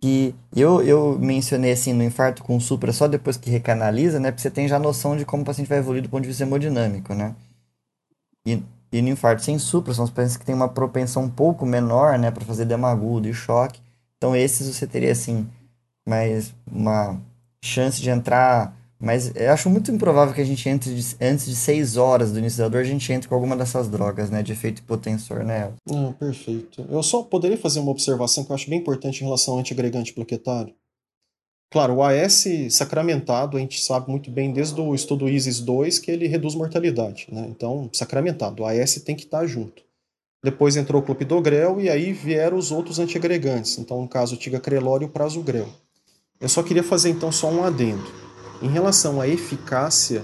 Que 0.00 0.34
eu, 0.54 0.82
eu 0.82 1.18
mencionei 1.18 1.72
assim 1.72 1.92
no 1.92 2.02
infarto 2.02 2.42
com 2.42 2.58
supra 2.60 2.92
só 2.92 3.06
depois 3.08 3.36
que 3.36 3.50
recanaliza, 3.50 4.18
né? 4.20 4.30
Porque 4.30 4.42
você 4.42 4.50
tem 4.50 4.68
já 4.68 4.78
noção 4.78 5.16
de 5.16 5.24
como 5.24 5.42
o 5.42 5.46
paciente 5.46 5.68
vai 5.68 5.78
evoluir 5.78 6.02
do 6.02 6.08
ponto 6.08 6.22
de 6.22 6.28
vista 6.28 6.42
hemodinâmico, 6.42 7.14
né? 7.14 7.34
E, 8.46 8.62
e 8.92 9.02
no 9.02 9.08
infarto 9.08 9.42
sem 9.42 9.58
supra, 9.58 9.94
são 9.94 10.04
os 10.04 10.10
pacientes 10.10 10.36
que 10.36 10.44
têm 10.44 10.54
uma 10.54 10.68
propensão 10.68 11.24
um 11.24 11.30
pouco 11.30 11.66
menor, 11.66 12.18
né, 12.18 12.30
para 12.30 12.44
fazer 12.44 12.62
edema 12.62 12.90
agudo 12.90 13.28
e 13.28 13.34
choque. 13.34 13.80
Então, 14.16 14.34
esses 14.34 14.74
você 14.74 14.86
teria, 14.86 15.12
assim, 15.12 15.48
mais 16.06 16.54
uma 16.66 17.20
chance 17.62 18.00
de 18.00 18.10
entrar. 18.10 18.74
Mas 19.00 19.34
eu 19.34 19.50
acho 19.50 19.70
muito 19.70 19.90
improvável 19.90 20.34
que 20.34 20.40
a 20.42 20.44
gente 20.44 20.68
entre 20.68 20.94
de- 20.94 21.16
antes 21.20 21.46
de 21.46 21.56
6 21.56 21.96
horas 21.96 22.32
do 22.32 22.38
início 22.38 22.58
da 22.58 22.68
dor, 22.68 22.82
a 22.82 22.84
gente 22.84 23.10
entre 23.12 23.28
com 23.28 23.34
alguma 23.34 23.56
dessas 23.56 23.88
drogas, 23.88 24.28
né, 24.28 24.42
de 24.42 24.52
efeito 24.52 24.80
hipotensor, 24.80 25.42
né? 25.42 25.72
Não, 25.88 26.12
perfeito. 26.12 26.84
Eu 26.90 27.02
só 27.02 27.22
poderia 27.22 27.56
fazer 27.56 27.80
uma 27.80 27.90
observação 27.92 28.44
que 28.44 28.52
eu 28.52 28.54
acho 28.54 28.68
bem 28.68 28.78
importante 28.78 29.20
em 29.20 29.24
relação 29.24 29.54
ao 29.54 29.60
antiagregante 29.60 30.12
plaquetário. 30.12 30.74
Claro, 31.72 31.94
o 31.94 32.02
AS 32.02 32.44
sacramentado, 32.70 33.56
a 33.56 33.60
gente 33.60 33.80
sabe 33.80 34.10
muito 34.10 34.28
bem 34.30 34.52
desde 34.52 34.78
o 34.80 34.92
estudo 34.94 35.28
ISIS 35.28 35.60
2 35.60 35.98
que 36.00 36.10
ele 36.10 36.26
reduz 36.26 36.54
mortalidade. 36.54 37.28
Né? 37.30 37.46
Então, 37.48 37.88
sacramentado, 37.92 38.62
o 38.62 38.66
AS 38.66 38.96
tem 38.96 39.14
que 39.16 39.24
estar 39.24 39.46
junto. 39.46 39.82
depois 40.44 40.74
entrou 40.76 41.00
o 41.02 41.04
clopidogrel 41.04 41.80
e 41.80 41.88
aí 41.90 42.12
vieram 42.12 42.56
os 42.56 42.72
outros 42.72 42.98
antiagregantes, 42.98 43.78
então 43.78 44.00
no 44.00 44.08
caso 44.08 44.34
o 44.34 44.38
tigagrelor 44.38 45.02
e 45.02 45.04
o 45.04 45.08
prasugrel. 45.10 45.68
Eu 46.40 46.48
só 46.48 46.62
queria 46.62 46.82
fazer 46.82 47.10
então 47.10 47.30
só 47.30 47.50
um 47.50 47.62
adendo. 47.62 48.02
Em 48.62 48.68
relação 48.68 49.22
à 49.22 49.26
eficácia, 49.26 50.22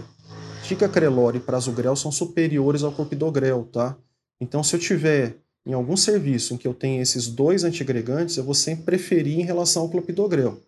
ticagrelor 0.63 1.35
e 1.35 1.41
prasugrel 1.41 1.97
são 1.97 2.13
superiores 2.13 2.83
ao 2.83 2.93
clopidogrel, 2.93 3.65
tá? 3.73 3.97
Então 4.39 4.63
se 4.63 4.77
eu 4.77 4.81
tiver 4.81 5.39
em 5.65 5.73
algum 5.73 5.97
serviço 5.97 6.53
em 6.53 6.59
que 6.59 6.69
eu 6.69 6.75
tenha 6.75 7.01
esses 7.01 7.29
dois 7.29 7.65
antiagregantes, 7.65 8.37
eu 8.37 8.45
vou 8.45 8.55
sempre 8.55 8.85
preferir 8.85 9.41
em 9.41 9.43
relação 9.43 9.83
ao 9.83 9.89
clopidogrel. 9.89 10.61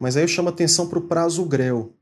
Mas 0.00 0.16
aí 0.16 0.22
eu 0.22 0.28
chamo 0.28 0.48
atenção 0.48 0.88
para 0.88 1.00
o 1.00 1.08
prasugrel. 1.08 1.92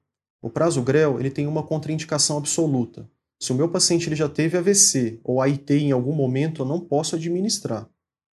O 0.43 0.51
prasugrel 0.51 1.19
ele 1.19 1.31
tem 1.31 1.47
uma 1.47 1.63
contraindicação 1.63 2.37
absoluta. 2.37 3.09
Se 3.43 3.53
o 3.53 3.55
meu 3.55 3.71
paciente 3.71 4.07
ele 4.07 4.17
já 4.17 4.29
teve 4.29 4.59
AVC 4.59 5.19
ou 5.25 5.41
AIT 5.41 5.73
em 5.73 5.93
algum 5.93 6.13
momento, 6.13 6.61
eu 6.61 6.67
não 6.67 6.79
posso 6.79 7.17
administrar. 7.17 7.89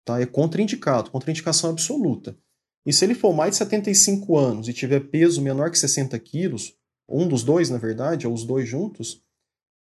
Tá? 0.04 0.20
É 0.20 0.26
contraindicado, 0.26 1.12
contraindicação 1.12 1.70
absoluta. 1.70 2.36
E 2.86 2.92
se 2.92 3.04
ele 3.04 3.14
for 3.14 3.34
mais 3.34 3.50
de 3.50 3.56
75 3.56 4.36
anos 4.36 4.68
e 4.68 4.72
tiver 4.72 5.00
peso 5.00 5.42
menor 5.42 5.70
que 5.70 5.78
60 5.78 6.16
quilos, 6.20 6.74
um 7.08 7.26
dos 7.26 7.42
dois, 7.42 7.68
na 7.68 7.78
verdade, 7.78 8.26
ou 8.26 8.32
os 8.32 8.44
dois 8.44 8.68
juntos, 8.68 9.20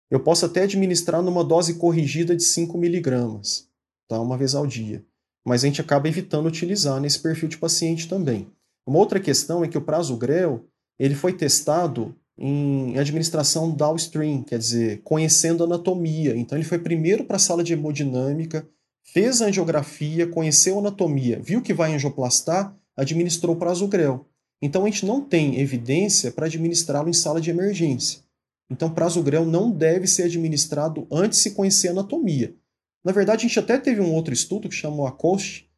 eu 0.09 0.19
posso 0.19 0.45
até 0.45 0.63
administrar 0.63 1.21
numa 1.21 1.43
dose 1.43 1.75
corrigida 1.75 2.35
de 2.35 2.43
5 2.43 2.77
miligramas, 2.77 3.69
tá? 4.07 4.19
uma 4.19 4.37
vez 4.37 4.55
ao 4.55 4.65
dia. 4.65 5.05
Mas 5.45 5.63
a 5.63 5.67
gente 5.67 5.81
acaba 5.81 6.07
evitando 6.07 6.47
utilizar 6.47 6.99
nesse 6.99 7.19
perfil 7.19 7.47
de 7.47 7.57
paciente 7.57 8.07
também. 8.07 8.47
Uma 8.87 8.99
outra 8.99 9.19
questão 9.19 9.63
é 9.63 9.67
que 9.67 9.77
o 9.77 9.81
prasugrel 9.81 10.65
ele 10.97 11.15
foi 11.15 11.33
testado 11.33 12.15
em 12.37 12.97
administração 12.97 13.71
downstream, 13.71 14.43
quer 14.43 14.59
dizer, 14.59 15.01
conhecendo 15.03 15.63
anatomia. 15.63 16.35
Então 16.35 16.57
ele 16.57 16.65
foi 16.65 16.79
primeiro 16.79 17.23
para 17.25 17.37
a 17.37 17.39
sala 17.39 17.63
de 17.63 17.73
hemodinâmica, 17.73 18.67
fez 19.03 19.41
a 19.41 19.45
angiografia, 19.45 20.27
conheceu 20.27 20.75
a 20.77 20.79
anatomia, 20.79 21.39
viu 21.39 21.61
que 21.61 21.73
vai 21.73 21.93
angioplastar, 21.93 22.75
administrou 22.95 23.55
prasugrel. 23.55 24.25
Então 24.61 24.83
a 24.83 24.85
gente 24.85 25.05
não 25.05 25.21
tem 25.21 25.59
evidência 25.59 26.31
para 26.31 26.45
administrá-lo 26.45 27.09
em 27.09 27.13
sala 27.13 27.41
de 27.41 27.49
emergência. 27.49 28.21
Então 28.69 28.89
prasugrel 28.89 29.45
não 29.45 29.71
deve 29.71 30.07
ser 30.07 30.23
administrado 30.23 31.07
antes 31.11 31.39
de 31.39 31.43
se 31.43 31.51
conhecer 31.51 31.89
a 31.89 31.91
anatomia. 31.91 32.55
Na 33.03 33.11
verdade, 33.11 33.45
a 33.45 33.47
gente 33.47 33.59
até 33.59 33.77
teve 33.77 34.01
um 34.01 34.13
outro 34.13 34.33
estudo 34.33 34.67
que 34.67 34.75
chamou 34.75 35.05
ACOST. 35.05 35.69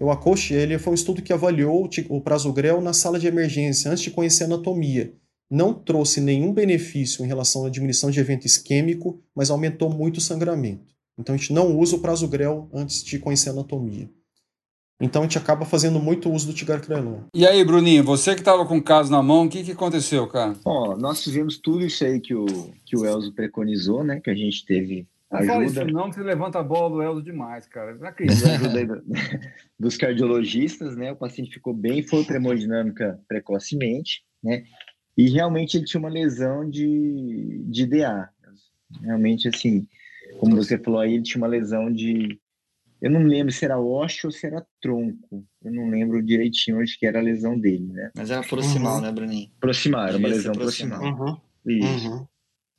O 0.00 0.10
ACOST 0.10 0.54
ele 0.54 0.78
foi 0.78 0.92
um 0.92 0.94
estudo 0.94 1.22
que 1.22 1.32
avaliou 1.32 1.88
o 2.08 2.20
prasugrel 2.20 2.80
na 2.80 2.92
sala 2.92 3.18
de 3.18 3.26
emergência 3.26 3.90
antes 3.90 4.04
de 4.04 4.10
conhecer 4.10 4.44
a 4.44 4.46
anatomia 4.46 5.12
não 5.50 5.72
trouxe 5.72 6.20
nenhum 6.20 6.52
benefício 6.52 7.24
em 7.24 7.28
relação 7.28 7.64
à 7.64 7.70
diminuição 7.70 8.10
de 8.10 8.20
evento 8.20 8.46
isquêmico, 8.46 9.20
mas 9.34 9.50
aumentou 9.50 9.88
muito 9.88 10.18
o 10.18 10.20
sangramento. 10.20 10.94
Então 11.18 11.34
a 11.34 11.38
gente 11.38 11.52
não 11.52 11.76
usa 11.76 11.96
o 11.96 12.00
prasugrel 12.00 12.68
antes 12.72 13.02
de 13.02 13.18
conhecer 13.18 13.48
a 13.48 13.52
anatomia. 13.52 14.10
Então 15.00 15.22
a 15.22 15.24
gente 15.24 15.38
acaba 15.38 15.64
fazendo 15.64 16.00
muito 16.00 16.30
uso 16.30 16.46
do 16.46 16.52
tigarcrelon. 16.52 17.20
E 17.32 17.46
aí, 17.46 17.64
Bruninho, 17.64 18.02
você 18.02 18.34
que 18.34 18.40
estava 18.40 18.66
com 18.66 18.78
o 18.78 18.82
caso 18.82 19.10
na 19.10 19.22
mão, 19.22 19.46
o 19.46 19.48
que, 19.48 19.62
que 19.62 19.72
aconteceu, 19.72 20.26
cara? 20.26 20.54
Ó, 20.64 20.96
nós 20.96 21.22
fizemos 21.22 21.58
tudo 21.58 21.84
isso 21.84 22.04
aí 22.04 22.18
que 22.20 22.34
o, 22.34 22.46
que 22.84 22.96
o 22.96 23.06
Elzo 23.06 23.32
preconizou, 23.32 24.02
né? 24.02 24.20
Que 24.20 24.30
a 24.30 24.34
gente 24.34 24.64
teve 24.66 25.06
não 25.30 25.38
ajuda. 25.38 25.52
Fala 25.52 25.64
isso 25.64 25.84
não, 25.84 26.12
você 26.12 26.22
levanta 26.22 26.58
a 26.58 26.62
bola 26.62 26.90
do 26.90 27.02
Elzo 27.02 27.22
demais, 27.22 27.66
cara. 27.66 27.94
Não 27.94 28.08
acredito. 28.08 28.46
ajuda 28.46 29.02
dos 29.78 29.96
cardiologistas, 29.96 30.96
né? 30.96 31.12
O 31.12 31.16
paciente 31.16 31.54
ficou 31.54 31.74
bem, 31.74 32.02
foi 32.02 32.24
para 32.24 32.36
hemodinâmica 32.36 33.20
precocemente, 33.28 34.24
né? 34.42 34.64
E 35.16 35.28
realmente 35.30 35.76
ele 35.76 35.84
tinha 35.84 36.00
uma 36.00 36.08
lesão 36.08 36.68
de, 36.68 37.62
de 37.66 37.86
DA. 37.86 38.30
Realmente, 39.02 39.48
assim, 39.48 39.86
como 40.38 40.56
você 40.56 40.78
falou 40.78 41.00
aí, 41.00 41.14
ele 41.14 41.22
tinha 41.22 41.42
uma 41.42 41.48
lesão 41.48 41.92
de. 41.92 42.40
Eu 43.00 43.10
não 43.10 43.22
lembro 43.22 43.52
se 43.52 43.64
era 43.64 43.78
osso 43.78 44.26
ou 44.26 44.30
se 44.30 44.46
era 44.46 44.66
tronco. 44.80 45.44
Eu 45.62 45.72
não 45.72 45.88
lembro 45.88 46.22
direitinho 46.22 46.80
onde 46.80 46.98
que 46.98 47.06
era 47.06 47.18
a 47.18 47.22
lesão 47.22 47.58
dele, 47.58 47.86
né? 47.92 48.10
Mas 48.16 48.30
era 48.30 48.42
proximal, 48.42 48.96
uhum. 48.96 49.00
né, 49.02 49.12
Bruninho? 49.12 49.50
Proximal, 49.60 50.08
era 50.08 50.18
uma 50.18 50.28
lesão 50.28 50.52
proximal. 50.52 51.02
Uhum. 51.02 51.36
Isso. 51.66 52.10
Uhum. 52.10 52.26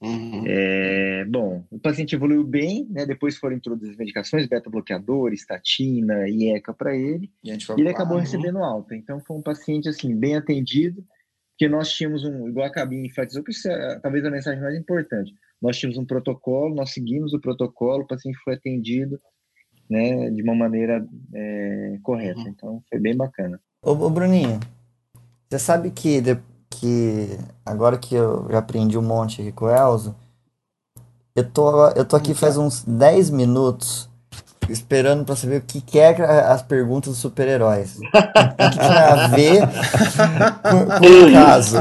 Uhum. 0.01 0.43
É, 0.47 1.26
bom, 1.26 1.65
o 1.70 1.78
paciente 1.78 2.15
evoluiu 2.15 2.43
bem, 2.43 2.88
né? 2.89 3.05
Depois 3.05 3.38
foram 3.38 3.57
introduzidas 3.57 3.97
medicações, 3.97 4.47
beta-bloqueador, 4.47 5.34
estatina, 5.34 6.28
IECA 6.30 6.74
para 6.74 6.95
ele. 6.95 7.30
E, 7.43 7.51
e 7.51 7.55
ele 7.78 7.89
acabou 7.89 8.17
recebendo 8.17 8.59
alta. 8.59 8.95
Então 8.95 9.20
foi 9.20 9.38
um 9.38 9.41
paciente 9.41 9.89
assim 9.89 10.15
bem 10.15 10.36
atendido 10.36 11.03
que 11.57 11.67
nós 11.67 11.91
tínhamos 11.91 12.24
um, 12.24 12.47
igual 12.47 12.65
a 12.65 12.72
cabine 12.72 13.07
enfatizou, 13.07 13.43
que 13.43 13.51
isso 13.51 13.67
é 13.67 13.99
talvez 13.99 14.24
a 14.24 14.32
mensagem 14.32 14.61
mais 14.61 14.78
importante. 14.78 15.34
Nós 15.61 15.78
tínhamos 15.78 15.97
um 15.97 16.05
protocolo, 16.05 16.74
nós 16.74 16.91
seguimos 16.91 17.34
o 17.34 17.41
protocolo, 17.41 18.03
o 18.03 18.07
paciente 18.07 18.39
foi 18.45 18.53
atendido 18.53 19.20
né, 19.89 20.29
de 20.29 20.41
uma 20.43 20.53
maneira 20.53 21.05
é, 21.33 21.97
correta. 22.03 22.39
Uhum. 22.39 22.47
Então, 22.47 22.83
foi 22.89 22.99
bem 22.99 23.15
bacana. 23.15 23.59
Ô, 23.81 23.91
ô, 23.91 24.09
Bruninho, 24.09 24.59
você 25.49 25.57
sabe 25.57 25.89
que, 25.89 26.21
de, 26.21 26.37
que 26.69 27.37
agora 27.65 27.97
que 27.97 28.13
eu 28.13 28.47
já 28.51 28.59
aprendi 28.59 28.97
um 28.97 29.01
monte 29.01 29.41
aqui 29.41 29.51
com 29.51 29.65
o 29.65 29.69
Elzo, 29.69 30.15
eu 31.35 31.49
tô, 31.49 31.87
eu 31.89 32.05
tô 32.05 32.15
aqui 32.15 32.33
faz 32.33 32.57
uns 32.57 32.83
10 32.83 33.29
minutos 33.29 34.09
esperando 34.69 35.25
para 35.25 35.35
saber 35.35 35.57
o 35.57 35.61
que, 35.61 35.81
que 35.81 35.97
é 35.97 36.09
as 36.43 36.61
perguntas 36.61 37.13
dos 37.13 37.19
super-heróis. 37.19 37.97
O 37.97 38.01
que, 38.01 38.69
que 38.69 38.77
tem 38.77 38.87
a 38.87 39.27
ver 39.27 39.61
com, 40.61 40.85
com 40.99 41.27
o 41.27 41.33
caso. 41.33 41.77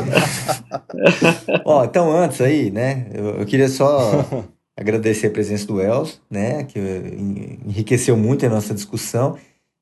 Ó, 1.65 1.85
então 1.85 2.11
antes 2.11 2.41
aí, 2.41 2.71
né, 2.71 3.07
eu, 3.13 3.41
eu 3.41 3.47
queria 3.47 3.69
só 3.69 4.25
agradecer 4.79 5.27
a 5.27 5.31
presença 5.31 5.67
do 5.67 5.81
Els, 5.81 6.21
né, 6.31 6.63
que 6.63 6.79
enriqueceu 7.67 8.17
muito 8.17 8.47
a 8.47 8.49
nossa 8.49 8.73
discussão. 8.73 9.37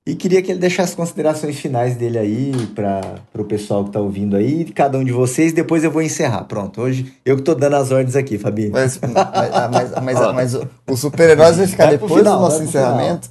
E 0.08 0.14
queria 0.14 0.40
que 0.40 0.52
ele 0.52 0.60
deixasse 0.60 0.90
as 0.90 0.94
considerações 0.94 1.58
finais 1.58 1.96
dele 1.96 2.16
aí 2.16 2.52
para 2.74 3.20
o 3.34 3.44
pessoal 3.44 3.82
que 3.82 3.90
está 3.90 4.00
ouvindo 4.00 4.36
aí, 4.36 4.64
cada 4.66 4.96
um 4.96 5.04
de 5.04 5.10
vocês, 5.10 5.52
depois 5.52 5.82
eu 5.82 5.90
vou 5.90 6.00
encerrar. 6.00 6.44
Pronto, 6.44 6.80
hoje 6.80 7.12
eu 7.24 7.34
que 7.34 7.42
estou 7.42 7.56
dando 7.56 7.74
as 7.74 7.90
ordens 7.90 8.14
aqui, 8.14 8.38
Fabi. 8.38 8.70
Mas, 8.70 9.00
mas, 9.00 9.92
mas, 10.02 10.02
mas, 10.02 10.34
mas 10.34 10.54
o, 10.88 10.96
super-herói 10.96 11.52
vai 11.52 11.66
ficar 11.66 11.86
vai 11.86 11.98
depois 11.98 12.14
final, 12.14 12.36
do 12.36 12.42
nosso 12.42 12.62
encerramento? 12.62 13.28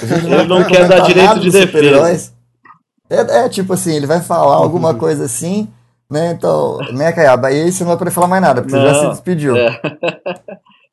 Ele 0.00 0.46
não 0.46 0.64
quer 0.64 0.88
dar 0.88 1.00
direito 1.00 1.40
de 1.40 1.50
defesa. 1.50 2.32
É, 3.10 3.44
é, 3.44 3.48
tipo 3.48 3.72
assim, 3.72 3.94
ele 3.94 4.06
vai 4.06 4.20
falar 4.20 4.54
alguma 4.54 4.94
coisa 4.94 5.24
assim, 5.24 5.68
né? 6.10 6.32
Então, 6.32 6.78
né, 6.92 7.12
Caiaba? 7.12 7.48
Aí 7.48 7.70
você 7.70 7.82
não 7.82 7.88
vai 7.88 7.98
poder 7.98 8.10
falar 8.12 8.28
mais 8.28 8.42
nada, 8.42 8.62
porque 8.62 8.76
não, 8.76 8.82
você 8.82 8.94
já 8.94 9.00
se 9.00 9.10
despediu. 9.10 9.56
É. 9.56 9.80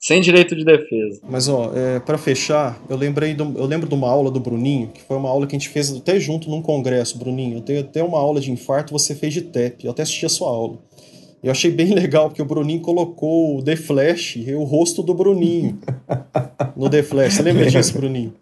Sem 0.03 0.19
direito 0.19 0.53
de 0.53 0.65
defesa. 0.65 1.21
Mas, 1.23 1.47
ó, 1.47 1.71
é, 1.73 1.97
para 1.97 2.17
fechar, 2.17 2.77
eu 2.89 2.97
lembrei 2.97 3.33
do, 3.33 3.57
eu 3.57 3.65
lembro 3.65 3.87
de 3.87 3.95
uma 3.95 4.09
aula 4.09 4.29
do 4.29 4.37
Bruninho, 4.37 4.89
que 4.89 5.01
foi 5.01 5.15
uma 5.15 5.29
aula 5.29 5.47
que 5.47 5.55
a 5.55 5.57
gente 5.57 5.69
fez 5.69 5.95
até 5.95 6.19
junto 6.19 6.49
num 6.49 6.61
congresso, 6.61 7.17
Bruninho. 7.17 7.59
Eu 7.59 7.61
tenho 7.61 7.79
até 7.79 8.03
uma 8.03 8.19
aula 8.19 8.41
de 8.41 8.51
infarto, 8.51 8.91
você 8.91 9.15
fez 9.15 9.33
de 9.33 9.43
TEP. 9.43 9.85
Eu 9.85 9.91
até 9.91 10.01
assisti 10.01 10.25
a 10.25 10.29
sua 10.29 10.49
aula. 10.49 10.77
Eu 11.41 11.51
achei 11.51 11.71
bem 11.71 11.91
legal, 11.95 12.27
porque 12.27 12.41
o 12.41 12.45
Bruninho 12.45 12.81
colocou 12.81 13.57
o 13.57 13.63
The 13.63 13.77
Flash, 13.77 14.39
o 14.53 14.63
rosto 14.65 15.01
do 15.01 15.13
Bruninho 15.13 15.79
no 16.75 16.89
The 16.89 17.01
Flash. 17.01 17.35
Você 17.35 17.41
lembra 17.41 17.65
disso, 17.65 17.93
Bruninho? 17.93 18.33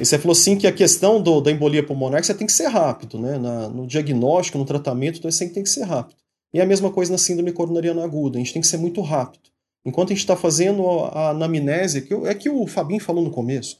E 0.00 0.04
você 0.04 0.18
falou 0.18 0.32
assim 0.32 0.56
que 0.56 0.66
a 0.66 0.72
questão 0.72 1.22
do, 1.22 1.40
da 1.40 1.52
embolia 1.52 1.84
pulmonar 1.84 2.18
é 2.18 2.20
que 2.22 2.26
você 2.26 2.34
tem 2.34 2.46
que 2.48 2.52
ser 2.52 2.66
rápido, 2.66 3.20
né? 3.20 3.38
Na, 3.38 3.68
no 3.68 3.86
diagnóstico, 3.86 4.58
no 4.58 4.64
tratamento, 4.64 5.20
então 5.20 5.30
você 5.30 5.48
tem 5.48 5.62
que 5.62 5.70
ser 5.70 5.84
rápido. 5.84 6.16
E 6.52 6.58
é 6.58 6.62
a 6.64 6.66
mesma 6.66 6.90
coisa 6.90 7.12
na 7.12 7.18
síndrome 7.18 7.52
coronariana 7.52 8.02
aguda, 8.02 8.36
a 8.36 8.40
gente 8.40 8.52
tem 8.52 8.60
que 8.60 8.66
ser 8.66 8.78
muito 8.78 9.00
rápido. 9.00 9.47
Enquanto 9.84 10.08
a 10.08 10.14
gente 10.14 10.22
está 10.22 10.36
fazendo 10.36 10.86
a 11.12 11.30
anamnese, 11.30 12.02
que 12.02 12.14
é 12.14 12.34
que 12.34 12.50
o 12.50 12.66
Fabinho 12.66 13.00
falou 13.00 13.24
no 13.24 13.30
começo. 13.30 13.78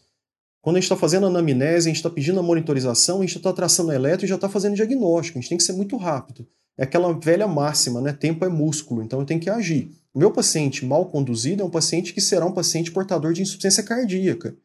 Quando 0.62 0.76
a 0.76 0.80
gente 0.80 0.84
está 0.84 0.96
fazendo 0.96 1.26
a 1.26 1.28
anamnese, 1.28 1.88
a 1.88 1.90
gente 1.90 1.96
está 1.96 2.10
pedindo 2.10 2.40
a 2.40 2.42
monitorização, 2.42 3.18
a 3.18 3.20
gente 3.22 3.36
está 3.36 3.52
traçando 3.52 3.90
a 3.90 3.94
eletro 3.94 4.24
e 4.24 4.28
já 4.28 4.34
está 4.34 4.48
fazendo 4.48 4.76
diagnóstico. 4.76 5.38
A 5.38 5.40
gente 5.40 5.48
tem 5.48 5.58
que 5.58 5.64
ser 5.64 5.72
muito 5.72 5.96
rápido. 5.96 6.46
É 6.76 6.84
aquela 6.84 7.12
velha 7.12 7.48
máxima, 7.48 8.00
né? 8.00 8.12
Tempo 8.12 8.44
é 8.44 8.48
músculo, 8.48 9.02
então 9.02 9.20
eu 9.20 9.26
tenho 9.26 9.40
que 9.40 9.50
agir. 9.50 9.90
Meu 10.14 10.30
paciente 10.30 10.84
mal 10.84 11.06
conduzido 11.06 11.62
é 11.62 11.64
um 11.64 11.70
paciente 11.70 12.12
que 12.12 12.20
será 12.20 12.46
um 12.46 12.52
paciente 12.52 12.90
portador 12.90 13.32
de 13.32 13.42
insuficiência 13.42 13.82
cardíaca. 13.82 14.56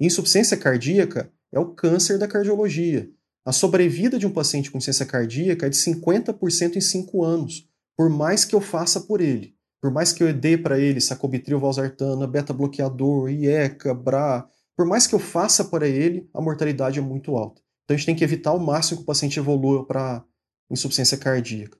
insuficiência 0.00 0.56
cardíaca 0.56 1.30
é 1.52 1.58
o 1.58 1.66
câncer 1.66 2.18
da 2.18 2.28
cardiologia. 2.28 3.08
A 3.46 3.52
sobrevida 3.52 4.18
de 4.18 4.26
um 4.26 4.30
paciente 4.30 4.70
com 4.70 4.78
insuficiência 4.78 5.06
cardíaca 5.06 5.66
é 5.66 5.68
de 5.68 5.76
50% 5.76 6.76
em 6.76 6.80
5 6.80 7.22
anos, 7.22 7.68
por 7.96 8.10
mais 8.10 8.44
que 8.44 8.54
eu 8.54 8.60
faça 8.60 9.00
por 9.00 9.20
ele. 9.20 9.53
Por 9.84 9.90
mais 9.90 10.14
que 10.14 10.22
eu 10.24 10.32
dê 10.32 10.56
para 10.56 10.80
ele 10.80 10.98
sacubitril, 10.98 11.60
valsartana, 11.60 12.26
beta-bloqueador, 12.26 13.28
IECA, 13.28 13.92
BRA, 13.92 14.48
por 14.74 14.86
mais 14.86 15.06
que 15.06 15.14
eu 15.14 15.18
faça 15.18 15.62
para 15.62 15.86
ele, 15.86 16.26
a 16.32 16.40
mortalidade 16.40 16.98
é 16.98 17.02
muito 17.02 17.36
alta. 17.36 17.60
Então 17.84 17.94
a 17.94 17.98
gente 17.98 18.06
tem 18.06 18.14
que 18.14 18.24
evitar 18.24 18.48
ao 18.48 18.58
máximo 18.58 18.96
que 18.96 19.02
o 19.02 19.06
paciente 19.06 19.38
evolua 19.38 19.84
para 19.84 20.24
insuficiência 20.70 21.18
cardíaca. 21.18 21.76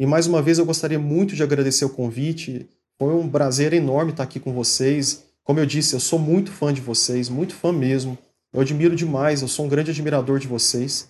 E 0.00 0.04
mais 0.04 0.26
uma 0.26 0.42
vez 0.42 0.58
eu 0.58 0.66
gostaria 0.66 0.98
muito 0.98 1.36
de 1.36 1.42
agradecer 1.44 1.84
o 1.84 1.90
convite. 1.90 2.68
Foi 2.98 3.14
um 3.14 3.30
prazer 3.30 3.72
enorme 3.72 4.10
estar 4.10 4.24
aqui 4.24 4.40
com 4.40 4.52
vocês. 4.52 5.24
Como 5.44 5.60
eu 5.60 5.64
disse, 5.64 5.94
eu 5.94 6.00
sou 6.00 6.18
muito 6.18 6.50
fã 6.50 6.74
de 6.74 6.80
vocês, 6.80 7.28
muito 7.28 7.54
fã 7.54 7.72
mesmo. 7.72 8.18
Eu 8.52 8.62
admiro 8.62 8.96
demais, 8.96 9.42
eu 9.42 9.48
sou 9.48 9.64
um 9.64 9.68
grande 9.68 9.92
admirador 9.92 10.40
de 10.40 10.48
vocês. 10.48 11.08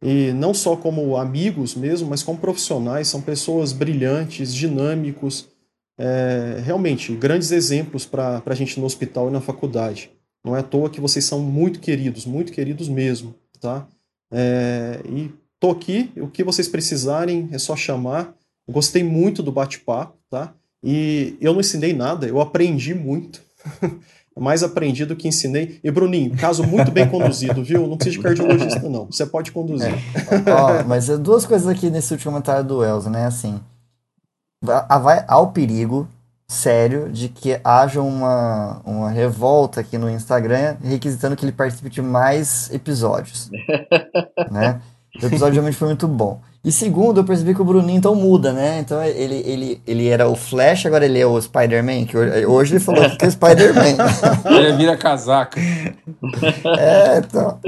E 0.00 0.32
não 0.34 0.54
só 0.54 0.76
como 0.76 1.16
amigos 1.16 1.74
mesmo, 1.74 2.08
mas 2.10 2.22
como 2.22 2.38
profissionais. 2.38 3.08
São 3.08 3.20
pessoas 3.20 3.72
brilhantes, 3.72 4.54
dinâmicos, 4.54 5.52
é, 5.98 6.60
realmente 6.64 7.14
grandes 7.14 7.50
exemplos 7.50 8.04
para 8.04 8.42
a 8.44 8.54
gente 8.54 8.78
no 8.78 8.86
hospital 8.86 9.28
e 9.28 9.32
na 9.32 9.40
faculdade. 9.40 10.10
Não 10.44 10.56
é 10.56 10.60
à 10.60 10.62
toa 10.62 10.90
que 10.90 11.00
vocês 11.00 11.24
são 11.24 11.40
muito 11.40 11.80
queridos, 11.80 12.26
muito 12.26 12.52
queridos 12.52 12.88
mesmo, 12.88 13.34
tá? 13.60 13.86
É, 14.30 15.00
e 15.06 15.30
tô 15.58 15.70
aqui, 15.70 16.10
o 16.16 16.28
que 16.28 16.44
vocês 16.44 16.68
precisarem 16.68 17.48
é 17.52 17.58
só 17.58 17.74
chamar. 17.74 18.34
gostei 18.68 19.02
muito 19.02 19.42
do 19.42 19.52
bate-papo, 19.52 20.18
tá? 20.28 20.52
E 20.82 21.36
eu 21.40 21.54
não 21.54 21.60
ensinei 21.60 21.94
nada, 21.94 22.26
eu 22.26 22.40
aprendi 22.40 22.94
muito. 22.94 23.42
mais 24.36 24.62
aprendi 24.62 25.06
do 25.06 25.14
que 25.14 25.28
ensinei. 25.28 25.78
E 25.82 25.90
Bruninho, 25.90 26.36
caso 26.36 26.64
muito 26.64 26.90
bem 26.90 27.08
conduzido, 27.08 27.62
viu? 27.62 27.86
Não 27.86 27.96
precisa 27.96 28.16
de 28.16 28.22
cardiologista, 28.22 28.88
não. 28.88 29.06
Você 29.06 29.24
pode 29.24 29.52
conduzir. 29.52 29.88
É. 29.88 30.50
Ó, 30.50 30.84
mas 30.84 31.08
é 31.08 31.16
duas 31.16 31.46
coisas 31.46 31.68
aqui 31.68 31.88
nesse 31.88 32.12
último 32.12 32.32
comentário 32.32 32.64
do 32.64 32.84
Elza, 32.84 33.08
né? 33.08 33.26
Assim, 33.26 33.60
há 34.68 35.38
o 35.38 35.48
perigo 35.48 36.08
sério 36.46 37.10
de 37.10 37.28
que 37.28 37.58
haja 37.64 38.00
uma, 38.00 38.80
uma 38.84 39.10
revolta 39.10 39.80
aqui 39.80 39.98
no 39.98 40.10
Instagram 40.10 40.76
requisitando 40.82 41.36
que 41.36 41.44
ele 41.44 41.52
participe 41.52 41.90
de 41.90 42.02
mais 42.02 42.72
episódios. 42.72 43.50
né? 44.50 44.80
O 45.22 45.26
episódio 45.26 45.54
realmente 45.54 45.76
foi 45.76 45.88
muito 45.88 46.08
bom. 46.08 46.40
E 46.64 46.72
segundo, 46.72 47.20
eu 47.20 47.24
percebi 47.24 47.54
que 47.54 47.60
o 47.60 47.64
Bruninho 47.64 47.98
então 47.98 48.14
muda, 48.14 48.52
né? 48.52 48.80
Então 48.80 49.02
ele, 49.04 49.42
ele, 49.46 49.82
ele 49.86 50.08
era 50.08 50.26
o 50.26 50.34
Flash, 50.34 50.86
agora 50.86 51.04
ele 51.04 51.20
é 51.20 51.26
o 51.26 51.38
Spider-Man, 51.40 52.06
que 52.06 52.16
hoje 52.16 52.74
ele 52.74 52.80
falou 52.80 53.04
que 53.10 53.24
é 53.24 53.30
Spider-Man. 53.30 53.96
ele 54.48 54.72
vira 54.72 54.96
casaca. 54.96 55.60
É, 55.60 57.18
então. 57.18 57.60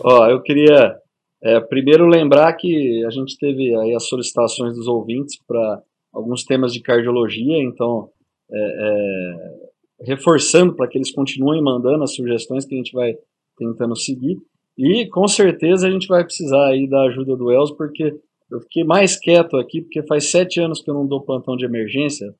Ó, 0.00 0.26
eu 0.26 0.42
queria 0.42 0.96
é, 1.42 1.60
primeiro 1.60 2.06
lembrar 2.06 2.52
que 2.54 3.04
a 3.04 3.10
gente 3.10 3.36
teve 3.38 3.74
aí 3.76 3.94
as 3.94 4.08
solicitações 4.08 4.74
dos 4.74 4.88
ouvintes 4.88 5.38
para 5.46 5.82
alguns 6.12 6.44
temas 6.44 6.72
de 6.72 6.80
cardiologia, 6.80 7.62
então 7.62 8.10
é, 8.50 8.58
é, 8.58 10.06
reforçando 10.06 10.74
para 10.74 10.88
que 10.88 10.98
eles 10.98 11.12
continuem 11.12 11.62
mandando 11.62 12.02
as 12.02 12.14
sugestões 12.14 12.64
que 12.64 12.74
a 12.74 12.78
gente 12.78 12.92
vai 12.92 13.14
tentando 13.56 13.96
seguir. 13.96 14.36
E 14.76 15.08
com 15.08 15.26
certeza 15.26 15.86
a 15.86 15.90
gente 15.90 16.06
vai 16.06 16.24
precisar 16.24 16.68
aí 16.68 16.88
da 16.88 17.02
ajuda 17.02 17.36
do 17.36 17.50
Elzo, 17.52 17.76
porque 17.76 18.14
eu 18.50 18.60
fiquei 18.62 18.84
mais 18.84 19.18
quieto 19.18 19.56
aqui, 19.56 19.82
porque 19.82 20.06
faz 20.06 20.30
sete 20.30 20.60
anos 20.60 20.80
que 20.80 20.90
eu 20.90 20.94
não 20.94 21.06
dou 21.06 21.24
plantão 21.24 21.56
de 21.56 21.64
emergência, 21.64 22.32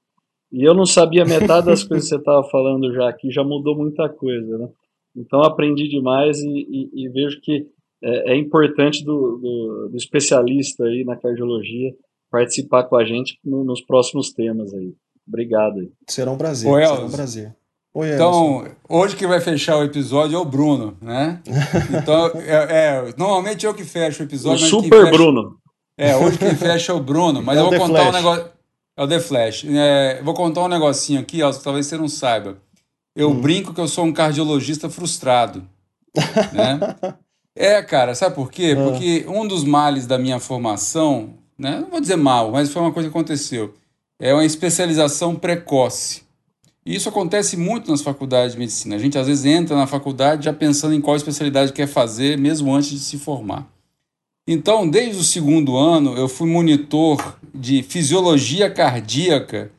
e 0.50 0.64
eu 0.64 0.74
não 0.74 0.86
sabia 0.86 1.24
metade 1.24 1.66
das 1.66 1.84
coisas 1.86 2.08
que 2.08 2.14
você 2.14 2.20
estava 2.20 2.42
falando 2.48 2.92
já 2.92 3.08
aqui, 3.08 3.30
já 3.30 3.44
mudou 3.44 3.76
muita 3.76 4.08
coisa, 4.08 4.58
né? 4.58 4.68
Então 5.16 5.42
aprendi 5.42 5.88
demais 5.88 6.38
e, 6.40 6.48
e, 6.48 7.04
e 7.04 7.08
vejo 7.08 7.40
que 7.40 7.66
é, 8.02 8.32
é 8.32 8.36
importante 8.36 9.04
do, 9.04 9.38
do, 9.38 9.88
do, 9.90 9.96
especialista 9.96 10.84
aí 10.84 11.04
na 11.04 11.16
cardiologia 11.16 11.92
participar 12.30 12.84
com 12.84 12.96
a 12.96 13.04
gente 13.04 13.38
no, 13.44 13.64
nos 13.64 13.80
próximos 13.80 14.32
temas 14.32 14.72
aí. 14.72 14.92
Obrigado. 15.26 15.80
Aí. 15.80 15.90
Será 16.06 16.30
um 16.30 16.38
prazer. 16.38 16.70
Oi, 16.70 16.86
será 16.86 17.04
um 17.04 17.10
prazer. 17.10 17.56
Oi, 17.94 18.14
então, 18.14 18.66
hoje 18.88 19.16
que 19.16 19.26
vai 19.26 19.40
fechar 19.40 19.78
o 19.78 19.82
episódio 19.82 20.36
é 20.36 20.38
o 20.38 20.44
Bruno, 20.44 20.96
né? 21.00 21.42
Então, 22.00 22.26
é, 22.36 23.06
é 23.08 23.14
normalmente 23.16 23.66
eu 23.66 23.74
que 23.74 23.84
fecho 23.84 24.22
o 24.22 24.26
episódio. 24.26 24.66
O 24.66 24.68
Super 24.68 25.06
fecha, 25.06 25.10
Bruno. 25.10 25.56
É, 25.96 26.16
hoje 26.16 26.38
quem 26.38 26.54
fecha 26.54 26.92
é 26.92 26.94
o 26.94 27.00
Bruno, 27.00 27.42
mas 27.42 27.58
é 27.58 27.60
eu 27.60 27.70
vou 27.70 27.78
contar 27.78 28.02
Flash. 28.02 28.08
um 28.08 28.12
negócio. 28.12 28.50
É 28.96 29.02
o 29.02 29.08
The 29.08 29.20
Flash. 29.20 29.64
É, 29.64 30.22
vou 30.22 30.34
contar 30.34 30.64
um 30.64 30.68
negocinho 30.68 31.20
aqui, 31.20 31.42
ó, 31.42 31.52
que 31.52 31.62
talvez 31.62 31.86
você 31.86 31.96
não 31.96 32.08
saiba. 32.08 32.58
Eu 33.16 33.30
hum. 33.30 33.40
brinco 33.40 33.74
que 33.74 33.80
eu 33.80 33.88
sou 33.88 34.04
um 34.04 34.12
cardiologista 34.12 34.88
frustrado. 34.88 35.66
Né? 36.52 36.78
é, 37.58 37.82
cara, 37.82 38.14
sabe 38.14 38.36
por 38.36 38.52
quê? 38.52 38.76
Ah. 38.78 38.84
Porque 38.84 39.26
um 39.28 39.46
dos 39.46 39.64
males 39.64 40.06
da 40.06 40.16
minha 40.16 40.38
formação, 40.38 41.30
né? 41.58 41.80
Não 41.80 41.90
vou 41.90 42.00
dizer 42.00 42.14
mal, 42.14 42.52
mas 42.52 42.70
foi 42.70 42.80
uma 42.80 42.92
coisa 42.92 43.08
que 43.08 43.16
aconteceu. 43.16 43.74
É 44.20 44.32
uma 44.32 44.44
especialização 44.44 45.34
precoce. 45.34 46.22
E 46.86 46.94
isso 46.94 47.08
acontece 47.08 47.56
muito 47.56 47.90
nas 47.90 48.00
faculdades 48.00 48.52
de 48.52 48.60
medicina. 48.60 48.94
A 48.94 48.98
gente 48.98 49.18
às 49.18 49.26
vezes 49.26 49.44
entra 49.44 49.76
na 49.76 49.88
faculdade 49.88 50.44
já 50.44 50.52
pensando 50.52 50.94
em 50.94 51.00
qual 51.00 51.16
especialidade 51.16 51.72
quer 51.72 51.88
fazer, 51.88 52.38
mesmo 52.38 52.72
antes 52.72 52.90
de 52.90 53.00
se 53.00 53.18
formar. 53.18 53.66
Então, 54.46 54.88
desde 54.88 55.20
o 55.20 55.24
segundo 55.24 55.76
ano, 55.76 56.16
eu 56.16 56.28
fui 56.28 56.48
monitor 56.48 57.38
de 57.52 57.82
fisiologia 57.82 58.70
cardíaca 58.70 59.70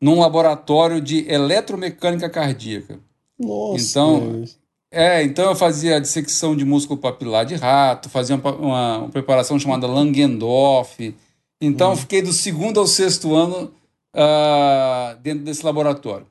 num 0.00 0.18
laboratório 0.18 1.00
de 1.00 1.26
eletromecânica 1.30 2.28
cardíaca. 2.28 2.98
Nossa. 3.38 3.82
Então, 3.82 4.44
é, 4.92 5.22
então 5.22 5.50
eu 5.50 5.54
fazia 5.54 6.00
dissecção 6.00 6.56
de 6.56 6.64
músculo 6.64 6.98
papilar 6.98 7.46
de 7.46 7.54
rato, 7.54 8.08
fazia 8.08 8.36
uma, 8.36 8.54
uma, 8.56 8.98
uma 8.98 9.08
preparação 9.08 9.58
chamada 9.58 9.86
Langendorf. 9.86 11.14
Então, 11.60 11.92
hum. 11.92 11.96
fiquei 11.96 12.22
do 12.22 12.32
segundo 12.32 12.80
ao 12.80 12.86
sexto 12.86 13.34
ano 13.34 13.72
uh, 14.16 15.16
dentro 15.22 15.44
desse 15.44 15.64
laboratório. 15.64 16.26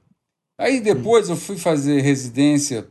Aí 0.60 0.82
depois 0.82 1.30
eu 1.30 1.38
fui 1.38 1.58
fazer 1.58 2.02
residência 2.02 2.86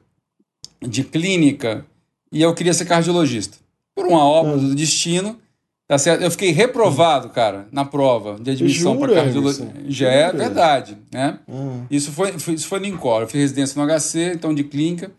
de 0.80 1.04
clínica 1.04 1.84
e 2.32 2.40
eu 2.40 2.54
queria 2.54 2.72
ser 2.72 2.86
cardiologista. 2.86 3.58
Por 3.94 4.06
uma 4.06 4.24
obra 4.24 4.56
do 4.56 4.74
destino, 4.74 5.38
tá 5.86 5.98
certo? 5.98 6.22
Eu 6.22 6.30
fiquei 6.30 6.50
reprovado, 6.50 7.28
cara, 7.28 7.68
na 7.70 7.84
prova 7.84 8.38
de 8.40 8.52
admissão 8.52 8.96
para 8.96 9.12
cardiologia. 9.12 9.70
Já 9.86 10.08
é 10.08 10.32
verdade, 10.32 10.96
né? 11.12 11.40
Hum. 11.46 11.84
Isso 11.90 12.10
foi, 12.12 12.34
isso 12.34 12.68
foi 12.68 12.80
no 12.80 12.86
INCOR. 12.86 13.22
Eu 13.22 13.28
fiz 13.28 13.40
residência 13.40 13.84
no 13.84 13.86
HC, 13.86 14.32
então 14.34 14.54
de 14.54 14.64
clínica. 14.64 15.10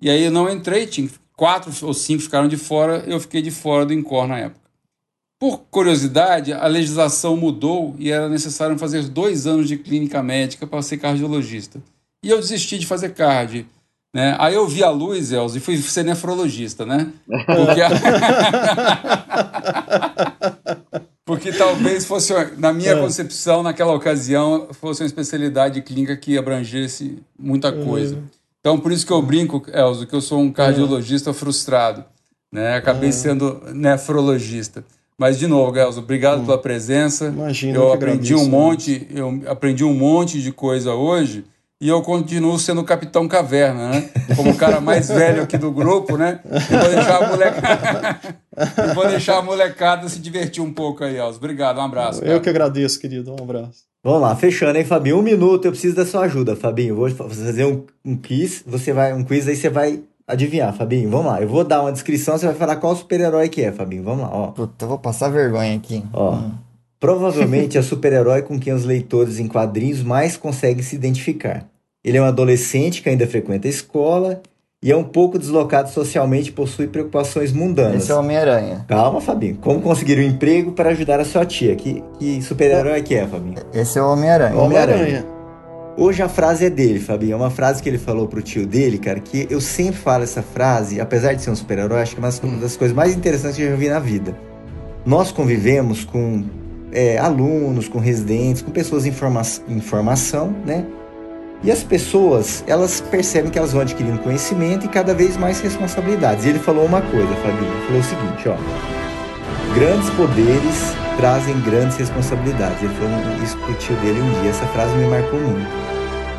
E 0.00 0.10
aí 0.10 0.24
eu 0.24 0.30
não 0.30 0.50
entrei, 0.50 0.86
tinha 0.86 1.08
quatro 1.36 1.72
ou 1.86 1.94
cinco 1.94 2.22
ficaram 2.22 2.48
de 2.48 2.56
fora, 2.56 3.04
eu 3.06 3.20
fiquei 3.20 3.42
de 3.42 3.50
fora 3.50 3.86
do 3.86 3.92
INCOR 3.92 4.26
na 4.26 4.38
época. 4.38 4.64
Por 5.40 5.58
curiosidade, 5.70 6.52
a 6.52 6.66
legislação 6.66 7.36
mudou 7.36 7.94
e 7.98 8.10
era 8.10 8.28
necessário 8.28 8.78
fazer 8.78 9.08
dois 9.08 9.46
anos 9.46 9.68
de 9.68 9.76
clínica 9.76 10.22
médica 10.22 10.66
para 10.66 10.80
ser 10.80 10.98
cardiologista 10.98 11.82
e 12.24 12.30
eu 12.30 12.40
desisti 12.40 12.78
de 12.78 12.86
fazer 12.86 13.10
card. 13.10 13.66
Né? 14.12 14.34
Aí 14.38 14.54
eu 14.54 14.66
vi 14.66 14.82
a 14.82 14.88
luz, 14.88 15.30
Elzo, 15.30 15.58
e 15.58 15.60
fui 15.60 15.76
ser 15.76 16.04
nefrologista, 16.04 16.86
né? 16.86 17.12
Porque, 17.26 17.82
a... 17.82 17.90
Porque 21.26 21.52
talvez 21.52 22.06
fosse, 22.06 22.32
na 22.56 22.72
minha 22.72 22.92
é. 22.92 22.98
concepção, 22.98 23.62
naquela 23.62 23.92
ocasião, 23.92 24.68
fosse 24.72 25.02
uma 25.02 25.06
especialidade 25.06 25.82
clínica 25.82 26.16
que 26.16 26.38
abrangesse 26.38 27.18
muita 27.38 27.70
coisa. 27.72 28.16
Uhum. 28.16 28.22
Então, 28.64 28.80
por 28.80 28.90
isso 28.92 29.06
que 29.06 29.12
eu 29.12 29.20
brinco, 29.20 29.62
Elzo, 29.70 30.06
que 30.06 30.14
eu 30.14 30.22
sou 30.22 30.40
um 30.40 30.50
cardiologista 30.50 31.28
uhum. 31.28 31.34
frustrado. 31.34 32.02
Né? 32.50 32.76
Acabei 32.76 33.10
uhum. 33.10 33.12
sendo 33.12 33.62
nefrologista. 33.74 34.82
Mas, 35.18 35.38
de 35.38 35.46
novo, 35.46 35.78
Elzo, 35.78 36.00
obrigado 36.00 36.46
pela 36.46 36.56
presença. 36.56 37.26
Imagina, 37.26 37.76
eu 37.76 37.92
aprendi 37.92 38.32
agradeço, 38.32 38.48
um 38.48 38.48
monte, 38.48 39.06
eu 39.10 39.42
aprendi 39.48 39.84
um 39.84 39.92
monte 39.92 40.40
de 40.40 40.50
coisa 40.50 40.94
hoje 40.94 41.44
e 41.78 41.90
eu 41.90 42.00
continuo 42.00 42.58
sendo 42.58 42.80
o 42.80 42.84
Capitão 42.84 43.28
Caverna, 43.28 43.90
né? 43.90 44.10
Como 44.34 44.52
o 44.52 44.56
cara 44.56 44.80
mais 44.80 45.08
velho 45.08 45.42
aqui 45.42 45.58
do 45.58 45.70
grupo, 45.70 46.16
né? 46.16 46.40
E 46.46 46.76
vou 46.76 46.88
deixar 46.88 47.22
a 47.22 47.28
molecada, 47.28 48.20
vou 48.94 49.08
deixar 49.08 49.38
a 49.38 49.42
molecada 49.42 50.08
se 50.08 50.18
divertir 50.18 50.62
um 50.62 50.72
pouco 50.72 51.04
aí, 51.04 51.18
Elzo. 51.18 51.36
Obrigado, 51.36 51.76
um 51.76 51.82
abraço. 51.82 52.20
Cara. 52.20 52.32
Eu 52.32 52.40
que 52.40 52.48
agradeço, 52.48 52.98
querido. 52.98 53.30
Um 53.38 53.42
abraço. 53.44 53.93
Vamos 54.04 54.20
lá, 54.20 54.36
fechando, 54.36 54.78
hein, 54.78 54.84
Fabinho? 54.84 55.18
Um 55.18 55.22
minuto, 55.22 55.64
eu 55.64 55.72
preciso 55.72 55.96
da 55.96 56.04
sua 56.04 56.24
ajuda, 56.24 56.54
Fabinho. 56.54 56.94
Vou 56.94 57.08
fazer 57.08 57.64
um, 57.64 57.84
um 58.04 58.14
quiz, 58.14 58.62
você 58.66 58.92
vai, 58.92 59.14
um 59.14 59.24
quiz 59.24 59.48
aí 59.48 59.56
você 59.56 59.70
vai 59.70 60.02
adivinhar, 60.28 60.76
Fabinho. 60.76 61.08
Vamos 61.08 61.26
lá, 61.26 61.40
eu 61.40 61.48
vou 61.48 61.64
dar 61.64 61.80
uma 61.80 61.90
descrição, 61.90 62.36
você 62.36 62.44
vai 62.44 62.54
falar 62.54 62.76
qual 62.76 62.94
super-herói 62.94 63.48
que 63.48 63.62
é, 63.62 63.72
Fabinho. 63.72 64.02
Vamos 64.02 64.24
lá, 64.24 64.30
ó. 64.30 64.46
Puta, 64.48 64.84
eu 64.84 64.88
vou 64.90 64.98
passar 64.98 65.30
vergonha 65.30 65.74
aqui. 65.74 66.04
Ó. 66.12 66.34
Hum. 66.34 66.52
Provavelmente 67.00 67.78
é 67.78 67.80
o 67.80 67.82
super-herói 67.82 68.42
com 68.42 68.60
quem 68.60 68.74
os 68.74 68.84
leitores 68.84 69.38
em 69.38 69.48
quadrinhos 69.48 70.02
mais 70.02 70.36
conseguem 70.36 70.82
se 70.82 70.94
identificar. 70.94 71.66
Ele 72.04 72.18
é 72.18 72.22
um 72.22 72.26
adolescente 72.26 73.02
que 73.02 73.08
ainda 73.08 73.26
frequenta 73.26 73.66
a 73.66 73.70
escola 73.70 74.42
e 74.84 74.92
é 74.92 74.96
um 74.96 75.02
pouco 75.02 75.38
deslocado 75.38 75.88
socialmente 75.88 76.50
e 76.50 76.52
possui 76.52 76.86
preocupações 76.86 77.50
mundanas. 77.50 78.02
Esse 78.02 78.12
é 78.12 78.14
o 78.14 78.18
Homem-Aranha. 78.18 78.84
Calma, 78.86 79.18
Fabinho. 79.18 79.56
Como 79.56 79.80
conseguir 79.80 80.18
um 80.18 80.22
emprego 80.22 80.72
para 80.72 80.90
ajudar 80.90 81.18
a 81.18 81.24
sua 81.24 81.46
tia? 81.46 81.74
Que, 81.74 82.04
que 82.18 82.42
super-herói 82.42 83.00
que 83.00 83.14
é, 83.14 83.26
Fabinho? 83.26 83.54
Esse 83.72 83.98
é 83.98 84.02
o 84.02 84.12
Homem-Aranha. 84.12 84.54
Homem-Aranha. 84.54 85.24
Hoje 85.96 86.22
a 86.22 86.28
frase 86.28 86.66
é 86.66 86.70
dele, 86.70 86.98
Fabinho. 86.98 87.32
É 87.32 87.36
uma 87.36 87.50
frase 87.50 87.82
que 87.82 87.88
ele 87.88 87.96
falou 87.96 88.28
pro 88.28 88.42
tio 88.42 88.66
dele, 88.66 88.98
cara, 88.98 89.20
que 89.20 89.46
eu 89.48 89.58
sempre 89.58 89.96
falo 89.96 90.22
essa 90.22 90.42
frase, 90.42 91.00
apesar 91.00 91.32
de 91.32 91.40
ser 91.40 91.50
um 91.50 91.56
super-herói, 91.56 92.02
acho 92.02 92.14
que 92.14 92.22
é 92.22 92.28
uma 92.28 92.58
das 92.58 92.76
coisas 92.76 92.94
mais 92.94 93.16
interessantes 93.16 93.56
que 93.56 93.62
eu 93.62 93.70
já 93.70 93.76
vi 93.76 93.88
na 93.88 93.98
vida. 93.98 94.36
Nós 95.06 95.32
convivemos 95.32 96.04
com 96.04 96.44
é, 96.92 97.16
alunos, 97.16 97.88
com 97.88 97.98
residentes, 97.98 98.60
com 98.60 98.70
pessoas 98.70 99.06
em, 99.06 99.12
forma 99.12 99.40
em 99.66 99.80
formação, 99.80 100.54
né? 100.66 100.84
E 101.64 101.72
as 101.72 101.82
pessoas, 101.82 102.62
elas 102.66 103.00
percebem 103.00 103.50
que 103.50 103.58
elas 103.58 103.72
vão 103.72 103.80
adquirindo 103.80 104.18
conhecimento 104.18 104.84
e 104.84 104.88
cada 104.88 105.14
vez 105.14 105.34
mais 105.38 105.60
responsabilidades. 105.62 106.44
E 106.44 106.50
ele 106.50 106.58
falou 106.58 106.84
uma 106.84 107.00
coisa, 107.00 107.34
Fabinho, 107.36 107.72
ele 107.72 107.86
falou 107.86 108.00
o 108.00 108.04
seguinte, 108.04 108.48
ó. 108.50 109.74
Grandes 109.74 110.10
poderes 110.10 110.94
trazem 111.16 111.58
grandes 111.62 111.96
responsabilidades. 111.96 112.82
Ele 112.82 112.94
falou 112.94 113.42
isso 113.42 113.56
pro 113.56 113.72
tio 113.76 113.96
dele 113.96 114.20
um 114.20 114.42
dia. 114.42 114.50
Essa 114.50 114.66
frase 114.66 114.94
me 114.94 115.06
marcou 115.06 115.40
muito. 115.40 115.66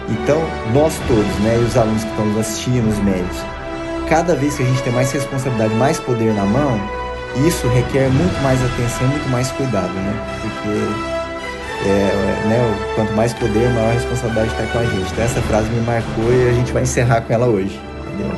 Então, 0.10 0.40
nós 0.72 0.94
todos, 1.08 1.40
né, 1.40 1.58
e 1.60 1.66
os 1.66 1.76
alunos 1.76 2.04
que 2.04 2.10
estão 2.12 2.26
nos 2.28 2.38
assistindo, 2.38 2.88
os 2.88 3.00
médicos, 3.00 3.40
cada 4.08 4.36
vez 4.36 4.56
que 4.56 4.62
a 4.62 4.66
gente 4.68 4.84
tem 4.84 4.94
mais 4.94 5.12
responsabilidade, 5.12 5.74
mais 5.74 6.00
poder 6.00 6.32
na 6.36 6.46
mão, 6.46 6.80
isso 7.48 7.68
requer 7.70 8.10
muito 8.10 8.40
mais 8.44 8.64
atenção, 8.64 9.08
muito 9.08 9.28
mais 9.30 9.52
cuidado, 9.54 9.92
né? 9.92 10.40
Porque 10.42 11.15
é, 11.86 12.48
né, 12.48 12.94
quanto 12.96 13.14
mais 13.14 13.34
poder, 13.34 13.70
maior 13.70 13.94
responsabilidade 13.94 14.50
está 14.50 14.66
com 14.66 14.80
a 14.80 14.86
gente. 14.86 15.12
Então 15.12 15.24
essa 15.24 15.42
frase 15.42 15.70
me 15.70 15.82
marcou 15.82 16.34
e 16.34 16.50
a 16.50 16.54
gente 16.54 16.72
vai 16.72 16.84
encerrar 16.84 17.22
com 17.22 17.34
ela 17.34 17.46
hoje. 17.46 17.80
Entendeu? 18.08 18.32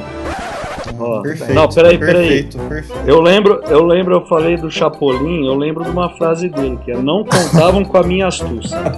Oh, 1.00 1.22
perfeito, 1.22 1.54
não, 1.54 1.68
peraí, 1.70 1.98
peraí. 1.98 2.28
Perfeito, 2.28 2.58
perfeito. 2.58 3.08
Eu 3.08 3.22
lembro, 3.22 3.62
eu 3.68 3.86
lembro, 3.86 4.16
eu 4.16 4.26
falei 4.26 4.58
do 4.58 4.72
Chapolin, 4.72 5.46
eu 5.46 5.56
lembro 5.56 5.84
de 5.84 5.90
uma 5.92 6.10
frase 6.18 6.50
dele, 6.50 6.80
que 6.84 6.92
é 6.92 6.98
não 6.98 7.24
contavam 7.24 7.86
com 7.86 7.98
a 7.98 8.04
minha 8.04 8.28
astúcia. 8.28 8.78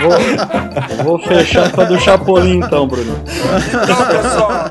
vou, 0.00 0.10
vou, 0.96 1.04
vou, 1.04 1.18
fechar 1.18 1.70
com 1.72 1.82
a 1.82 1.84
do 1.84 1.98
Chapolin 1.98 2.58
então, 2.58 2.86
Bruno. 2.86 3.14
Não, 3.14 4.06
pessoal. 4.06 4.70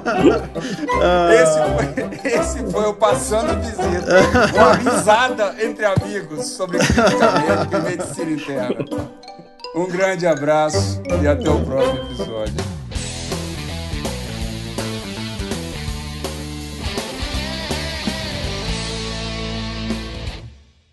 Esse 1.34 1.59
foi, 1.59 2.32
esse 2.32 2.72
foi 2.72 2.86
o 2.86 2.93
Passando 2.93 3.59
Visita. 3.59 4.20
Uma 4.55 4.74
risada 4.74 5.55
entre 5.61 5.86
amigos 5.86 6.47
sobre 6.47 6.78
medicamento 6.78 7.76
e 7.76 7.82
medicina 7.82 8.32
interna. 8.32 8.86
Um 9.76 9.88
grande 9.88 10.28
abraço 10.28 11.01
e 11.22 11.28
até 11.28 11.49
o 11.49 11.59
próximo 11.61 11.99
episódio. 11.99 12.72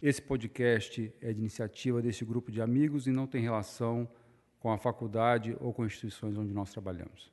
Esse 0.02 0.22
podcast 0.22 1.12
é 1.20 1.30
de 1.30 1.40
iniciativa 1.40 2.00
desse 2.00 2.24
grupo 2.24 2.50
de 2.50 2.62
amigos 2.62 3.06
e 3.06 3.12
não 3.12 3.26
tem 3.26 3.42
relação 3.42 4.08
com 4.58 4.72
a 4.72 4.78
faculdade 4.78 5.54
ou 5.60 5.74
com 5.74 5.84
instituições 5.84 6.38
onde 6.38 6.54
nós 6.54 6.70
trabalhamos. 6.70 7.30